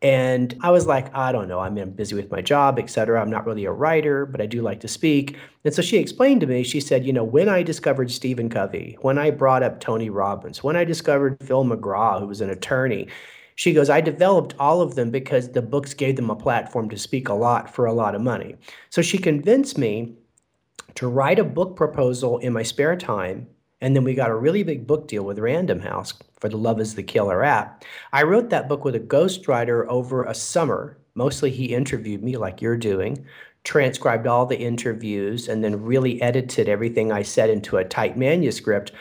And 0.03 0.53
I 0.59 0.69
was 0.69 0.85
like, 0.85 1.15
I 1.15 1.31
don't 1.31 1.47
know. 1.47 1.59
I 1.59 1.69
mean, 1.69 1.81
I'm 1.81 1.91
busy 1.91 2.13
with 2.13 2.29
my 2.29 2.41
job, 2.41 2.77
et 2.77 2.89
cetera. 2.89 3.21
I'm 3.21 3.29
not 3.29 3.45
really 3.45 3.63
a 3.63 3.71
writer, 3.71 4.25
but 4.25 4.41
I 4.41 4.45
do 4.45 4.61
like 4.61 4.81
to 4.81 4.87
speak. 4.89 5.37
And 5.63 5.73
so 5.73 5.81
she 5.81 5.97
explained 5.97 6.41
to 6.41 6.47
me, 6.47 6.63
she 6.63 6.81
said, 6.81 7.05
you 7.05 7.13
know, 7.13 7.23
when 7.23 7.47
I 7.47 7.63
discovered 7.63 8.11
Stephen 8.11 8.49
Covey, 8.49 8.97
when 8.99 9.17
I 9.17 9.31
brought 9.31 9.63
up 9.63 9.79
Tony 9.79 10.09
Robbins, 10.09 10.61
when 10.61 10.75
I 10.75 10.83
discovered 10.83 11.37
Phil 11.41 11.63
McGraw, 11.63 12.19
who 12.19 12.27
was 12.27 12.41
an 12.41 12.49
attorney, 12.49 13.07
she 13.55 13.71
goes, 13.71 13.89
I 13.89 14.01
developed 14.01 14.55
all 14.59 14.81
of 14.81 14.95
them 14.95 15.09
because 15.09 15.53
the 15.53 15.61
books 15.61 15.93
gave 15.93 16.17
them 16.17 16.29
a 16.29 16.35
platform 16.35 16.89
to 16.89 16.97
speak 16.97 17.29
a 17.29 17.33
lot 17.33 17.73
for 17.73 17.85
a 17.85 17.93
lot 17.93 18.13
of 18.13 18.21
money. 18.21 18.57
So 18.89 19.01
she 19.01 19.17
convinced 19.17 19.77
me 19.77 20.15
to 20.95 21.07
write 21.07 21.39
a 21.39 21.45
book 21.45 21.77
proposal 21.77 22.39
in 22.39 22.51
my 22.51 22.63
spare 22.63 22.97
time 22.97 23.47
and 23.83 23.93
then 23.97 24.05
we 24.05 24.15
got 24.15 24.29
a 24.29 24.35
really 24.35 24.63
big 24.63 24.87
book 24.87 25.09
deal 25.09 25.23
with 25.23 25.37
Random 25.37 25.81
House 25.81 26.13
for 26.39 26.47
the 26.47 26.55
Love 26.55 26.79
Is 26.79 26.95
the 26.95 27.03
Killer 27.03 27.43
App. 27.43 27.83
I 28.13 28.23
wrote 28.23 28.49
that 28.49 28.69
book 28.69 28.85
with 28.85 28.95
a 28.95 28.99
ghostwriter 28.99 29.85
over 29.87 30.23
a 30.23 30.33
summer. 30.33 30.97
Mostly 31.15 31.51
he 31.51 31.75
interviewed 31.75 32.23
me 32.23 32.37
like 32.37 32.61
you're 32.61 32.77
doing, 32.77 33.25
transcribed 33.65 34.25
all 34.25 34.45
the 34.45 34.57
interviews, 34.57 35.49
and 35.49 35.61
then 35.61 35.83
really 35.83 36.21
edited 36.21 36.69
everything 36.69 37.11
I 37.11 37.23
said 37.23 37.49
into 37.49 37.75
a 37.75 37.83
tight 37.83 38.17
manuscript. 38.17 38.93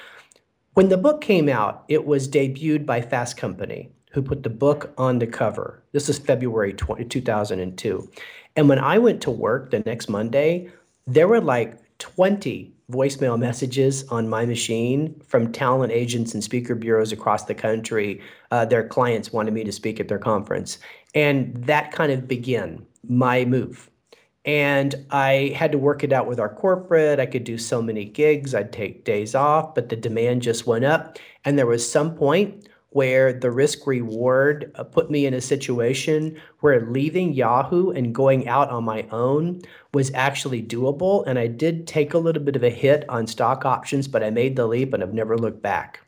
When 0.74 0.88
the 0.88 0.96
book 0.96 1.20
came 1.20 1.48
out, 1.48 1.84
it 1.86 2.04
was 2.04 2.28
debuted 2.28 2.84
by 2.84 3.02
Fast 3.02 3.36
Company, 3.36 3.88
who 4.10 4.20
put 4.20 4.42
the 4.42 4.50
book 4.50 4.92
on 4.98 5.20
the 5.20 5.28
cover. 5.28 5.80
This 5.92 6.08
is 6.08 6.18
February 6.18 6.72
20, 6.72 7.04
2002. 7.04 8.10
And 8.56 8.68
when 8.68 8.80
I 8.80 8.98
went 8.98 9.20
to 9.22 9.30
work 9.30 9.70
the 9.70 9.78
next 9.78 10.08
Monday, 10.08 10.72
there 11.06 11.28
were 11.28 11.40
like 11.40 11.78
20 11.98 12.71
voicemail 12.92 13.38
messages 13.38 14.06
on 14.08 14.28
my 14.28 14.44
machine 14.44 15.20
from 15.26 15.50
talent 15.50 15.92
agents 15.92 16.34
and 16.34 16.44
speaker 16.44 16.74
bureaus 16.74 17.10
across 17.10 17.44
the 17.46 17.54
country. 17.54 18.20
Uh, 18.50 18.64
their 18.64 18.86
clients 18.86 19.32
wanted 19.32 19.54
me 19.54 19.64
to 19.64 19.72
speak 19.72 19.98
at 19.98 20.08
their 20.08 20.18
conference. 20.18 20.78
And 21.14 21.54
that 21.64 21.92
kind 21.92 22.12
of 22.12 22.28
began 22.28 22.86
my 23.08 23.44
move. 23.44 23.90
And 24.44 24.94
I 25.10 25.54
had 25.56 25.72
to 25.72 25.78
work 25.78 26.02
it 26.04 26.12
out 26.12 26.26
with 26.26 26.40
our 26.40 26.52
corporate. 26.52 27.20
I 27.20 27.26
could 27.26 27.44
do 27.44 27.56
so 27.56 27.80
many 27.80 28.04
gigs, 28.04 28.54
I'd 28.54 28.72
take 28.72 29.04
days 29.04 29.34
off, 29.34 29.74
but 29.74 29.88
the 29.88 29.96
demand 29.96 30.42
just 30.42 30.66
went 30.66 30.84
up. 30.84 31.18
And 31.44 31.58
there 31.58 31.66
was 31.66 31.90
some 31.90 32.14
point 32.14 32.68
where 32.92 33.32
the 33.32 33.50
risk 33.50 33.86
reward 33.86 34.70
uh, 34.74 34.84
put 34.84 35.10
me 35.10 35.26
in 35.26 35.34
a 35.34 35.40
situation 35.40 36.40
where 36.60 36.86
leaving 36.86 37.32
Yahoo 37.32 37.90
and 37.90 38.14
going 38.14 38.48
out 38.48 38.68
on 38.70 38.84
my 38.84 39.06
own 39.10 39.60
was 39.94 40.10
actually 40.14 40.62
doable. 40.62 41.24
And 41.26 41.38
I 41.38 41.46
did 41.46 41.86
take 41.86 42.14
a 42.14 42.18
little 42.18 42.42
bit 42.42 42.56
of 42.56 42.62
a 42.62 42.70
hit 42.70 43.04
on 43.08 43.26
stock 43.26 43.64
options, 43.64 44.08
but 44.08 44.22
I 44.22 44.30
made 44.30 44.56
the 44.56 44.66
leap 44.66 44.92
and 44.92 45.02
I've 45.02 45.14
never 45.14 45.36
looked 45.36 45.62
back. 45.62 46.00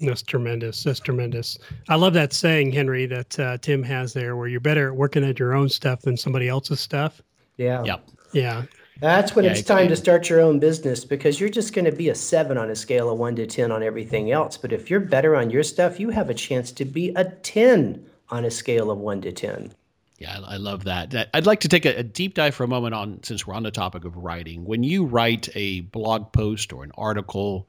That's 0.00 0.22
tremendous. 0.22 0.82
That's 0.82 0.98
tremendous. 0.98 1.58
I 1.88 1.94
love 1.94 2.12
that 2.14 2.32
saying, 2.32 2.72
Henry, 2.72 3.06
that 3.06 3.38
uh, 3.38 3.58
Tim 3.58 3.84
has 3.84 4.12
there, 4.12 4.36
where 4.36 4.48
you're 4.48 4.60
better 4.60 4.88
at 4.88 4.96
working 4.96 5.24
at 5.24 5.38
your 5.38 5.54
own 5.54 5.68
stuff 5.68 6.02
than 6.02 6.16
somebody 6.16 6.48
else's 6.48 6.80
stuff. 6.80 7.22
Yeah. 7.56 7.84
Yep. 7.84 8.08
Yeah. 8.32 8.62
That's 9.02 9.34
when 9.34 9.44
yeah, 9.44 9.50
it's 9.50 9.62
time 9.62 9.88
to 9.88 9.96
start 9.96 10.28
your 10.28 10.40
own 10.40 10.60
business 10.60 11.04
because 11.04 11.40
you're 11.40 11.48
just 11.48 11.74
going 11.74 11.86
to 11.86 11.92
be 11.92 12.08
a 12.10 12.14
seven 12.14 12.56
on 12.56 12.70
a 12.70 12.76
scale 12.76 13.10
of 13.10 13.18
one 13.18 13.34
to 13.34 13.48
10 13.48 13.72
on 13.72 13.82
everything 13.82 14.30
else. 14.30 14.56
But 14.56 14.72
if 14.72 14.88
you're 14.88 15.00
better 15.00 15.34
on 15.34 15.50
your 15.50 15.64
stuff, 15.64 15.98
you 15.98 16.10
have 16.10 16.30
a 16.30 16.34
chance 16.34 16.70
to 16.70 16.84
be 16.84 17.08
a 17.16 17.24
10 17.24 18.06
on 18.28 18.44
a 18.44 18.50
scale 18.50 18.92
of 18.92 18.98
one 18.98 19.20
to 19.22 19.32
10. 19.32 19.74
Yeah, 20.18 20.38
I 20.46 20.56
love 20.56 20.84
that. 20.84 21.30
I'd 21.34 21.46
like 21.46 21.58
to 21.60 21.68
take 21.68 21.84
a, 21.84 22.04
deep 22.04 22.34
dive 22.34 22.54
for 22.54 22.62
a 22.62 22.68
moment 22.68 22.94
on, 22.94 23.20
since 23.24 23.44
we're 23.44 23.54
on 23.54 23.64
the 23.64 23.72
topic 23.72 24.04
of 24.04 24.16
writing. 24.16 24.64
When 24.64 24.84
you 24.84 25.04
write 25.04 25.48
a 25.56 25.80
blog 25.80 26.30
post 26.30 26.72
or 26.72 26.84
an 26.84 26.92
article, 26.96 27.66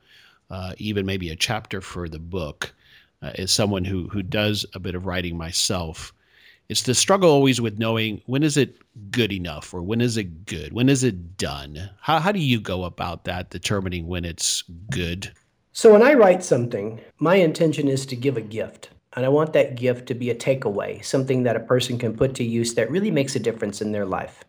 uh, 0.51 0.73
even 0.77 1.07
maybe 1.07 1.31
a 1.31 1.35
chapter 1.35 1.81
for 1.81 2.07
the 2.07 2.19
book, 2.19 2.75
uh, 3.23 3.31
as 3.39 3.49
someone 3.49 3.85
who 3.85 4.07
who 4.07 4.21
does 4.21 4.67
a 4.75 4.79
bit 4.79 4.93
of 4.93 5.07
writing 5.07 5.35
myself, 5.35 6.13
it's 6.69 6.83
the 6.83 6.95
struggle 6.95 7.29
always 7.29 7.59
with 7.59 7.79
knowing 7.79 8.21
when 8.25 8.43
is 8.43 8.57
it 8.57 8.75
good 9.11 9.31
enough 9.31 9.73
or 9.73 9.81
when 9.81 10.01
is 10.01 10.17
it 10.17 10.45
good, 10.45 10.73
when 10.73 10.89
is 10.89 11.03
it 11.03 11.37
done. 11.37 11.89
How 12.01 12.19
how 12.19 12.31
do 12.31 12.39
you 12.39 12.59
go 12.59 12.83
about 12.83 13.25
that, 13.25 13.49
determining 13.49 14.07
when 14.07 14.25
it's 14.25 14.63
good? 14.89 15.31
So 15.71 15.91
when 15.91 16.03
I 16.03 16.13
write 16.13 16.43
something, 16.43 17.01
my 17.19 17.35
intention 17.35 17.87
is 17.87 18.05
to 18.07 18.15
give 18.15 18.37
a 18.37 18.41
gift. 18.41 18.89
And 19.15 19.25
I 19.25 19.29
want 19.29 19.53
that 19.53 19.75
gift 19.75 20.07
to 20.07 20.15
be 20.15 20.29
a 20.29 20.35
takeaway, 20.35 21.03
something 21.03 21.43
that 21.43 21.55
a 21.55 21.59
person 21.59 21.99
can 21.99 22.15
put 22.15 22.33
to 22.35 22.43
use 22.43 22.73
that 22.75 22.89
really 22.89 23.11
makes 23.11 23.35
a 23.35 23.39
difference 23.39 23.81
in 23.81 23.91
their 23.91 24.05
life. 24.05 24.43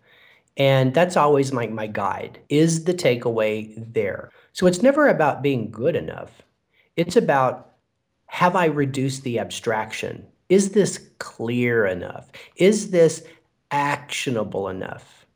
And 0.56 0.94
that's 0.94 1.16
always 1.16 1.52
my, 1.52 1.66
my 1.66 1.86
guide. 1.86 2.40
Is 2.48 2.84
the 2.84 2.94
takeaway 2.94 3.74
there? 3.92 4.30
So 4.52 4.66
it's 4.66 4.82
never 4.82 5.08
about 5.08 5.42
being 5.42 5.70
good 5.70 5.96
enough. 5.96 6.42
It's 6.96 7.16
about 7.16 7.72
have 8.26 8.56
I 8.56 8.66
reduced 8.66 9.22
the 9.22 9.38
abstraction? 9.38 10.26
Is 10.48 10.70
this 10.70 11.10
clear 11.18 11.86
enough? 11.86 12.30
Is 12.56 12.90
this 12.90 13.24
actionable 13.70 14.68
enough? 14.68 15.26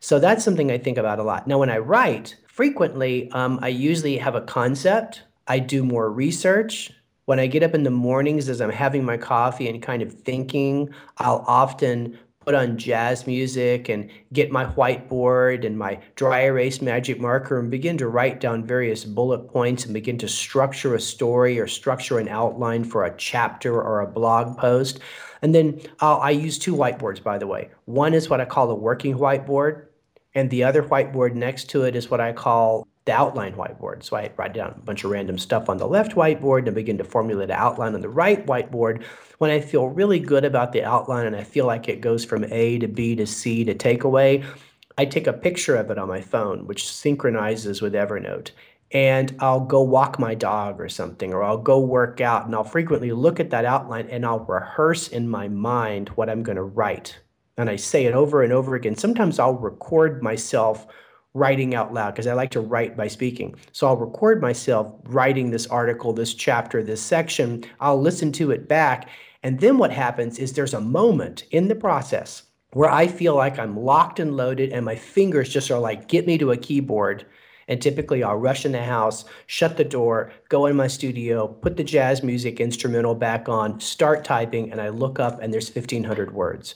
So 0.00 0.18
that's 0.18 0.44
something 0.44 0.70
I 0.70 0.78
think 0.78 0.98
about 0.98 1.18
a 1.18 1.22
lot. 1.22 1.46
Now, 1.46 1.58
when 1.58 1.70
I 1.70 1.78
write, 1.78 2.36
frequently 2.46 3.30
um, 3.32 3.58
I 3.62 3.68
usually 3.68 4.18
have 4.18 4.34
a 4.34 4.40
concept, 4.42 5.22
I 5.48 5.58
do 5.58 5.84
more 5.84 6.10
research, 6.10 6.92
when 7.24 7.38
I 7.38 7.46
get 7.46 7.62
up 7.62 7.74
in 7.74 7.84
the 7.84 7.90
mornings 7.90 8.48
as 8.48 8.60
I'm 8.60 8.70
having 8.70 9.04
my 9.04 9.16
coffee 9.16 9.68
and 9.68 9.82
kind 9.82 10.02
of 10.02 10.12
thinking, 10.12 10.90
I'll 11.18 11.44
often 11.46 12.18
put 12.44 12.54
on 12.54 12.76
jazz 12.76 13.26
music 13.26 13.88
and 13.88 14.10
get 14.32 14.50
my 14.50 14.64
whiteboard 14.64 15.64
and 15.66 15.78
my 15.78 16.00
dry 16.16 16.42
erase 16.42 16.82
magic 16.82 17.20
marker 17.20 17.58
and 17.58 17.70
begin 17.70 17.96
to 17.98 18.08
write 18.08 18.40
down 18.40 18.66
various 18.66 19.04
bullet 19.04 19.48
points 19.48 19.84
and 19.84 19.94
begin 19.94 20.18
to 20.18 20.28
structure 20.28 20.94
a 20.94 21.00
story 21.00 21.58
or 21.58 21.66
structure 21.66 22.18
an 22.18 22.28
outline 22.28 22.84
for 22.84 23.04
a 23.04 23.16
chapter 23.16 23.80
or 23.80 24.00
a 24.00 24.06
blog 24.06 24.56
post. 24.58 25.00
And 25.42 25.54
then 25.54 25.80
I'll, 26.00 26.20
I 26.20 26.30
use 26.30 26.58
two 26.58 26.74
whiteboards, 26.74 27.22
by 27.22 27.38
the 27.38 27.46
way. 27.46 27.70
One 27.86 28.14
is 28.14 28.30
what 28.30 28.40
I 28.40 28.44
call 28.44 28.70
a 28.70 28.74
working 28.74 29.16
whiteboard, 29.16 29.86
and 30.34 30.48
the 30.50 30.64
other 30.64 30.82
whiteboard 30.82 31.34
next 31.34 31.68
to 31.70 31.82
it 31.82 31.96
is 31.96 32.10
what 32.10 32.20
I 32.20 32.32
call 32.32 32.86
the 33.04 33.12
outline 33.12 33.54
whiteboard. 33.54 34.02
So 34.04 34.16
I 34.16 34.30
write 34.36 34.54
down 34.54 34.74
a 34.76 34.80
bunch 34.80 35.04
of 35.04 35.10
random 35.10 35.38
stuff 35.38 35.68
on 35.68 35.78
the 35.78 35.88
left 35.88 36.12
whiteboard 36.14 36.66
and 36.66 36.74
begin 36.74 36.98
to 36.98 37.04
formulate 37.04 37.50
an 37.50 37.56
outline 37.56 37.94
on 37.94 38.00
the 38.00 38.08
right 38.08 38.44
whiteboard. 38.46 39.02
When 39.38 39.50
I 39.50 39.60
feel 39.60 39.88
really 39.88 40.20
good 40.20 40.44
about 40.44 40.72
the 40.72 40.84
outline 40.84 41.26
and 41.26 41.34
I 41.34 41.42
feel 41.42 41.66
like 41.66 41.88
it 41.88 42.00
goes 42.00 42.24
from 42.24 42.44
A 42.44 42.78
to 42.78 42.86
B 42.86 43.16
to 43.16 43.26
C 43.26 43.64
to 43.64 43.74
takeaway, 43.74 44.44
I 44.96 45.04
take 45.04 45.26
a 45.26 45.32
picture 45.32 45.76
of 45.76 45.90
it 45.90 45.98
on 45.98 46.08
my 46.08 46.20
phone, 46.20 46.66
which 46.66 46.88
synchronizes 46.88 47.82
with 47.82 47.94
Evernote. 47.94 48.50
And 48.92 49.34
I'll 49.40 49.60
go 49.60 49.82
walk 49.82 50.18
my 50.18 50.34
dog 50.34 50.78
or 50.78 50.88
something, 50.88 51.32
or 51.32 51.42
I'll 51.42 51.56
go 51.56 51.80
work 51.80 52.20
out, 52.20 52.44
and 52.44 52.54
I'll 52.54 52.62
frequently 52.62 53.10
look 53.10 53.40
at 53.40 53.48
that 53.50 53.64
outline 53.64 54.06
and 54.08 54.24
I'll 54.26 54.44
rehearse 54.44 55.08
in 55.08 55.28
my 55.28 55.48
mind 55.48 56.10
what 56.10 56.28
I'm 56.28 56.42
going 56.42 56.56
to 56.56 56.62
write. 56.62 57.18
And 57.56 57.70
I 57.70 57.76
say 57.76 58.04
it 58.04 58.14
over 58.14 58.42
and 58.42 58.52
over 58.52 58.74
again. 58.74 58.94
Sometimes 58.94 59.38
I'll 59.38 59.54
record 59.54 60.22
myself 60.22 60.86
writing 61.34 61.74
out 61.74 61.94
loud 61.94 62.10
because 62.10 62.26
I 62.26 62.34
like 62.34 62.50
to 62.50 62.60
write 62.60 62.96
by 62.96 63.08
speaking. 63.08 63.54
So 63.72 63.86
I'll 63.86 63.96
record 63.96 64.42
myself 64.42 64.92
writing 65.04 65.50
this 65.50 65.66
article, 65.66 66.12
this 66.12 66.34
chapter, 66.34 66.82
this 66.82 67.00
section. 67.00 67.64
I'll 67.80 68.00
listen 68.00 68.32
to 68.32 68.50
it 68.50 68.68
back. 68.68 69.08
And 69.42 69.58
then 69.60 69.78
what 69.78 69.90
happens 69.90 70.38
is 70.38 70.52
there's 70.52 70.74
a 70.74 70.80
moment 70.80 71.44
in 71.50 71.68
the 71.68 71.74
process 71.74 72.44
where 72.74 72.90
I 72.90 73.06
feel 73.06 73.34
like 73.34 73.58
I'm 73.58 73.78
locked 73.78 74.20
and 74.20 74.36
loaded 74.36 74.72
and 74.72 74.84
my 74.84 74.96
fingers 74.96 75.48
just 75.48 75.70
are 75.70 75.78
like, 75.78 76.08
get 76.08 76.26
me 76.26 76.38
to 76.38 76.52
a 76.52 76.56
keyboard. 76.56 77.26
And 77.68 77.80
typically 77.80 78.22
I'll 78.22 78.36
rush 78.36 78.66
in 78.66 78.72
the 78.72 78.82
house, 78.82 79.24
shut 79.46 79.76
the 79.76 79.84
door, 79.84 80.32
go 80.48 80.66
in 80.66 80.76
my 80.76 80.86
studio, 80.86 81.46
put 81.48 81.76
the 81.76 81.84
jazz 81.84 82.22
music 82.22 82.60
instrumental 82.60 83.14
back 83.14 83.48
on, 83.48 83.80
start 83.80 84.24
typing, 84.24 84.70
and 84.70 84.80
I 84.80 84.88
look 84.88 85.18
up 85.18 85.40
and 85.40 85.52
there's 85.52 85.74
1,500 85.74 86.34
words. 86.34 86.74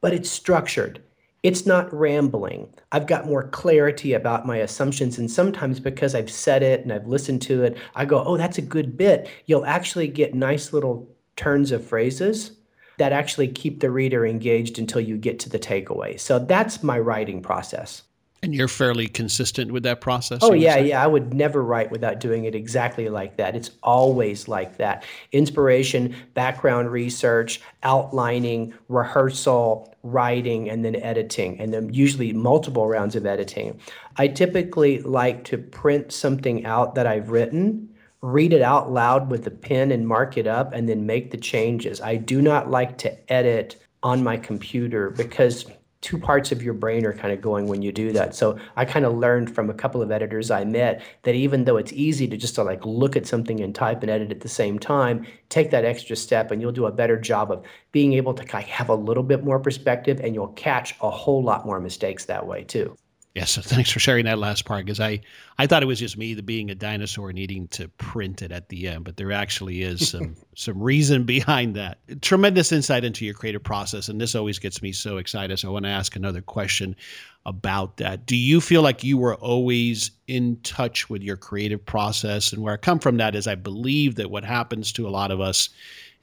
But 0.00 0.12
it's 0.12 0.30
structured 0.30 1.02
it's 1.42 1.66
not 1.66 1.92
rambling. 1.94 2.68
I've 2.92 3.06
got 3.06 3.26
more 3.26 3.48
clarity 3.48 4.12
about 4.12 4.46
my 4.46 4.56
assumptions. 4.56 5.18
And 5.18 5.30
sometimes 5.30 5.78
because 5.78 6.14
I've 6.14 6.30
said 6.30 6.62
it 6.62 6.80
and 6.80 6.92
I've 6.92 7.06
listened 7.06 7.42
to 7.42 7.62
it, 7.62 7.76
I 7.94 8.04
go, 8.04 8.22
oh, 8.24 8.36
that's 8.36 8.58
a 8.58 8.62
good 8.62 8.96
bit. 8.96 9.28
You'll 9.46 9.66
actually 9.66 10.08
get 10.08 10.34
nice 10.34 10.72
little 10.72 11.08
turns 11.36 11.70
of 11.70 11.86
phrases 11.86 12.52
that 12.98 13.12
actually 13.12 13.48
keep 13.48 13.80
the 13.80 13.90
reader 13.90 14.26
engaged 14.26 14.78
until 14.78 15.00
you 15.00 15.16
get 15.16 15.38
to 15.38 15.48
the 15.48 15.58
takeaway. 15.58 16.18
So 16.18 16.40
that's 16.40 16.82
my 16.82 16.98
writing 16.98 17.40
process. 17.40 18.02
And 18.42 18.54
you're 18.54 18.68
fairly 18.68 19.08
consistent 19.08 19.72
with 19.72 19.82
that 19.82 20.00
process? 20.00 20.40
Oh, 20.42 20.52
yeah, 20.52 20.76
yeah. 20.78 21.02
I 21.02 21.08
would 21.08 21.34
never 21.34 21.62
write 21.62 21.90
without 21.90 22.20
doing 22.20 22.44
it 22.44 22.54
exactly 22.54 23.08
like 23.08 23.36
that. 23.36 23.56
It's 23.56 23.72
always 23.82 24.46
like 24.46 24.76
that. 24.76 25.04
Inspiration, 25.32 26.14
background 26.34 26.92
research, 26.92 27.60
outlining, 27.82 28.74
rehearsal, 28.88 29.92
writing, 30.04 30.70
and 30.70 30.84
then 30.84 30.94
editing, 30.96 31.58
and 31.58 31.74
then 31.74 31.92
usually 31.92 32.32
multiple 32.32 32.86
rounds 32.86 33.16
of 33.16 33.26
editing. 33.26 33.80
I 34.16 34.28
typically 34.28 35.00
like 35.00 35.42
to 35.44 35.58
print 35.58 36.12
something 36.12 36.64
out 36.64 36.94
that 36.94 37.08
I've 37.08 37.30
written, 37.30 37.88
read 38.20 38.52
it 38.52 38.62
out 38.62 38.90
loud 38.90 39.30
with 39.30 39.46
a 39.48 39.50
pen 39.50 39.90
and 39.90 40.06
mark 40.06 40.36
it 40.36 40.46
up, 40.46 40.72
and 40.72 40.88
then 40.88 41.06
make 41.06 41.32
the 41.32 41.36
changes. 41.36 42.00
I 42.00 42.16
do 42.16 42.40
not 42.40 42.70
like 42.70 42.98
to 42.98 43.32
edit 43.32 43.82
on 44.02 44.22
my 44.22 44.36
computer 44.36 45.10
because 45.10 45.66
two 46.00 46.18
parts 46.18 46.52
of 46.52 46.62
your 46.62 46.74
brain 46.74 47.04
are 47.04 47.12
kind 47.12 47.32
of 47.32 47.40
going 47.40 47.66
when 47.66 47.82
you 47.82 47.90
do 47.90 48.12
that. 48.12 48.34
So 48.34 48.58
I 48.76 48.84
kind 48.84 49.04
of 49.04 49.14
learned 49.14 49.54
from 49.54 49.68
a 49.68 49.74
couple 49.74 50.00
of 50.00 50.12
editors 50.12 50.50
I 50.50 50.64
met 50.64 51.02
that 51.22 51.34
even 51.34 51.64
though 51.64 51.76
it's 51.76 51.92
easy 51.92 52.28
to 52.28 52.36
just 52.36 52.54
to 52.54 52.62
like 52.62 52.84
look 52.84 53.16
at 53.16 53.26
something 53.26 53.60
and 53.60 53.74
type 53.74 54.02
and 54.02 54.10
edit 54.10 54.30
at 54.30 54.40
the 54.40 54.48
same 54.48 54.78
time, 54.78 55.26
take 55.48 55.70
that 55.70 55.84
extra 55.84 56.14
step 56.14 56.50
and 56.50 56.62
you'll 56.62 56.72
do 56.72 56.86
a 56.86 56.92
better 56.92 57.18
job 57.18 57.50
of 57.50 57.64
being 57.90 58.12
able 58.12 58.34
to 58.34 58.44
kind 58.44 58.62
of 58.64 58.70
have 58.70 58.88
a 58.88 58.94
little 58.94 59.24
bit 59.24 59.42
more 59.44 59.58
perspective 59.58 60.20
and 60.22 60.34
you'll 60.34 60.48
catch 60.48 60.94
a 61.00 61.10
whole 61.10 61.42
lot 61.42 61.66
more 61.66 61.80
mistakes 61.80 62.24
that 62.26 62.46
way 62.46 62.62
too. 62.62 62.96
Yes, 63.38 63.52
so 63.52 63.62
thanks 63.62 63.92
for 63.92 64.00
sharing 64.00 64.24
that 64.24 64.40
last 64.40 64.64
part 64.64 64.84
because 64.84 64.98
I, 64.98 65.20
I 65.58 65.68
thought 65.68 65.84
it 65.84 65.86
was 65.86 66.00
just 66.00 66.18
me 66.18 66.34
the 66.34 66.42
being 66.42 66.72
a 66.72 66.74
dinosaur 66.74 67.32
needing 67.32 67.68
to 67.68 67.86
print 67.86 68.42
it 68.42 68.50
at 68.50 68.68
the 68.68 68.88
end, 68.88 69.04
but 69.04 69.16
there 69.16 69.30
actually 69.30 69.82
is 69.82 70.08
some 70.10 70.34
some 70.56 70.82
reason 70.82 71.22
behind 71.22 71.76
that. 71.76 71.98
Tremendous 72.20 72.72
insight 72.72 73.04
into 73.04 73.24
your 73.24 73.34
creative 73.34 73.62
process, 73.62 74.08
and 74.08 74.20
this 74.20 74.34
always 74.34 74.58
gets 74.58 74.82
me 74.82 74.90
so 74.90 75.18
excited. 75.18 75.56
So 75.56 75.68
I 75.68 75.70
want 75.70 75.84
to 75.84 75.88
ask 75.88 76.16
another 76.16 76.40
question 76.42 76.96
about 77.46 77.98
that. 77.98 78.26
Do 78.26 78.34
you 78.34 78.60
feel 78.60 78.82
like 78.82 79.04
you 79.04 79.16
were 79.16 79.36
always 79.36 80.10
in 80.26 80.56
touch 80.64 81.08
with 81.08 81.22
your 81.22 81.36
creative 81.36 81.86
process? 81.86 82.52
And 82.52 82.60
where 82.60 82.74
I 82.74 82.76
come 82.76 82.98
from 82.98 83.18
that 83.18 83.36
is 83.36 83.46
I 83.46 83.54
believe 83.54 84.16
that 84.16 84.32
what 84.32 84.44
happens 84.44 84.90
to 84.94 85.06
a 85.06 85.10
lot 85.10 85.30
of 85.30 85.40
us 85.40 85.68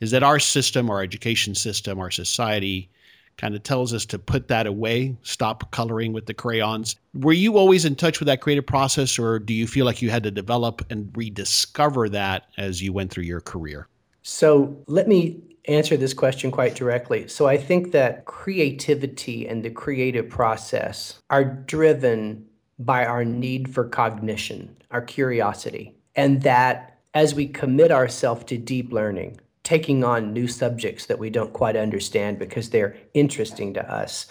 is 0.01 0.11
that 0.11 0.21
our 0.21 0.37
system, 0.37 0.89
our 0.89 1.01
education 1.01 1.55
system, 1.55 1.97
our 1.97 2.11
society 2.11 2.89
kind 3.37 3.55
of 3.55 3.63
tells 3.63 3.93
us 3.93 4.05
to 4.05 4.19
put 4.19 4.47
that 4.47 4.67
away, 4.67 5.15
stop 5.23 5.71
coloring 5.71 6.13
with 6.13 6.25
the 6.25 6.33
crayons. 6.33 6.95
Were 7.13 7.33
you 7.33 7.57
always 7.57 7.85
in 7.85 7.95
touch 7.95 8.19
with 8.19 8.27
that 8.27 8.41
creative 8.41 8.65
process, 8.65 9.19
or 9.19 9.39
do 9.39 9.53
you 9.53 9.67
feel 9.67 9.85
like 9.85 10.01
you 10.01 10.09
had 10.09 10.23
to 10.23 10.31
develop 10.31 10.81
and 10.89 11.11
rediscover 11.15 12.09
that 12.09 12.47
as 12.57 12.81
you 12.81 12.93
went 12.93 13.11
through 13.11 13.23
your 13.23 13.41
career? 13.41 13.87
So 14.23 14.75
let 14.87 15.07
me 15.07 15.39
answer 15.67 15.97
this 15.97 16.13
question 16.13 16.51
quite 16.51 16.75
directly. 16.75 17.27
So 17.27 17.47
I 17.47 17.57
think 17.57 17.91
that 17.91 18.25
creativity 18.25 19.47
and 19.47 19.63
the 19.63 19.69
creative 19.69 20.29
process 20.29 21.19
are 21.29 21.43
driven 21.43 22.45
by 22.79 23.05
our 23.05 23.25
need 23.25 23.73
for 23.73 23.87
cognition, 23.87 24.75
our 24.91 25.01
curiosity, 25.01 25.95
and 26.15 26.41
that 26.43 26.99
as 27.13 27.33
we 27.33 27.47
commit 27.47 27.91
ourselves 27.91 28.43
to 28.45 28.57
deep 28.57 28.91
learning, 28.91 29.39
taking 29.65 30.03
on 30.03 30.31
new 30.31 30.47
subjects 30.47 31.07
that 31.07 31.19
we 31.19 31.29
don't 31.29 31.51
quite 31.51 31.75
understand 31.75 32.39
because 32.39 32.69
they're 32.69 32.95
interesting 33.13 33.73
to 33.73 33.91
us, 33.91 34.27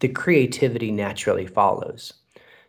the 0.00 0.08
creativity 0.08 0.90
naturally 0.90 1.46
follows. 1.46 2.14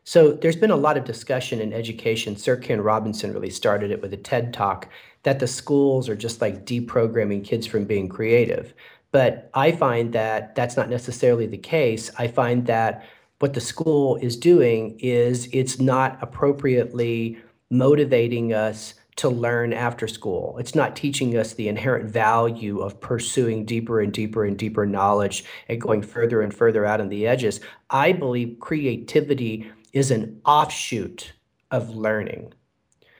So 0.03 0.34
there's 0.34 0.55
been 0.55 0.72
a 0.72 0.76
lot 0.76 0.97
of 0.97 1.05
discussion 1.05 1.62
in 1.62 1.74
education. 1.74 2.36
Sir 2.36 2.57
Ken 2.57 2.82
Robinson 2.82 3.34
really 3.34 3.49
started 3.49 3.91
it 3.91 4.01
with 4.01 4.14
a 4.14 4.18
TED 4.18 4.53
talk 4.53 4.89
that 5.24 5.39
the 5.39 5.47
schools 5.47 6.09
are 6.09 6.16
just 6.16 6.41
like 6.41 6.66
deprogramming 6.66 7.45
kids 7.45 7.66
from 7.66 7.86
being 7.86 8.09
creative. 8.09 8.74
But 9.12 9.49
I 9.53 9.72
find 9.72 10.14
that 10.14 10.53
that's 10.55 10.76
not 10.76 10.89
necessarily 10.89 11.47
the 11.47 11.57
case. 11.57 12.12
I 12.18 12.28
find 12.28 12.66
that 12.68 13.05
what 13.39 13.53
the 13.53 13.62
school 13.62 14.18
is 14.18 14.36
doing 14.36 14.99
is 14.99 15.47
it's 15.51 15.80
not 15.80 16.18
appropriately 16.22 17.38
motivating 17.70 18.53
us 18.53 18.95
to 19.18 19.30
learn 19.30 19.74
after 19.74 20.07
school. 20.07 20.57
It's 20.59 20.76
not 20.76 20.95
teaching 20.95 21.38
us 21.38 21.53
the 21.53 21.68
inherent 21.68 22.09
value 22.09 22.80
of 22.80 22.99
pursuing 22.99 23.66
deeper 23.66 23.99
and 23.99 24.12
deeper 24.12 24.45
and 24.45 24.57
deeper 24.57 24.86
knowledge 24.86 25.43
and 25.68 25.82
going 25.82 26.01
further 26.01 26.41
and 26.41 26.53
further 26.53 26.86
out 26.86 27.01
on 27.01 27.09
the 27.09 27.28
edges. 27.28 27.59
I 27.89 28.14
believe 28.14 28.57
creativity 28.59 29.70
is 29.93 30.12
an 30.12 30.41
offshoot 30.45 31.34
of 31.70 31.95
learning. 31.95 32.53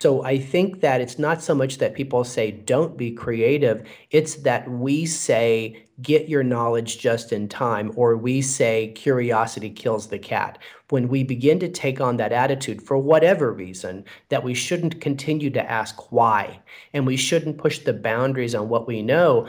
So 0.02 0.24
I 0.24 0.40
think 0.40 0.82
that 0.82 1.00
it's 1.00 1.20
not 1.20 1.44
so 1.44 1.54
much 1.54 1.78
that 1.78 1.94
people 1.94 2.24
say 2.24 2.50
don't 2.50 2.98
be 2.98 3.12
creative, 3.12 3.88
it's 4.10 4.38
that 4.38 4.68
we 4.68 5.06
say 5.06 5.86
get 6.02 6.28
your 6.28 6.42
knowledge 6.42 6.98
just 6.98 7.32
in 7.32 7.48
time, 7.48 7.92
or 7.96 8.18
we 8.18 8.42
say 8.42 8.94
curiosity 8.96 9.70
kills 9.70 10.08
the 10.08 10.18
cat. 10.18 10.58
When 10.90 11.08
we 11.08 11.24
begin 11.24 11.60
to 11.60 11.70
take 11.70 12.02
on 12.02 12.18
that 12.18 12.32
attitude 12.32 12.82
for 12.82 12.98
whatever 12.98 13.54
reason, 13.54 14.04
that 14.30 14.44
we 14.44 14.56
shouldn't 14.56 15.02
continue 15.02 15.52
to 15.52 15.72
ask 15.72 16.12
why, 16.12 16.62
and 16.94 17.06
we 17.06 17.16
shouldn't 17.16 17.60
push 17.60 17.78
the 17.78 17.94
boundaries 17.94 18.56
on 18.56 18.70
what 18.70 18.88
we 18.88 19.04
know, 19.04 19.48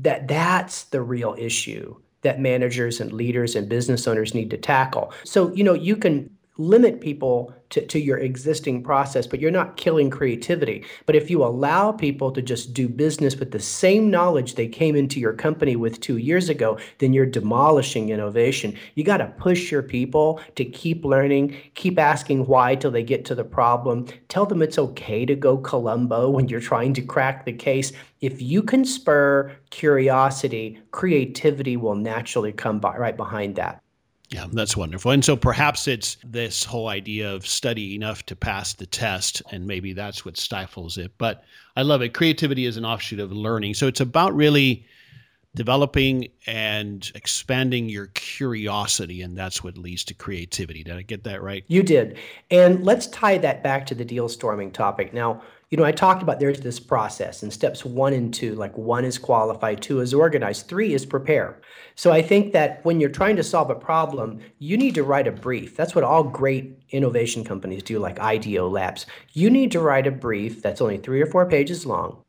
that 0.00 0.28
that's 0.28 0.84
the 0.84 1.00
real 1.00 1.34
issue 1.38 1.96
that 2.20 2.40
managers 2.40 3.00
and 3.00 3.10
leaders 3.10 3.56
and 3.56 3.70
business 3.70 4.06
owners 4.06 4.34
need 4.34 4.50
to 4.50 4.58
tackle. 4.58 5.14
So, 5.24 5.50
you 5.54 5.64
know, 5.64 5.74
you 5.74 5.96
can 5.96 6.28
limit 6.56 7.00
people 7.00 7.52
to, 7.70 7.84
to 7.86 7.98
your 7.98 8.18
existing 8.18 8.82
process, 8.82 9.26
but 9.26 9.40
you're 9.40 9.50
not 9.50 9.76
killing 9.76 10.08
creativity. 10.08 10.84
But 11.06 11.16
if 11.16 11.28
you 11.28 11.42
allow 11.42 11.90
people 11.90 12.30
to 12.30 12.40
just 12.40 12.72
do 12.72 12.88
business 12.88 13.36
with 13.36 13.50
the 13.50 13.58
same 13.58 14.10
knowledge 14.10 14.54
they 14.54 14.68
came 14.68 14.94
into 14.94 15.18
your 15.18 15.32
company 15.32 15.74
with 15.74 16.00
two 16.00 16.18
years 16.18 16.48
ago, 16.48 16.78
then 16.98 17.12
you're 17.12 17.26
demolishing 17.26 18.10
innovation. 18.10 18.76
You 18.94 19.02
got 19.02 19.16
to 19.16 19.34
push 19.38 19.72
your 19.72 19.82
people 19.82 20.40
to 20.54 20.64
keep 20.64 21.04
learning, 21.04 21.56
keep 21.74 21.98
asking 21.98 22.46
why 22.46 22.76
till 22.76 22.92
they 22.92 23.02
get 23.02 23.24
to 23.26 23.34
the 23.34 23.44
problem. 23.44 24.06
Tell 24.28 24.46
them 24.46 24.62
it's 24.62 24.78
okay 24.78 25.26
to 25.26 25.34
go 25.34 25.58
Columbo 25.58 26.30
when 26.30 26.48
you're 26.48 26.60
trying 26.60 26.94
to 26.94 27.02
crack 27.02 27.44
the 27.44 27.52
case. 27.52 27.92
If 28.20 28.40
you 28.40 28.62
can 28.62 28.84
spur 28.84 29.52
curiosity, 29.70 30.80
creativity 30.92 31.76
will 31.76 31.96
naturally 31.96 32.52
come 32.52 32.78
by, 32.78 32.96
right 32.96 33.16
behind 33.16 33.56
that. 33.56 33.83
Yeah, 34.30 34.46
that's 34.52 34.76
wonderful. 34.76 35.10
And 35.10 35.24
so 35.24 35.36
perhaps 35.36 35.86
it's 35.86 36.16
this 36.24 36.64
whole 36.64 36.88
idea 36.88 37.32
of 37.32 37.46
study 37.46 37.94
enough 37.94 38.24
to 38.26 38.34
pass 38.34 38.72
the 38.72 38.86
test, 38.86 39.42
and 39.52 39.66
maybe 39.66 39.92
that's 39.92 40.24
what 40.24 40.36
stifles 40.36 40.98
it. 40.98 41.12
But 41.18 41.44
I 41.76 41.82
love 41.82 42.02
it. 42.02 42.14
Creativity 42.14 42.64
is 42.66 42.76
an 42.76 42.84
offshoot 42.84 43.20
of 43.20 43.32
learning. 43.32 43.74
So 43.74 43.86
it's 43.86 44.00
about 44.00 44.34
really 44.34 44.86
developing 45.54 46.28
and 46.46 47.12
expanding 47.14 47.88
your 47.88 48.06
curiosity, 48.08 49.22
and 49.22 49.36
that's 49.36 49.62
what 49.62 49.78
leads 49.78 50.04
to 50.04 50.14
creativity. 50.14 50.82
Did 50.82 50.96
I 50.96 51.02
get 51.02 51.22
that 51.24 51.42
right? 51.42 51.64
You 51.68 51.82
did. 51.82 52.18
And 52.50 52.84
let's 52.84 53.06
tie 53.08 53.38
that 53.38 53.62
back 53.62 53.86
to 53.86 53.94
the 53.94 54.04
dealstorming 54.04 54.72
topic. 54.72 55.14
Now, 55.14 55.42
you 55.70 55.78
know, 55.78 55.84
I 55.84 55.92
talked 55.92 56.22
about 56.22 56.40
there's 56.40 56.60
this 56.60 56.78
process 56.78 57.42
and 57.42 57.52
steps 57.52 57.84
one 57.84 58.12
and 58.12 58.32
two, 58.32 58.54
like 58.54 58.76
one 58.76 59.04
is 59.04 59.18
qualify, 59.18 59.74
two 59.74 60.00
is 60.00 60.14
organize, 60.14 60.62
three 60.62 60.94
is 60.94 61.06
prepare. 61.06 61.60
So 61.94 62.12
I 62.12 62.22
think 62.22 62.52
that 62.52 62.84
when 62.84 63.00
you're 63.00 63.10
trying 63.10 63.36
to 63.36 63.42
solve 63.42 63.70
a 63.70 63.74
problem, 63.74 64.40
you 64.58 64.76
need 64.76 64.94
to 64.94 65.02
write 65.02 65.26
a 65.26 65.32
brief. 65.32 65.76
That's 65.76 65.94
what 65.94 66.04
all 66.04 66.22
great 66.22 66.78
innovation 66.90 67.44
companies 67.44 67.82
do, 67.82 67.98
like 67.98 68.20
IDEO 68.20 68.68
Labs. 68.68 69.06
You 69.32 69.50
need 69.50 69.72
to 69.72 69.80
write 69.80 70.06
a 70.06 70.12
brief 70.12 70.62
that's 70.62 70.80
only 70.80 70.98
three 70.98 71.20
or 71.20 71.26
four 71.26 71.46
pages 71.46 71.86
long 71.86 72.24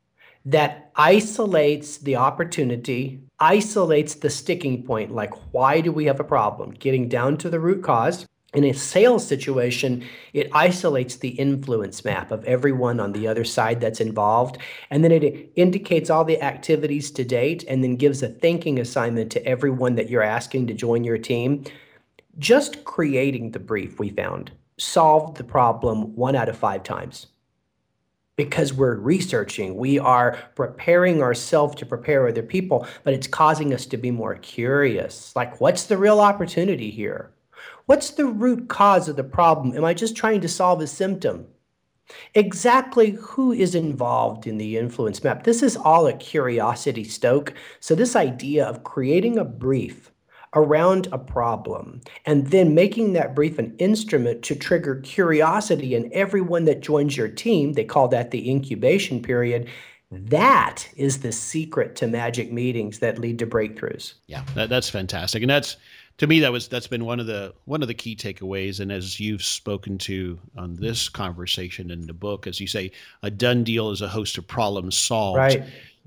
that 0.45 0.91
isolates 0.95 1.97
the 1.97 2.15
opportunity, 2.15 3.19
isolates 3.39 4.15
the 4.15 4.29
sticking 4.29 4.83
point, 4.83 5.11
like 5.11 5.33
why 5.51 5.81
do 5.81 5.91
we 5.91 6.05
have 6.05 6.19
a 6.19 6.23
problem, 6.23 6.71
getting 6.71 7.09
down 7.09 7.35
to 7.37 7.49
the 7.49 7.59
root 7.59 7.83
cause 7.83 8.27
in 8.55 8.63
a 8.63 8.73
sales 8.73 9.27
situation, 9.27 10.03
it 10.33 10.49
isolates 10.53 11.17
the 11.17 11.29
influence 11.29 12.05
map 12.05 12.31
of 12.31 12.43
everyone 12.45 12.99
on 12.99 13.11
the 13.11 13.27
other 13.27 13.43
side 13.43 13.81
that's 13.81 13.99
involved. 13.99 14.57
And 14.89 15.03
then 15.03 15.11
it 15.11 15.51
indicates 15.55 16.09
all 16.09 16.23
the 16.23 16.41
activities 16.41 17.11
to 17.11 17.25
date 17.25 17.63
and 17.67 17.83
then 17.83 17.95
gives 17.95 18.23
a 18.23 18.29
thinking 18.29 18.79
assignment 18.79 19.31
to 19.33 19.45
everyone 19.45 19.95
that 19.95 20.09
you're 20.09 20.23
asking 20.23 20.67
to 20.67 20.73
join 20.73 21.03
your 21.03 21.17
team. 21.17 21.65
Just 22.37 22.83
creating 22.85 23.51
the 23.51 23.59
brief, 23.59 23.99
we 23.99 24.09
found, 24.09 24.51
solved 24.77 25.37
the 25.37 25.43
problem 25.43 26.15
one 26.15 26.35
out 26.35 26.49
of 26.49 26.57
five 26.57 26.83
times. 26.83 27.27
Because 28.37 28.73
we're 28.73 28.95
researching, 28.95 29.77
we 29.77 29.97
are 29.97 30.37
preparing 30.55 31.21
ourselves 31.21 31.75
to 31.75 31.85
prepare 31.85 32.27
other 32.27 32.43
people, 32.43 32.85
but 33.05 33.13
it's 33.13 33.27
causing 33.27 33.73
us 33.73 33.85
to 33.85 33.97
be 33.97 34.11
more 34.11 34.35
curious. 34.35 35.33
Like, 35.37 35.61
what's 35.61 35.85
the 35.85 35.97
real 35.97 36.19
opportunity 36.19 36.91
here? 36.91 37.31
What's 37.85 38.11
the 38.11 38.25
root 38.25 38.67
cause 38.67 39.07
of 39.07 39.15
the 39.15 39.23
problem? 39.23 39.77
Am 39.77 39.85
I 39.85 39.93
just 39.93 40.15
trying 40.15 40.41
to 40.41 40.49
solve 40.49 40.81
a 40.81 40.87
symptom? 40.87 41.47
Exactly 42.33 43.11
who 43.11 43.51
is 43.51 43.75
involved 43.75 44.47
in 44.47 44.57
the 44.57 44.77
influence 44.77 45.23
map? 45.23 45.43
This 45.43 45.61
is 45.61 45.77
all 45.77 46.07
a 46.07 46.13
curiosity 46.13 47.03
stoke. 47.03 47.53
So, 47.79 47.95
this 47.95 48.15
idea 48.15 48.65
of 48.65 48.83
creating 48.83 49.37
a 49.37 49.45
brief 49.45 50.11
around 50.55 51.07
a 51.11 51.17
problem 51.17 52.01
and 52.25 52.47
then 52.47 52.73
making 52.73 53.13
that 53.13 53.35
brief 53.35 53.59
an 53.59 53.75
instrument 53.77 54.41
to 54.43 54.55
trigger 54.55 54.95
curiosity 55.01 55.93
in 55.93 56.09
everyone 56.13 56.65
that 56.65 56.79
joins 56.79 57.17
your 57.17 57.27
team, 57.27 57.73
they 57.73 57.83
call 57.83 58.07
that 58.07 58.31
the 58.31 58.49
incubation 58.49 59.21
period. 59.21 59.67
That 60.11 60.87
is 60.95 61.19
the 61.19 61.31
secret 61.31 61.95
to 61.97 62.07
magic 62.07 62.51
meetings 62.51 62.99
that 62.99 63.19
lead 63.19 63.39
to 63.39 63.47
breakthroughs. 63.47 64.13
Yeah, 64.27 64.43
that, 64.53 64.69
that's 64.69 64.89
fantastic. 64.89 65.43
And 65.43 65.49
that's 65.49 65.77
to 66.17 66.27
me 66.27 66.39
that 66.39 66.51
was 66.51 66.67
that's 66.67 66.87
been 66.87 67.05
one 67.05 67.19
of 67.19 67.27
the 67.27 67.53
one 67.65 67.81
of 67.81 67.87
the 67.87 67.93
key 67.93 68.15
takeaways. 68.15 68.79
And 68.79 68.91
as 68.91 69.19
you've 69.19 69.43
spoken 69.43 69.97
to 69.99 70.39
on 70.57 70.75
this 70.75 71.09
conversation 71.09 71.91
in 71.91 72.07
the 72.07 72.13
book 72.13 72.47
as 72.47 72.59
you 72.59 72.67
say 72.67 72.91
a 73.23 73.29
done 73.31 73.63
deal 73.63 73.91
is 73.91 74.01
a 74.01 74.07
host 74.07 74.37
of 74.37 74.47
problems 74.47 74.95
solved. 74.95 75.37
Right. 75.37 75.63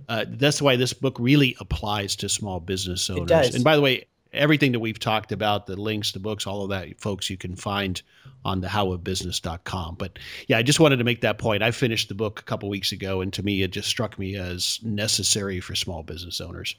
Uh, 0.09 0.25
that's 0.29 0.63
why 0.63 0.77
this 0.77 0.93
book 0.93 1.17
really 1.19 1.57
applies 1.61 2.15
to 2.17 2.29
small 2.29 2.61
business 2.61 3.11
owners. 3.11 3.29
and 3.55 3.65
by 3.65 3.75
the 3.77 3.83
way 3.83 4.05
everything 4.33 4.73
that 4.73 4.81
we've 4.81 4.99
talked 4.99 5.33
about 5.33 5.67
the 5.67 5.75
links 5.75 6.13
the 6.13 6.19
books 6.19 6.47
all 6.47 6.63
of 6.63 6.69
that 6.69 7.01
folks 7.01 7.31
you 7.31 7.37
can 7.37 7.57
find 7.57 8.03
on 8.45 8.61
the 8.61 8.69
howofbusiness.com 8.69 9.97
but 9.99 10.19
yeah 10.47 10.59
i 10.59 10.63
just 10.63 10.79
wanted 10.81 10.99
to 10.99 11.05
make 11.05 11.23
that 11.23 11.39
point. 11.39 11.63
I 11.63 11.71
finished 11.71 12.09
the 12.09 12.15
book 12.15 12.39
a 12.39 12.43
couple 12.45 12.69
weeks 12.69 12.93
ago 12.93 13.21
and 13.23 13.33
to 13.33 13.43
me 13.43 13.63
it 13.63 13.73
just 13.73 13.89
struck 13.89 14.19
me 14.19 14.37
as 14.37 14.79
necessary 14.83 15.61
for 15.61 15.75
small 15.75 16.03
business 16.03 16.41
owners 16.41 16.77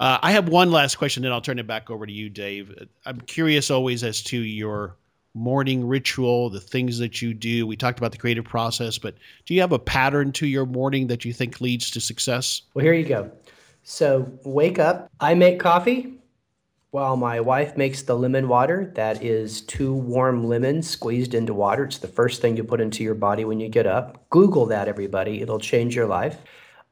uh, 0.00 0.18
I 0.22 0.32
have 0.32 0.48
one 0.48 0.70
last 0.70 0.96
question, 0.96 1.22
then 1.22 1.32
I'll 1.32 1.40
turn 1.40 1.58
it 1.58 1.66
back 1.66 1.90
over 1.90 2.06
to 2.06 2.12
you, 2.12 2.30
Dave. 2.30 2.86
I'm 3.04 3.20
curious 3.22 3.70
always 3.70 4.04
as 4.04 4.22
to 4.24 4.38
your 4.38 4.96
morning 5.34 5.86
ritual, 5.86 6.50
the 6.50 6.60
things 6.60 6.98
that 6.98 7.20
you 7.20 7.34
do. 7.34 7.66
We 7.66 7.76
talked 7.76 7.98
about 7.98 8.12
the 8.12 8.18
creative 8.18 8.44
process, 8.44 8.98
but 8.98 9.14
do 9.46 9.54
you 9.54 9.60
have 9.60 9.72
a 9.72 9.78
pattern 9.78 10.32
to 10.32 10.46
your 10.46 10.66
morning 10.66 11.06
that 11.08 11.24
you 11.24 11.32
think 11.32 11.60
leads 11.60 11.90
to 11.92 12.00
success? 12.00 12.62
Well, 12.74 12.84
here 12.84 12.94
you 12.94 13.04
go. 13.04 13.30
So, 13.82 14.30
wake 14.44 14.78
up, 14.78 15.10
I 15.20 15.34
make 15.34 15.58
coffee 15.60 16.18
while 16.90 17.16
my 17.16 17.40
wife 17.40 17.76
makes 17.76 18.02
the 18.02 18.16
lemon 18.16 18.48
water. 18.48 18.92
That 18.94 19.22
is 19.22 19.62
two 19.62 19.94
warm 19.94 20.46
lemons 20.46 20.88
squeezed 20.88 21.34
into 21.34 21.54
water. 21.54 21.84
It's 21.84 21.98
the 21.98 22.08
first 22.08 22.40
thing 22.40 22.56
you 22.56 22.64
put 22.64 22.80
into 22.80 23.02
your 23.02 23.14
body 23.14 23.44
when 23.44 23.60
you 23.60 23.68
get 23.68 23.86
up. 23.86 24.28
Google 24.30 24.66
that, 24.66 24.88
everybody, 24.88 25.40
it'll 25.40 25.60
change 25.60 25.94
your 25.94 26.06
life. 26.06 26.38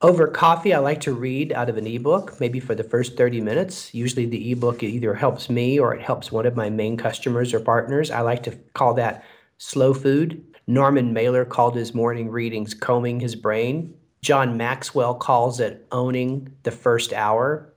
Over 0.03 0.29
coffee, 0.29 0.75
I 0.75 0.79
like 0.79 1.01
to 1.03 1.15
read 1.15 1.55
out 1.55 1.71
of 1.71 1.79
an 1.79 1.87
ebook, 1.87 2.39
maybe 2.39 2.61
for 2.61 2.75
the 2.75 2.85
first 2.85 3.17
30 3.17 3.41
minutes. 3.41 3.95
Usually, 3.95 4.27
the 4.27 4.53
ebook 4.53 4.83
either 4.83 5.15
helps 5.15 5.49
me 5.49 5.79
or 5.79 5.95
it 5.95 6.03
helps 6.03 6.31
one 6.31 6.45
of 6.45 6.55
my 6.55 6.69
main 6.69 6.99
customers 6.99 7.55
or 7.55 7.61
partners. 7.61 8.11
I 8.11 8.21
like 8.21 8.43
to 8.43 8.59
call 8.75 8.93
that 8.95 9.25
slow 9.57 9.95
food. 9.95 10.45
Norman 10.67 11.15
Mailer 11.15 11.47
called 11.47 11.77
his 11.77 11.95
morning 11.95 12.29
readings 12.29 12.75
combing 12.75 13.21
his 13.21 13.35
brain. 13.35 13.95
John 14.21 14.59
Maxwell 14.59 15.15
calls 15.15 15.61
it 15.61 15.87
owning 15.91 16.55
the 16.65 16.73
first 16.73 17.15
hour. 17.15 17.73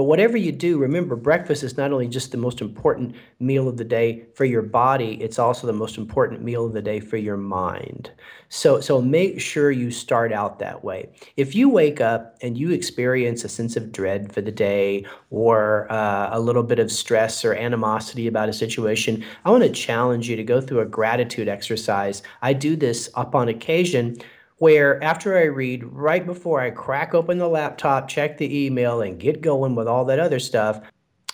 But 0.00 0.04
whatever 0.04 0.38
you 0.38 0.50
do, 0.50 0.78
remember 0.78 1.14
breakfast 1.14 1.62
is 1.62 1.76
not 1.76 1.92
only 1.92 2.08
just 2.08 2.32
the 2.32 2.38
most 2.38 2.62
important 2.62 3.14
meal 3.38 3.68
of 3.68 3.76
the 3.76 3.84
day 3.84 4.24
for 4.32 4.46
your 4.46 4.62
body, 4.62 5.20
it's 5.20 5.38
also 5.38 5.66
the 5.66 5.74
most 5.74 5.98
important 5.98 6.40
meal 6.40 6.64
of 6.64 6.72
the 6.72 6.80
day 6.80 7.00
for 7.00 7.18
your 7.18 7.36
mind. 7.36 8.10
So 8.48 8.80
so 8.80 9.02
make 9.02 9.42
sure 9.42 9.70
you 9.70 9.90
start 9.90 10.32
out 10.32 10.58
that 10.58 10.82
way. 10.82 11.10
If 11.36 11.54
you 11.54 11.68
wake 11.68 12.00
up 12.00 12.38
and 12.40 12.56
you 12.56 12.70
experience 12.70 13.44
a 13.44 13.50
sense 13.50 13.76
of 13.76 13.92
dread 13.92 14.32
for 14.32 14.40
the 14.40 14.50
day 14.50 15.04
or 15.28 15.86
uh, 15.92 16.30
a 16.32 16.40
little 16.40 16.62
bit 16.62 16.78
of 16.78 16.90
stress 16.90 17.44
or 17.44 17.52
animosity 17.52 18.26
about 18.26 18.48
a 18.48 18.54
situation, 18.54 19.22
I 19.44 19.50
want 19.50 19.64
to 19.64 19.70
challenge 19.70 20.30
you 20.30 20.36
to 20.36 20.42
go 20.42 20.62
through 20.62 20.80
a 20.80 20.86
gratitude 20.86 21.46
exercise. 21.46 22.22
I 22.40 22.54
do 22.54 22.74
this 22.74 23.10
up 23.16 23.34
on 23.34 23.50
occasion 23.50 24.16
where 24.60 25.02
after 25.02 25.38
I 25.38 25.44
read, 25.44 25.82
right 25.84 26.24
before 26.24 26.60
I 26.60 26.70
crack 26.70 27.14
open 27.14 27.38
the 27.38 27.48
laptop, 27.48 28.08
check 28.08 28.36
the 28.36 28.66
email, 28.66 29.00
and 29.00 29.18
get 29.18 29.40
going 29.40 29.74
with 29.74 29.88
all 29.88 30.04
that 30.04 30.18
other 30.18 30.38
stuff, 30.38 30.82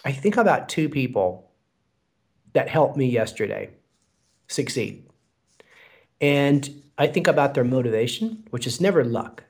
I 0.04 0.12
think 0.12 0.36
about 0.36 0.68
two 0.68 0.88
people 0.88 1.50
that 2.52 2.68
helped 2.68 2.96
me 2.96 3.06
yesterday 3.06 3.70
succeed. 4.46 5.10
And 6.20 6.70
I 6.98 7.08
think 7.08 7.26
about 7.26 7.54
their 7.54 7.64
motivation, 7.64 8.44
which 8.50 8.64
is 8.64 8.80
never 8.80 9.02
luck. 9.02 9.42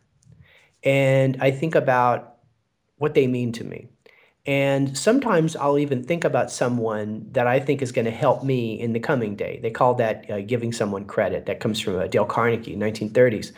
And 0.83 1.37
I 1.43 1.51
think 1.51 1.75
about 1.75 2.37
what 2.97 3.13
they 3.13 3.27
mean 3.27 3.53
to 3.53 3.65
me. 3.65 3.91
And 4.47 4.97
sometimes 4.97 5.57
I'll 5.57 5.79
even 5.79 6.05
think 6.05 6.23
about 6.25 6.53
someone 6.53 7.27
that 7.33 7.49
I 7.49 7.59
think 7.59 7.83
is 7.83 7.91
going 7.91 8.05
to 8.05 8.13
help 8.13 8.45
me 8.45 8.79
in 8.79 8.93
the 8.93 9.01
coming 9.01 9.35
day. 9.35 9.59
They 9.61 9.71
call 9.71 9.95
that 9.95 10.31
uh, 10.31 10.41
giving 10.41 10.73
someone 10.73 11.05
credit. 11.05 11.47
That 11.47 11.59
comes 11.59 11.81
from 11.81 11.99
uh, 11.99 12.07
Dale 12.07 12.25
Carnegie, 12.25 12.77
1930s. 12.77 13.53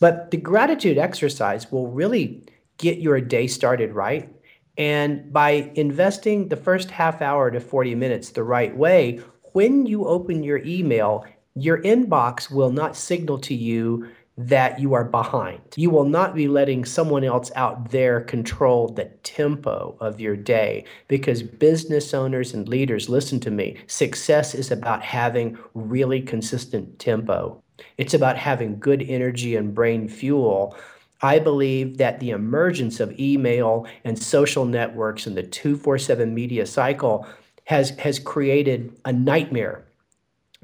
But 0.00 0.32
the 0.32 0.36
gratitude 0.36 0.98
exercise 0.98 1.70
will 1.70 1.86
really 1.86 2.44
get 2.78 2.98
your 2.98 3.20
day 3.20 3.46
started 3.46 3.92
right. 3.92 4.28
And 4.76 5.32
by 5.32 5.70
investing 5.76 6.48
the 6.48 6.56
first 6.56 6.90
half 6.90 7.22
hour 7.22 7.52
to 7.52 7.60
40 7.60 7.94
minutes 7.94 8.30
the 8.30 8.42
right 8.42 8.76
way, 8.76 9.20
when 9.52 9.86
you 9.86 10.06
open 10.08 10.42
your 10.42 10.58
email, 10.64 11.24
your 11.54 11.80
inbox 11.82 12.50
will 12.50 12.70
not 12.70 12.96
signal 12.96 13.38
to 13.38 13.54
you 13.54 14.08
that 14.36 14.80
you 14.80 14.94
are 14.94 15.04
behind. 15.04 15.60
You 15.76 15.90
will 15.90 16.04
not 16.04 16.34
be 16.34 16.48
letting 16.48 16.84
someone 16.84 17.22
else 17.22 17.52
out 17.54 17.90
there 17.90 18.20
control 18.20 18.88
the 18.88 19.04
tempo 19.22 19.96
of 20.00 20.20
your 20.20 20.36
day 20.36 20.84
because 21.06 21.42
business 21.42 22.12
owners 22.12 22.52
and 22.52 22.68
leaders, 22.68 23.08
listen 23.08 23.38
to 23.40 23.50
me, 23.50 23.76
success 23.86 24.54
is 24.54 24.72
about 24.72 25.02
having 25.02 25.56
really 25.74 26.20
consistent 26.20 26.98
tempo. 26.98 27.62
It's 27.96 28.14
about 28.14 28.36
having 28.36 28.80
good 28.80 29.02
energy 29.02 29.54
and 29.54 29.74
brain 29.74 30.08
fuel. 30.08 30.76
I 31.22 31.38
believe 31.38 31.98
that 31.98 32.18
the 32.18 32.30
emergence 32.30 32.98
of 32.98 33.18
email 33.18 33.86
and 34.02 34.18
social 34.18 34.64
networks 34.64 35.26
and 35.26 35.36
the 35.36 35.44
247 35.44 36.34
media 36.34 36.66
cycle 36.66 37.26
has, 37.64 37.90
has 37.90 38.18
created 38.18 38.98
a 39.04 39.12
nightmare 39.12 39.84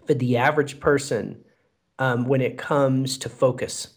for 0.07 0.15
the 0.15 0.37
average 0.37 0.81
person 0.81 1.45
um, 2.01 2.25
when 2.25 2.41
it 2.41 2.59
comes 2.59 3.17
to 3.19 3.29
focus 3.29 3.95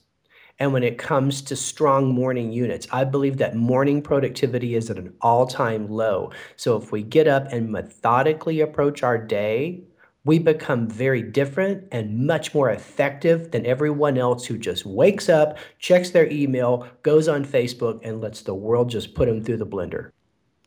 and 0.59 0.71
when 0.71 0.83
it 0.83 0.99
comes 0.99 1.41
to 1.41 1.55
strong 1.55 2.13
morning 2.13 2.51
units. 2.51 2.87
I 2.91 3.05
believe 3.05 3.37
that 3.37 3.55
morning 3.55 4.01
productivity 4.01 4.75
is 4.75 4.89
at 4.89 4.97
an 4.97 5.13
all 5.21 5.47
time 5.47 5.87
low. 5.87 6.31
So 6.57 6.77
if 6.77 6.91
we 6.91 7.01
get 7.01 7.27
up 7.27 7.51
and 7.51 7.71
methodically 7.71 8.61
approach 8.61 9.01
our 9.01 9.17
day, 9.17 9.83
we 10.25 10.39
become 10.39 10.87
very 10.87 11.21
different 11.21 11.85
and 11.91 12.25
much 12.25 12.53
more 12.53 12.69
effective 12.69 13.51
than 13.51 13.65
everyone 13.65 14.17
else 14.17 14.45
who 14.45 14.57
just 14.57 14.85
wakes 14.85 15.27
up, 15.27 15.57
checks 15.79 16.11
their 16.11 16.29
email, 16.31 16.87
goes 17.01 17.27
on 17.27 17.43
Facebook, 17.43 17.99
and 18.03 18.21
lets 18.21 18.41
the 18.41 18.55
world 18.55 18.89
just 18.89 19.15
put 19.15 19.27
them 19.27 19.43
through 19.43 19.57
the 19.57 19.67
blender. 19.67 20.11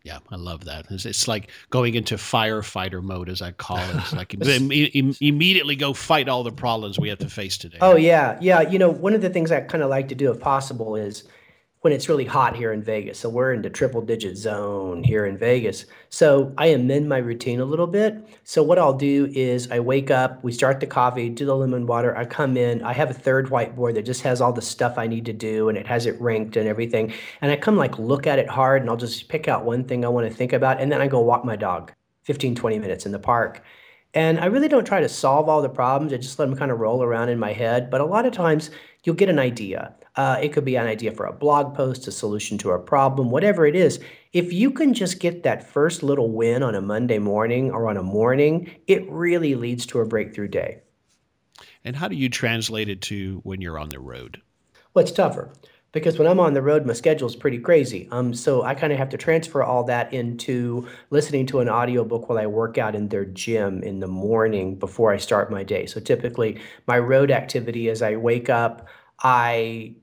Yeah, 0.06 0.20
I 0.30 0.36
love 0.36 0.66
that. 0.66 0.86
It's, 0.90 1.04
it's, 1.04 1.26
like 1.26 1.50
going 1.70 1.96
into 1.96 2.14
firefighter 2.14 3.02
mode, 3.02 3.28
as 3.28 3.42
I 3.42 3.50
call 3.50 3.78
it. 3.78 3.96
It's 3.96 4.12
like 4.12 4.34
Im- 4.94 5.16
immediately 5.20 5.74
go 5.74 5.92
fight 5.94 6.28
all 6.28 6.44
the 6.44 6.52
problems 6.52 6.96
we 6.96 7.08
have 7.08 7.18
to 7.18 7.28
face 7.28 7.58
today. 7.58 7.78
Oh 7.80 7.96
yeah, 7.96 8.38
yeah. 8.40 8.60
You 8.60 8.78
know, 8.78 8.88
one 8.88 9.14
of 9.14 9.20
the 9.20 9.30
things 9.30 9.50
I 9.50 9.62
kind 9.62 9.82
of 9.82 9.90
like 9.90 10.06
to 10.10 10.14
do, 10.14 10.30
if 10.30 10.38
possible, 10.38 10.94
is 10.94 11.24
when 11.86 11.92
it's 11.92 12.08
really 12.08 12.24
hot 12.24 12.56
here 12.56 12.72
in 12.72 12.82
Vegas. 12.82 13.16
So 13.16 13.28
we're 13.28 13.52
in 13.52 13.62
the 13.62 13.70
triple 13.70 14.02
digit 14.02 14.36
zone 14.36 15.04
here 15.04 15.24
in 15.24 15.38
Vegas. 15.38 15.84
So 16.08 16.52
I 16.58 16.66
amend 16.66 17.08
my 17.08 17.18
routine 17.18 17.60
a 17.60 17.64
little 17.64 17.86
bit. 17.86 18.28
So 18.42 18.60
what 18.60 18.76
I'll 18.76 18.92
do 18.92 19.30
is 19.32 19.70
I 19.70 19.78
wake 19.78 20.10
up, 20.10 20.42
we 20.42 20.50
start 20.50 20.80
the 20.80 20.86
coffee, 20.88 21.28
do 21.28 21.46
the 21.46 21.54
lemon 21.54 21.86
water. 21.86 22.16
I 22.16 22.24
come 22.24 22.56
in, 22.56 22.82
I 22.82 22.92
have 22.92 23.08
a 23.08 23.14
third 23.14 23.50
whiteboard 23.50 23.94
that 23.94 24.02
just 24.02 24.22
has 24.22 24.40
all 24.40 24.52
the 24.52 24.60
stuff 24.60 24.98
I 24.98 25.06
need 25.06 25.26
to 25.26 25.32
do 25.32 25.68
and 25.68 25.78
it 25.78 25.86
has 25.86 26.06
it 26.06 26.20
ranked 26.20 26.56
and 26.56 26.66
everything. 26.66 27.12
And 27.40 27.52
I 27.52 27.56
come 27.56 27.76
like 27.76 28.00
look 28.00 28.26
at 28.26 28.40
it 28.40 28.48
hard 28.48 28.82
and 28.82 28.90
I'll 28.90 28.96
just 28.96 29.28
pick 29.28 29.46
out 29.46 29.64
one 29.64 29.84
thing 29.84 30.04
I 30.04 30.08
want 30.08 30.28
to 30.28 30.34
think 30.34 30.52
about. 30.52 30.80
And 30.80 30.90
then 30.90 31.00
I 31.00 31.06
go 31.06 31.20
walk 31.20 31.44
my 31.44 31.54
dog 31.54 31.92
15, 32.24 32.56
20 32.56 32.80
minutes 32.80 33.06
in 33.06 33.12
the 33.12 33.20
park. 33.20 33.62
And 34.12 34.40
I 34.40 34.46
really 34.46 34.66
don't 34.66 34.86
try 34.86 35.02
to 35.02 35.08
solve 35.10 35.48
all 35.48 35.60
the 35.60 35.68
problems. 35.68 36.12
I 36.12 36.16
just 36.16 36.38
let 36.38 36.48
them 36.48 36.58
kind 36.58 36.70
of 36.70 36.80
roll 36.80 37.02
around 37.02 37.28
in 37.28 37.38
my 37.38 37.52
head. 37.52 37.90
But 37.90 38.00
a 38.00 38.04
lot 38.06 38.24
of 38.24 38.32
times 38.32 38.70
you'll 39.06 39.14
get 39.14 39.28
an 39.28 39.38
idea. 39.38 39.94
Uh, 40.16 40.38
it 40.42 40.52
could 40.52 40.64
be 40.64 40.76
an 40.76 40.86
idea 40.86 41.12
for 41.12 41.26
a 41.26 41.32
blog 41.32 41.74
post, 41.74 42.08
a 42.08 42.12
solution 42.12 42.58
to 42.58 42.72
a 42.72 42.78
problem, 42.78 43.30
whatever 43.30 43.66
it 43.66 43.76
is. 43.76 44.00
If 44.32 44.52
you 44.52 44.70
can 44.70 44.94
just 44.94 45.20
get 45.20 45.44
that 45.44 45.66
first 45.66 46.02
little 46.02 46.30
win 46.30 46.62
on 46.62 46.74
a 46.74 46.80
Monday 46.80 47.18
morning 47.18 47.70
or 47.70 47.88
on 47.88 47.96
a 47.96 48.02
morning, 48.02 48.70
it 48.86 49.08
really 49.10 49.54
leads 49.54 49.86
to 49.86 50.00
a 50.00 50.06
breakthrough 50.06 50.48
day. 50.48 50.80
And 51.84 51.94
how 51.94 52.08
do 52.08 52.16
you 52.16 52.28
translate 52.28 52.88
it 52.88 53.00
to 53.02 53.40
when 53.44 53.60
you're 53.60 53.78
on 53.78 53.90
the 53.90 54.00
road? 54.00 54.42
Well, 54.92 55.04
it's 55.04 55.12
tougher 55.12 55.52
because 55.96 56.18
when 56.18 56.28
I'm 56.28 56.38
on 56.40 56.52
the 56.52 56.60
road, 56.60 56.84
my 56.84 56.92
schedule 56.92 57.26
is 57.26 57.34
pretty 57.34 57.58
crazy. 57.58 58.06
Um, 58.10 58.34
so 58.34 58.62
I 58.62 58.74
kind 58.74 58.92
of 58.92 58.98
have 58.98 59.08
to 59.08 59.16
transfer 59.16 59.62
all 59.62 59.82
that 59.84 60.12
into 60.12 60.86
listening 61.08 61.46
to 61.46 61.60
an 61.60 61.70
audiobook 61.70 62.28
while 62.28 62.36
I 62.36 62.44
work 62.44 62.76
out 62.76 62.94
in 62.94 63.08
their 63.08 63.24
gym 63.24 63.82
in 63.82 64.00
the 64.00 64.06
morning 64.06 64.74
before 64.74 65.14
I 65.14 65.16
start 65.16 65.50
my 65.50 65.62
day. 65.62 65.86
So 65.86 65.98
typically, 65.98 66.60
my 66.86 66.98
road 66.98 67.30
activity 67.30 67.88
is 67.88 68.02
I 68.02 68.16
wake 68.16 68.50
up, 68.50 68.86
I 69.22 69.94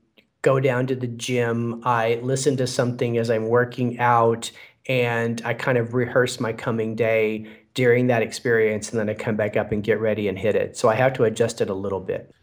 go 0.41 0.59
down 0.59 0.87
to 0.87 0.95
the 0.95 1.05
gym, 1.05 1.83
I 1.85 2.15
listen 2.23 2.57
to 2.57 2.65
something 2.65 3.19
as 3.19 3.29
I'm 3.29 3.47
working 3.47 3.99
out, 3.99 4.49
and 4.87 5.43
I 5.45 5.53
kind 5.53 5.77
of 5.77 5.93
rehearse 5.93 6.39
my 6.39 6.53
coming 6.53 6.95
day 6.95 7.47
during 7.75 8.07
that 8.07 8.23
experience, 8.23 8.89
and 8.89 8.99
then 8.99 9.11
I 9.11 9.13
come 9.13 9.35
back 9.35 9.55
up 9.55 9.71
and 9.71 9.83
get 9.83 9.99
ready 9.99 10.27
and 10.27 10.39
hit 10.39 10.55
it. 10.55 10.75
So 10.75 10.89
I 10.89 10.95
have 10.95 11.13
to 11.13 11.25
adjust 11.25 11.61
it 11.61 11.69
a 11.69 11.75
little 11.75 11.99
bit. 11.99 12.33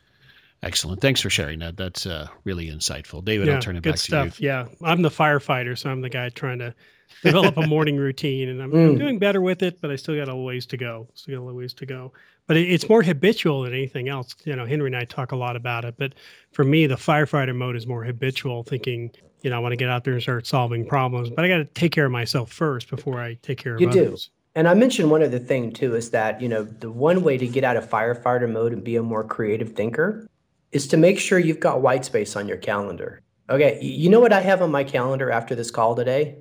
Excellent. 0.63 1.01
Thanks 1.01 1.21
for 1.21 1.31
sharing 1.31 1.59
that. 1.61 1.77
That's 1.77 2.07
uh, 2.07 2.29
really 2.45 2.71
insightful. 2.71 3.25
David, 3.25 3.49
yeah, 3.49 3.55
I'll 3.55 3.61
turn 3.61 3.77
it 3.77 3.83
back 3.83 3.97
stuff. 3.97 4.37
to 4.37 4.43
you. 4.43 4.49
Yeah. 4.49 4.67
I'm 4.83 5.01
the 5.01 5.09
firefighter, 5.09 5.77
so 5.77 5.91
I'm 5.91 6.03
the 6.03 6.11
guy 6.11 6.29
trying 6.29 6.59
to 6.59 6.75
develop 7.23 7.57
a 7.57 7.67
morning 7.67 7.97
routine 7.97 8.49
and 8.51 8.63
I'm, 8.63 8.71
mm. 8.71 8.91
I'm, 8.91 8.99
doing 8.99 9.19
better 9.19 9.41
with 9.41 9.63
it, 9.63 9.81
but 9.81 9.91
I 9.91 9.97
still 9.97 10.17
got 10.17 10.29
a 10.29 10.37
ways 10.37 10.67
to 10.67 10.77
go. 10.77 11.09
Still 11.15 11.41
got 11.41 11.51
a 11.51 11.55
ways 11.55 11.73
to 11.75 11.87
go. 11.87 12.13
But 12.47 12.59
it, 12.59 12.71
it's 12.71 12.89
more 12.89 13.03
habitual 13.03 13.63
than 13.63 13.73
anything 13.73 14.09
else. 14.09 14.35
You 14.45 14.55
know, 14.55 14.67
Henry 14.67 14.89
and 14.89 14.97
I 14.97 15.05
talk 15.05 15.33
a 15.33 15.37
lot 15.37 15.57
about 15.57 15.87
it, 15.87 15.95
but 15.97 16.15
for 16.53 16.65
me, 16.65 16.87
the 16.87 16.97
firefighter 16.97 17.57
mode 17.57 17.75
is 17.75 17.87
more 17.87 18.05
habitual 18.05 18.63
thinking, 18.63 19.11
you 19.43 19.49
know, 19.49 19.57
I 19.57 19.59
want 19.61 19.73
to 19.73 19.77
get 19.77 19.89
out 19.89 20.05
there 20.05 20.13
and 20.13 20.23
start 20.23 20.47
solving 20.47 20.87
problems, 20.87 21.31
but 21.31 21.43
I 21.43 21.49
got 21.49 21.59
to 21.59 21.65
take 21.65 21.93
care 21.93 22.05
of 22.05 22.13
myself 22.13 22.53
first 22.53 22.91
before 22.91 23.19
I 23.19 23.39
take 23.41 23.59
care 23.59 23.77
of 23.77 23.83
others. 23.83 23.95
you 23.95 24.03
others. 24.03 24.27
do. 24.27 24.33
And 24.57 24.69
I 24.69 24.75
mentioned 24.75 25.11
one 25.11 25.23
other 25.23 25.39
thing 25.39 25.73
too 25.73 25.95
is 25.95 26.11
that, 26.11 26.41
you 26.43 26.49
know, 26.49 26.65
the 26.65 26.91
one 26.91 27.23
way 27.23 27.39
to 27.39 27.47
get 27.47 27.65
out 27.65 27.77
of 27.77 27.89
firefighter 27.89 28.51
mode 28.51 28.73
and 28.73 28.85
be 28.85 28.97
a 28.97 29.03
more 29.03 29.25
creative 29.25 29.73
thinker 29.73 30.29
is 30.73 30.87
to 30.89 30.97
make 30.97 31.19
sure 31.19 31.39
you've 31.39 31.61
got 31.61 31.83
white 31.83 32.05
space 32.05 32.37
on 32.37 32.49
your 32.49 32.57
calendar. 32.57 33.23
Okay, 33.49 33.81
you 33.83 34.09
know 34.09 34.21
what 34.21 34.33
I 34.33 34.41
have 34.41 34.63
on 34.63 34.71
my 34.71 34.85
calendar 34.85 35.31
after 35.31 35.55
this 35.55 35.71
call 35.71 35.95
today? 35.95 36.39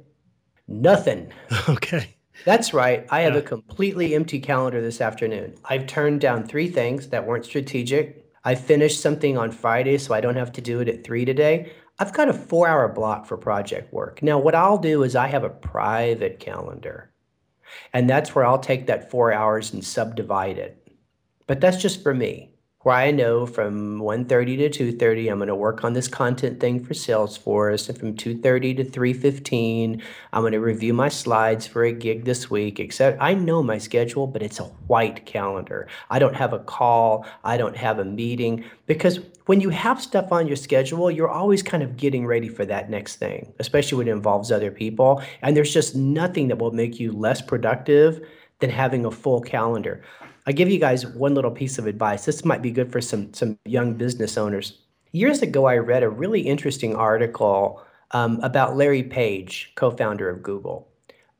Nothing. 0.67 1.31
Okay. 1.69 2.15
That's 2.45 2.73
right. 2.73 3.05
I 3.09 3.21
have 3.21 3.33
yeah. 3.33 3.39
a 3.39 3.43
completely 3.43 4.15
empty 4.15 4.39
calendar 4.39 4.81
this 4.81 5.01
afternoon. 5.01 5.55
I've 5.65 5.87
turned 5.87 6.21
down 6.21 6.45
three 6.45 6.69
things 6.69 7.09
that 7.09 7.27
weren't 7.27 7.43
strategic. 7.43 8.25
I 8.45 8.55
finished 8.55 9.01
something 9.01 9.37
on 9.37 9.51
Friday, 9.51 9.97
so 9.97 10.13
I 10.13 10.21
don't 10.21 10.37
have 10.37 10.53
to 10.53 10.61
do 10.61 10.79
it 10.79 10.87
at 10.87 11.03
three 11.03 11.25
today. 11.25 11.73
I've 11.99 12.13
got 12.13 12.29
a 12.29 12.33
four 12.33 12.67
hour 12.67 12.87
block 12.87 13.25
for 13.25 13.35
project 13.35 13.91
work. 13.91 14.23
Now, 14.23 14.39
what 14.39 14.55
I'll 14.55 14.77
do 14.77 15.03
is 15.03 15.17
I 15.17 15.27
have 15.27 15.43
a 15.43 15.49
private 15.49 16.39
calendar, 16.39 17.11
and 17.91 18.09
that's 18.09 18.33
where 18.33 18.45
I'll 18.45 18.59
take 18.59 18.87
that 18.87 19.11
four 19.11 19.33
hours 19.33 19.73
and 19.73 19.83
subdivide 19.83 20.57
it. 20.57 20.87
But 21.45 21.59
that's 21.59 21.81
just 21.81 22.01
for 22.01 22.13
me 22.13 22.51
where 22.89 22.97
I 22.97 23.11
know 23.11 23.45
from 23.45 24.01
1.30 24.01 24.73
to 24.73 24.93
2.30, 24.93 25.31
I'm 25.31 25.37
going 25.37 25.47
to 25.47 25.53
work 25.53 25.83
on 25.83 25.93
this 25.93 26.07
content 26.07 26.59
thing 26.59 26.83
for 26.83 26.95
Salesforce. 26.95 27.87
And 27.87 27.95
from 27.95 28.15
2.30 28.15 28.77
to 28.77 28.83
3.15, 28.83 30.01
I'm 30.33 30.41
going 30.41 30.53
to 30.53 30.59
review 30.59 30.95
my 30.95 31.07
slides 31.07 31.67
for 31.67 31.83
a 31.83 31.91
gig 31.91 32.25
this 32.25 32.49
week, 32.49 32.79
except 32.79 33.21
I 33.21 33.35
know 33.35 33.61
my 33.61 33.77
schedule, 33.77 34.25
but 34.25 34.41
it's 34.41 34.59
a 34.59 34.63
white 34.87 35.27
calendar. 35.27 35.87
I 36.09 36.17
don't 36.17 36.35
have 36.35 36.51
a 36.51 36.57
call. 36.57 37.27
I 37.43 37.57
don't 37.57 37.77
have 37.77 37.99
a 37.99 38.05
meeting 38.05 38.65
because 38.87 39.19
when 39.45 39.61
you 39.61 39.69
have 39.69 40.01
stuff 40.01 40.31
on 40.31 40.47
your 40.47 40.55
schedule, 40.55 41.11
you're 41.11 41.29
always 41.29 41.61
kind 41.61 41.83
of 41.83 41.95
getting 41.95 42.25
ready 42.25 42.49
for 42.49 42.65
that 42.65 42.89
next 42.89 43.17
thing, 43.17 43.53
especially 43.59 43.99
when 43.99 44.07
it 44.07 44.13
involves 44.13 44.51
other 44.51 44.71
people. 44.71 45.21
And 45.43 45.55
there's 45.55 45.71
just 45.71 45.95
nothing 45.95 46.47
that 46.47 46.57
will 46.57 46.71
make 46.71 46.99
you 46.99 47.11
less 47.11 47.39
productive 47.39 48.27
than 48.61 48.71
having 48.71 49.05
a 49.05 49.11
full 49.11 49.41
calendar. 49.41 50.01
I 50.49 50.51
give 50.51 50.67
you 50.67 50.79
guys 50.79 51.05
one 51.05 51.35
little 51.35 51.51
piece 51.51 51.77
of 51.77 51.85
advice. 51.85 52.25
This 52.25 52.43
might 52.43 52.63
be 52.63 52.71
good 52.71 52.91
for 52.91 53.01
some 53.01 53.31
some 53.35 53.59
young 53.65 53.93
business 53.93 54.35
owners. 54.35 54.79
Years 55.11 55.43
ago, 55.43 55.65
I 55.65 55.77
read 55.77 56.01
a 56.01 56.09
really 56.09 56.41
interesting 56.41 56.95
article 56.95 57.83
um, 58.11 58.39
about 58.41 58.75
Larry 58.75 59.03
Page, 59.03 59.71
co-founder 59.75 60.27
of 60.27 60.41
Google. 60.41 60.87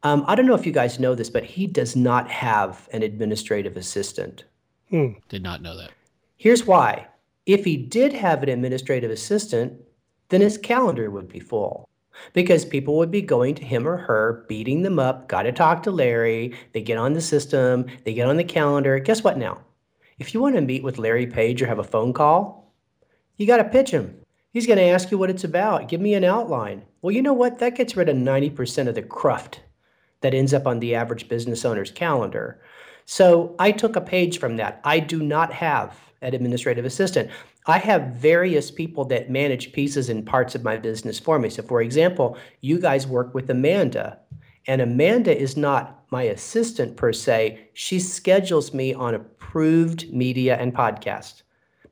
Um, 0.03 0.23
I 0.27 0.35
don't 0.35 0.45
know 0.45 0.53
if 0.53 0.63
you 0.63 0.71
guys 0.71 0.99
know 0.99 1.15
this, 1.15 1.31
but 1.31 1.43
he 1.43 1.65
does 1.65 1.95
not 1.95 2.29
have 2.29 2.87
an 2.93 3.01
administrative 3.01 3.77
assistant. 3.77 4.43
Hmm. 4.91 5.13
Did 5.27 5.41
not 5.41 5.63
know 5.63 5.75
that. 5.75 5.89
Here's 6.37 6.67
why. 6.67 7.07
If 7.47 7.65
he 7.65 7.77
did 7.77 8.13
have 8.13 8.43
an 8.43 8.49
administrative 8.49 9.09
assistant, 9.09 9.73
then 10.29 10.41
his 10.41 10.59
calendar 10.59 11.09
would 11.09 11.27
be 11.27 11.39
full 11.39 11.88
because 12.33 12.65
people 12.65 12.97
would 12.97 13.11
be 13.11 13.21
going 13.21 13.55
to 13.55 13.65
him 13.65 13.87
or 13.87 13.97
her, 13.97 14.45
beating 14.47 14.81
them 14.81 14.99
up, 14.99 15.27
got 15.27 15.43
to 15.43 15.51
talk 15.51 15.83
to 15.83 15.91
Larry. 15.91 16.53
They 16.73 16.81
get 16.81 16.97
on 16.97 17.13
the 17.13 17.21
system, 17.21 17.85
they 18.03 18.13
get 18.13 18.27
on 18.27 18.37
the 18.37 18.43
calendar. 18.43 18.99
Guess 18.99 19.23
what 19.23 19.37
now? 19.37 19.61
If 20.17 20.33
you 20.33 20.41
want 20.41 20.55
to 20.55 20.61
meet 20.61 20.83
with 20.83 20.97
Larry 20.97 21.27
Page 21.27 21.61
or 21.61 21.67
have 21.67 21.79
a 21.79 21.83
phone 21.83 22.13
call, 22.13 22.73
you 23.37 23.47
got 23.47 23.57
to 23.57 23.63
pitch 23.63 23.91
him. 23.91 24.15
He's 24.51 24.67
going 24.67 24.79
to 24.79 24.83
ask 24.83 25.11
you 25.11 25.17
what 25.17 25.29
it's 25.29 25.43
about. 25.43 25.87
Give 25.87 26.01
me 26.01 26.13
an 26.13 26.23
outline. 26.23 26.83
Well, 27.01 27.13
you 27.13 27.21
know 27.21 27.33
what? 27.33 27.59
That 27.59 27.75
gets 27.75 27.95
rid 27.95 28.09
of 28.09 28.17
90% 28.17 28.87
of 28.87 28.95
the 28.95 29.01
cruft 29.01 29.61
that 30.21 30.33
ends 30.33 30.53
up 30.53 30.67
on 30.67 30.79
the 30.79 30.95
average 30.95 31.29
business 31.29 31.63
owner's 31.63 31.91
calendar. 31.91 32.59
So 33.05 33.55
I 33.57 33.71
took 33.71 33.95
a 33.95 34.01
page 34.01 34.39
from 34.39 34.57
that. 34.57 34.81
I 34.83 34.99
do 34.99 35.21
not 35.21 35.53
have 35.53 35.97
an 36.21 36.33
administrative 36.33 36.85
assistant. 36.85 37.29
I 37.65 37.77
have 37.77 38.13
various 38.15 38.71
people 38.71 39.05
that 39.05 39.29
manage 39.29 39.71
pieces 39.71 40.09
and 40.09 40.25
parts 40.25 40.55
of 40.55 40.63
my 40.63 40.77
business 40.77 41.19
for 41.19 41.39
me. 41.39 41.49
So, 41.49 41.63
for 41.63 41.81
example, 41.81 42.37
you 42.61 42.79
guys 42.79 43.07
work 43.07 43.33
with 43.33 43.49
Amanda, 43.49 44.19
and 44.67 44.81
Amanda 44.81 45.35
is 45.35 45.55
not 45.57 46.03
my 46.11 46.23
assistant 46.23 46.97
per 46.97 47.13
se. 47.13 47.69
She 47.73 47.99
schedules 47.99 48.73
me 48.73 48.93
on 48.93 49.15
approved 49.15 50.11
media 50.11 50.57
and 50.57 50.73
podcast. 50.73 51.43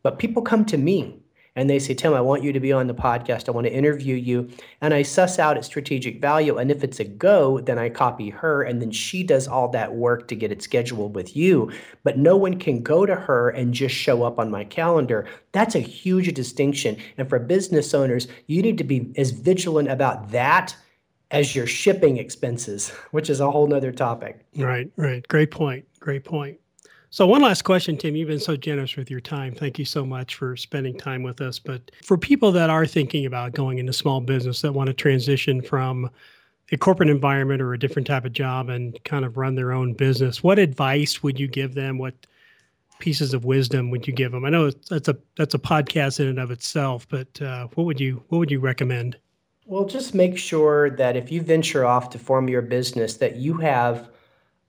But 0.04 0.20
people 0.20 0.42
come 0.42 0.66
to 0.66 0.78
me 0.78 1.20
and 1.58 1.68
they 1.68 1.80
say, 1.80 1.96
Tim, 1.96 2.14
I 2.14 2.22
want 2.22 2.44
you 2.44 2.54
to 2.54 2.60
be 2.60 2.72
on 2.72 2.86
the 2.86 2.94
podcast. 2.94 3.50
I 3.50 3.52
want 3.52 3.66
to 3.66 3.74
interview 3.74 4.14
you. 4.16 4.48
And 4.80 4.94
I 4.94 5.02
suss 5.02 5.40
out 5.40 5.58
its 5.58 5.66
strategic 5.66 6.22
value. 6.22 6.58
And 6.58 6.70
if 6.70 6.84
it's 6.84 7.00
a 7.00 7.04
go, 7.04 7.60
then 7.60 7.80
I 7.80 7.90
copy 7.90 8.30
her, 8.30 8.62
and 8.62 8.80
then 8.80 8.92
she 8.92 9.24
does 9.24 9.48
all 9.48 9.68
that 9.70 9.96
work 9.96 10.28
to 10.28 10.36
get 10.36 10.52
it 10.52 10.62
scheduled 10.62 11.16
with 11.16 11.36
you. 11.36 11.72
But 12.04 12.20
no 12.20 12.38
one 12.38 12.60
can 12.60 12.84
go 12.84 13.08
to 13.08 13.16
her 13.16 13.50
and 13.50 13.74
just 13.74 13.96
show 13.96 14.22
up 14.22 14.38
on 14.38 14.52
my 14.52 14.66
calendar. 14.66 15.28
That's 15.52 15.74
a 15.74 15.80
huge 15.80 16.32
distinction. 16.36 16.96
And 17.18 17.28
for 17.28 17.40
business 17.40 17.92
owners, 17.96 18.28
you 18.46 18.62
need 18.62 18.78
to 18.78 18.84
be 18.84 19.12
as 19.18 19.32
vigilant 19.32 19.90
about 19.90 20.30
that 20.30 20.76
as 21.32 21.56
your 21.56 21.66
shipping 21.66 22.18
expenses, 22.18 22.90
which 23.12 23.32
is 23.32 23.40
a 23.40 23.50
whole 23.50 23.66
nother 23.66 23.92
topic. 23.92 24.46
Right, 24.56 24.92
right. 24.96 25.28
Great 25.28 25.50
point. 25.50 25.86
Great 26.00 26.24
point. 26.24 26.60
So, 27.10 27.26
one 27.26 27.42
last 27.42 27.62
question, 27.64 27.96
Tim. 27.98 28.16
You've 28.16 28.28
been 28.28 28.40
so 28.40 28.58
generous 28.58 28.98
with 28.98 29.10
your 29.10 29.22
time. 29.22 29.56
Thank 29.56 29.80
you 29.80 29.86
so 29.86 30.06
much 30.06 30.36
for 30.36 30.58
spending 30.58 30.98
time 30.98 31.24
with 31.24 31.40
us. 31.40 31.58
But 31.58 31.90
for 32.04 32.18
people 32.18 32.52
that 32.52 32.70
are 32.70 32.86
thinking 32.86 33.26
about 33.26 33.54
going 33.54 33.78
into 33.78 33.94
small 33.94 34.20
business 34.20 34.62
that 34.62 34.74
want 34.74 34.88
to 34.88 34.94
transition 34.94 35.62
from 35.62 36.10
a 36.74 36.78
corporate 36.78 37.10
environment 37.10 37.62
or 37.62 37.74
a 37.74 37.80
different 37.80 38.08
type 38.08 38.26
of 38.26 38.34
job 38.34 38.68
and 38.68 39.02
kind 39.06 39.24
of 39.24 39.38
run 39.38 39.56
their 39.56 39.72
own 39.72 39.94
business, 39.94 40.44
what 40.44 40.60
advice 40.60 41.24
would 41.24 41.40
you 41.40 41.48
give 41.48 41.76
them? 41.76 41.98
What 41.98 42.28
pieces 43.00 43.34
of 43.34 43.46
wisdom 43.46 43.90
would 43.90 44.06
you 44.06 44.12
give 44.12 44.34
them? 44.34 44.44
I 44.44 44.50
know 44.50 44.72
that's 44.90 45.08
a 45.08 45.18
that's 45.38 45.54
a 45.54 45.60
podcast 45.60 46.20
in 46.20 46.28
and 46.28 46.40
of 46.40 46.52
itself, 46.52 47.08
but 47.08 47.42
uh, 47.42 47.68
what 47.76 47.86
would 47.86 48.02
you 48.02 48.22
what 48.28 48.40
would 48.40 48.52
you 48.52 48.60
recommend? 48.60 49.18
Well, 49.66 49.86
just 49.86 50.14
make 50.14 50.38
sure 50.38 50.90
that 50.92 51.16
if 51.16 51.32
you 51.32 51.42
venture 51.42 51.86
off 51.86 52.10
to 52.12 52.20
form 52.20 52.50
your 52.50 52.62
business, 52.62 53.16
that 53.18 53.38
you 53.38 53.54
have 53.58 54.10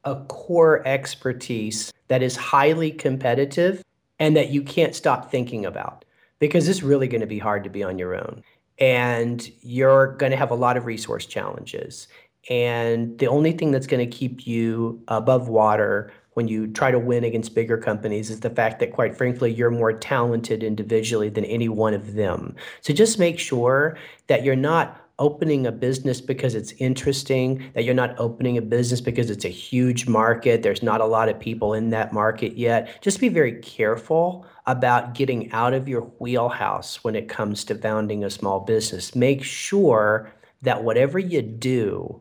a 0.05 0.17
core 0.27 0.87
expertise 0.87 1.93
that 2.09 2.23
is 2.23 2.37
highly 2.37 2.91
competitive 2.91 3.83
and 4.19 4.37
that 4.37 4.51
you 4.51 4.63
can't 4.63 4.95
stop 4.95 5.31
thinking 5.31 5.67
about 5.67 6.05
because 6.39 6.69
it's 6.69 6.83
really 6.83 7.09
going 7.09 7.21
to 7.21 7.27
be 7.27 7.39
hard 7.39 7.65
to 7.65 7.71
be 7.71 7.83
on 7.83 7.99
your 7.99 8.15
own. 8.15 8.43
And 8.79 9.51
you're 9.61 10.15
going 10.17 10.31
to 10.31 10.37
have 10.37 10.51
a 10.51 10.57
lot 10.57 10.77
of 10.77 10.87
resource 10.87 11.27
challenges. 11.27 12.09
And 12.49 13.19
the 13.19 13.27
only 13.27 13.53
thing 13.53 13.73
that's 13.73 13.87
going 13.87 14.09
to 14.09 14.17
keep 14.17 14.47
you 14.47 15.03
above 15.09 15.49
water 15.49 16.13
when 16.35 16.47
you 16.47 16.69
try 16.69 16.93
to 16.93 16.99
win 16.99 17.25
against 17.25 17.55
bigger 17.55 17.77
companies 17.77 18.31
is 18.31 18.41
the 18.41 18.51
fact 18.51 18.79
that, 18.79 18.93
quite 18.93 19.17
frankly, 19.17 19.53
you're 19.53 19.73
more 19.73 19.93
talented 19.93 20.63
individually 20.63 21.29
than 21.29 21.45
any 21.45 21.69
one 21.69 21.95
of 21.95 22.15
them. 22.15 22.55
So 22.81 22.93
just 22.95 23.19
make 23.19 23.41
sure 23.41 23.99
that 24.29 24.45
you're 24.45 24.55
not 24.55 25.08
opening 25.19 25.67
a 25.67 25.73
business 25.73 26.21
because 26.21 26.55
it's 26.55 26.73
interesting, 26.79 27.71
that 27.75 27.85
you're 27.85 27.95
not 27.95 28.19
opening 28.19 28.57
a 28.57 28.63
business 28.63 29.01
because 29.01 29.31
it's 29.31 29.45
a 29.45 29.49
huge 29.49 30.07
market. 30.07 30.63
There's 30.63 30.83
not 30.83 31.01
a 31.01 31.07
lot 31.07 31.29
of 31.29 31.41
people 31.41 31.75
in 31.75 31.91
that 31.91 32.13
market 32.13 32.57
yet. 32.57 33.03
Just 33.03 33.21
be 33.21 33.29
very 33.29 33.61
careful 33.61 34.47
about 34.67 35.15
getting 35.15 35.51
out 35.53 35.75
of 35.75 35.89
your 35.89 36.03
wheelhouse 36.19 37.03
when 37.03 37.15
it 37.17 37.29
comes 37.29 37.65
to 37.65 37.75
founding 37.75 38.25
a 38.25 38.31
small 38.31 38.61
business. 38.61 39.15
Make 39.15 39.43
sure 39.43 40.33
that 40.63 40.85
whatever 40.85 41.19
you 41.19 41.43
do, 41.43 42.21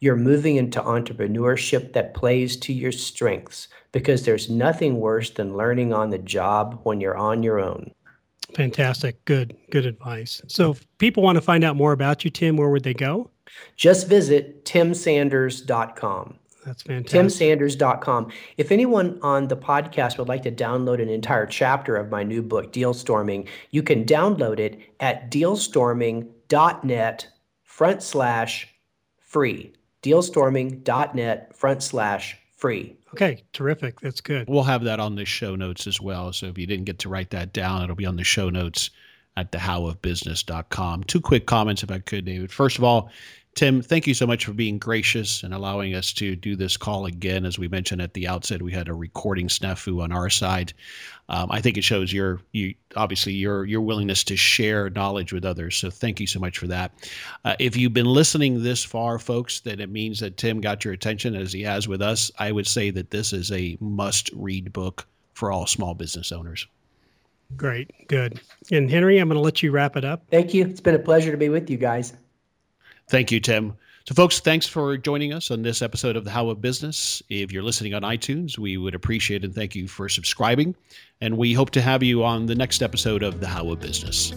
you're 0.00 0.16
moving 0.16 0.56
into 0.56 0.80
entrepreneurship 0.80 1.92
that 1.94 2.14
plays 2.14 2.56
to 2.58 2.72
your 2.72 2.92
strengths 2.92 3.68
because 3.92 4.24
there's 4.24 4.50
nothing 4.50 5.00
worse 5.00 5.30
than 5.30 5.56
learning 5.56 5.92
on 5.92 6.10
the 6.10 6.18
job 6.18 6.80
when 6.82 7.00
you're 7.00 7.16
on 7.16 7.42
your 7.42 7.58
own. 7.58 7.92
Fantastic. 8.54 9.24
Good, 9.24 9.56
good 9.70 9.86
advice. 9.86 10.42
So, 10.46 10.72
if 10.72 10.86
people 10.98 11.22
want 11.22 11.36
to 11.36 11.42
find 11.42 11.64
out 11.64 11.76
more 11.76 11.92
about 11.92 12.24
you, 12.24 12.30
Tim, 12.30 12.56
where 12.56 12.68
would 12.68 12.84
they 12.84 12.94
go? 12.94 13.30
Just 13.76 14.08
visit 14.08 14.64
timsanders.com. 14.64 16.38
That's 16.64 16.82
fantastic. 16.82 17.58
TimSanders.com. 17.58 18.32
If 18.56 18.72
anyone 18.72 19.18
on 19.22 19.48
the 19.48 19.56
podcast 19.56 20.16
would 20.16 20.28
like 20.28 20.42
to 20.44 20.50
download 20.50 21.02
an 21.02 21.10
entire 21.10 21.44
chapter 21.44 21.94
of 21.96 22.10
my 22.10 22.22
new 22.22 22.42
book, 22.42 22.72
Dealstorming, 22.72 23.46
you 23.70 23.82
can 23.82 24.04
download 24.04 24.58
it 24.58 24.80
at 24.98 25.30
dealstorming.net 25.30 27.28
front 27.62 28.02
slash 28.02 28.68
free 29.18 29.74
dealstorming.net 30.04 31.56
front 31.56 31.82
slash 31.82 32.38
free. 32.64 32.96
Okay, 33.12 33.42
terrific. 33.52 34.00
That's 34.00 34.22
good. 34.22 34.48
We'll 34.48 34.62
have 34.62 34.84
that 34.84 34.98
on 34.98 35.16
the 35.16 35.26
show 35.26 35.54
notes 35.54 35.86
as 35.86 36.00
well. 36.00 36.32
So 36.32 36.46
if 36.46 36.56
you 36.56 36.66
didn't 36.66 36.86
get 36.86 36.98
to 37.00 37.10
write 37.10 37.28
that 37.30 37.52
down, 37.52 37.82
it'll 37.82 37.94
be 37.94 38.06
on 38.06 38.16
the 38.16 38.24
show 38.24 38.48
notes 38.48 38.88
at 39.36 39.52
thehowofbusiness.com. 39.52 41.04
Two 41.04 41.20
quick 41.20 41.44
comments, 41.44 41.82
if 41.82 41.90
I 41.90 41.98
could, 41.98 42.24
David. 42.24 42.50
First 42.50 42.78
of 42.78 42.84
all, 42.84 43.10
Tim, 43.54 43.82
thank 43.82 44.08
you 44.08 44.14
so 44.14 44.26
much 44.26 44.44
for 44.44 44.52
being 44.52 44.78
gracious 44.78 45.44
and 45.44 45.54
allowing 45.54 45.94
us 45.94 46.12
to 46.14 46.34
do 46.34 46.56
this 46.56 46.76
call 46.76 47.06
again. 47.06 47.44
As 47.46 47.56
we 47.56 47.68
mentioned 47.68 48.02
at 48.02 48.12
the 48.14 48.26
outset, 48.26 48.62
we 48.62 48.72
had 48.72 48.88
a 48.88 48.94
recording 48.94 49.46
snafu 49.46 50.02
on 50.02 50.10
our 50.10 50.28
side. 50.28 50.72
Um, 51.28 51.52
I 51.52 51.60
think 51.60 51.78
it 51.78 51.84
shows 51.84 52.12
your 52.12 52.40
you 52.50 52.74
obviously 52.96 53.32
your 53.32 53.64
your 53.64 53.80
willingness 53.80 54.24
to 54.24 54.36
share 54.36 54.90
knowledge 54.90 55.32
with 55.32 55.44
others. 55.44 55.76
So 55.76 55.88
thank 55.88 56.18
you 56.18 56.26
so 56.26 56.40
much 56.40 56.58
for 56.58 56.66
that. 56.66 56.92
Uh, 57.44 57.54
if 57.60 57.76
you've 57.76 57.94
been 57.94 58.06
listening 58.06 58.62
this 58.62 58.82
far, 58.82 59.20
folks, 59.20 59.60
then 59.60 59.78
it 59.78 59.88
means 59.88 60.18
that 60.18 60.36
Tim 60.36 60.60
got 60.60 60.84
your 60.84 60.92
attention 60.92 61.36
as 61.36 61.52
he 61.52 61.62
has 61.62 61.86
with 61.86 62.02
us. 62.02 62.32
I 62.40 62.50
would 62.50 62.66
say 62.66 62.90
that 62.90 63.10
this 63.10 63.32
is 63.32 63.52
a 63.52 63.78
must-read 63.80 64.72
book 64.72 65.06
for 65.34 65.52
all 65.52 65.66
small 65.66 65.94
business 65.94 66.32
owners. 66.32 66.66
Great, 67.56 68.08
good. 68.08 68.40
And 68.72 68.90
Henry, 68.90 69.18
I'm 69.18 69.28
going 69.28 69.36
to 69.36 69.40
let 69.40 69.62
you 69.62 69.70
wrap 69.70 69.96
it 69.96 70.04
up. 70.04 70.24
Thank 70.30 70.54
you. 70.54 70.64
It's 70.64 70.80
been 70.80 70.94
a 70.96 70.98
pleasure 70.98 71.30
to 71.30 71.36
be 71.36 71.50
with 71.50 71.70
you 71.70 71.76
guys. 71.76 72.14
Thank 73.08 73.30
you, 73.30 73.40
Tim. 73.40 73.76
So, 74.06 74.14
folks, 74.14 74.40
thanks 74.40 74.66
for 74.66 74.98
joining 74.98 75.32
us 75.32 75.50
on 75.50 75.62
this 75.62 75.80
episode 75.80 76.14
of 76.14 76.24
The 76.24 76.30
How 76.30 76.50
of 76.50 76.60
Business. 76.60 77.22
If 77.30 77.52
you're 77.52 77.62
listening 77.62 77.94
on 77.94 78.02
iTunes, 78.02 78.58
we 78.58 78.76
would 78.76 78.94
appreciate 78.94 79.44
and 79.44 79.54
thank 79.54 79.74
you 79.74 79.88
for 79.88 80.10
subscribing. 80.10 80.74
And 81.22 81.38
we 81.38 81.54
hope 81.54 81.70
to 81.70 81.80
have 81.80 82.02
you 82.02 82.22
on 82.22 82.44
the 82.44 82.54
next 82.54 82.82
episode 82.82 83.22
of 83.22 83.40
The 83.40 83.46
How 83.46 83.70
of 83.70 83.80
Business. 83.80 84.34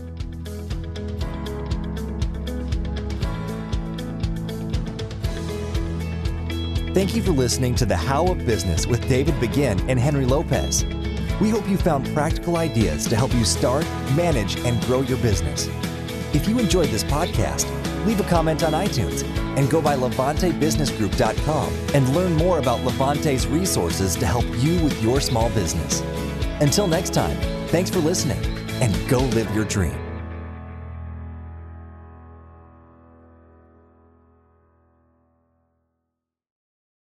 Thank 6.93 7.13
you 7.13 7.21
for 7.21 7.31
listening 7.31 7.75
to 7.75 7.85
The 7.85 7.97
How 7.97 8.25
of 8.25 8.45
Business 8.45 8.87
with 8.87 9.07
David 9.07 9.39
Begin 9.39 9.79
and 9.89 9.99
Henry 9.99 10.25
Lopez. 10.25 10.83
We 11.39 11.49
hope 11.49 11.69
you 11.69 11.77
found 11.77 12.07
practical 12.13 12.57
ideas 12.57 13.07
to 13.09 13.15
help 13.15 13.33
you 13.33 13.45
start, 13.45 13.83
manage, 14.15 14.57
and 14.61 14.81
grow 14.85 15.01
your 15.01 15.17
business. 15.19 15.67
If 16.33 16.47
you 16.47 16.57
enjoyed 16.57 16.87
this 16.87 17.03
podcast, 17.03 17.65
leave 18.05 18.19
a 18.19 18.23
comment 18.23 18.63
on 18.63 18.73
iTunes 18.73 19.23
and 19.57 19.69
go 19.69 19.81
by 19.81 19.95
LevanteBusinessGroup.com 19.95 21.73
and 21.93 22.15
learn 22.15 22.33
more 22.33 22.59
about 22.59 22.83
Levante's 22.83 23.47
resources 23.47 24.15
to 24.15 24.25
help 24.25 24.45
you 24.57 24.81
with 24.83 25.01
your 25.01 25.19
small 25.19 25.49
business. 25.49 26.01
Until 26.61 26.87
next 26.87 27.13
time, 27.13 27.37
thanks 27.67 27.89
for 27.89 27.99
listening 27.99 28.43
and 28.81 29.09
go 29.09 29.19
live 29.19 29.53
your 29.55 29.65
dream. 29.65 30.06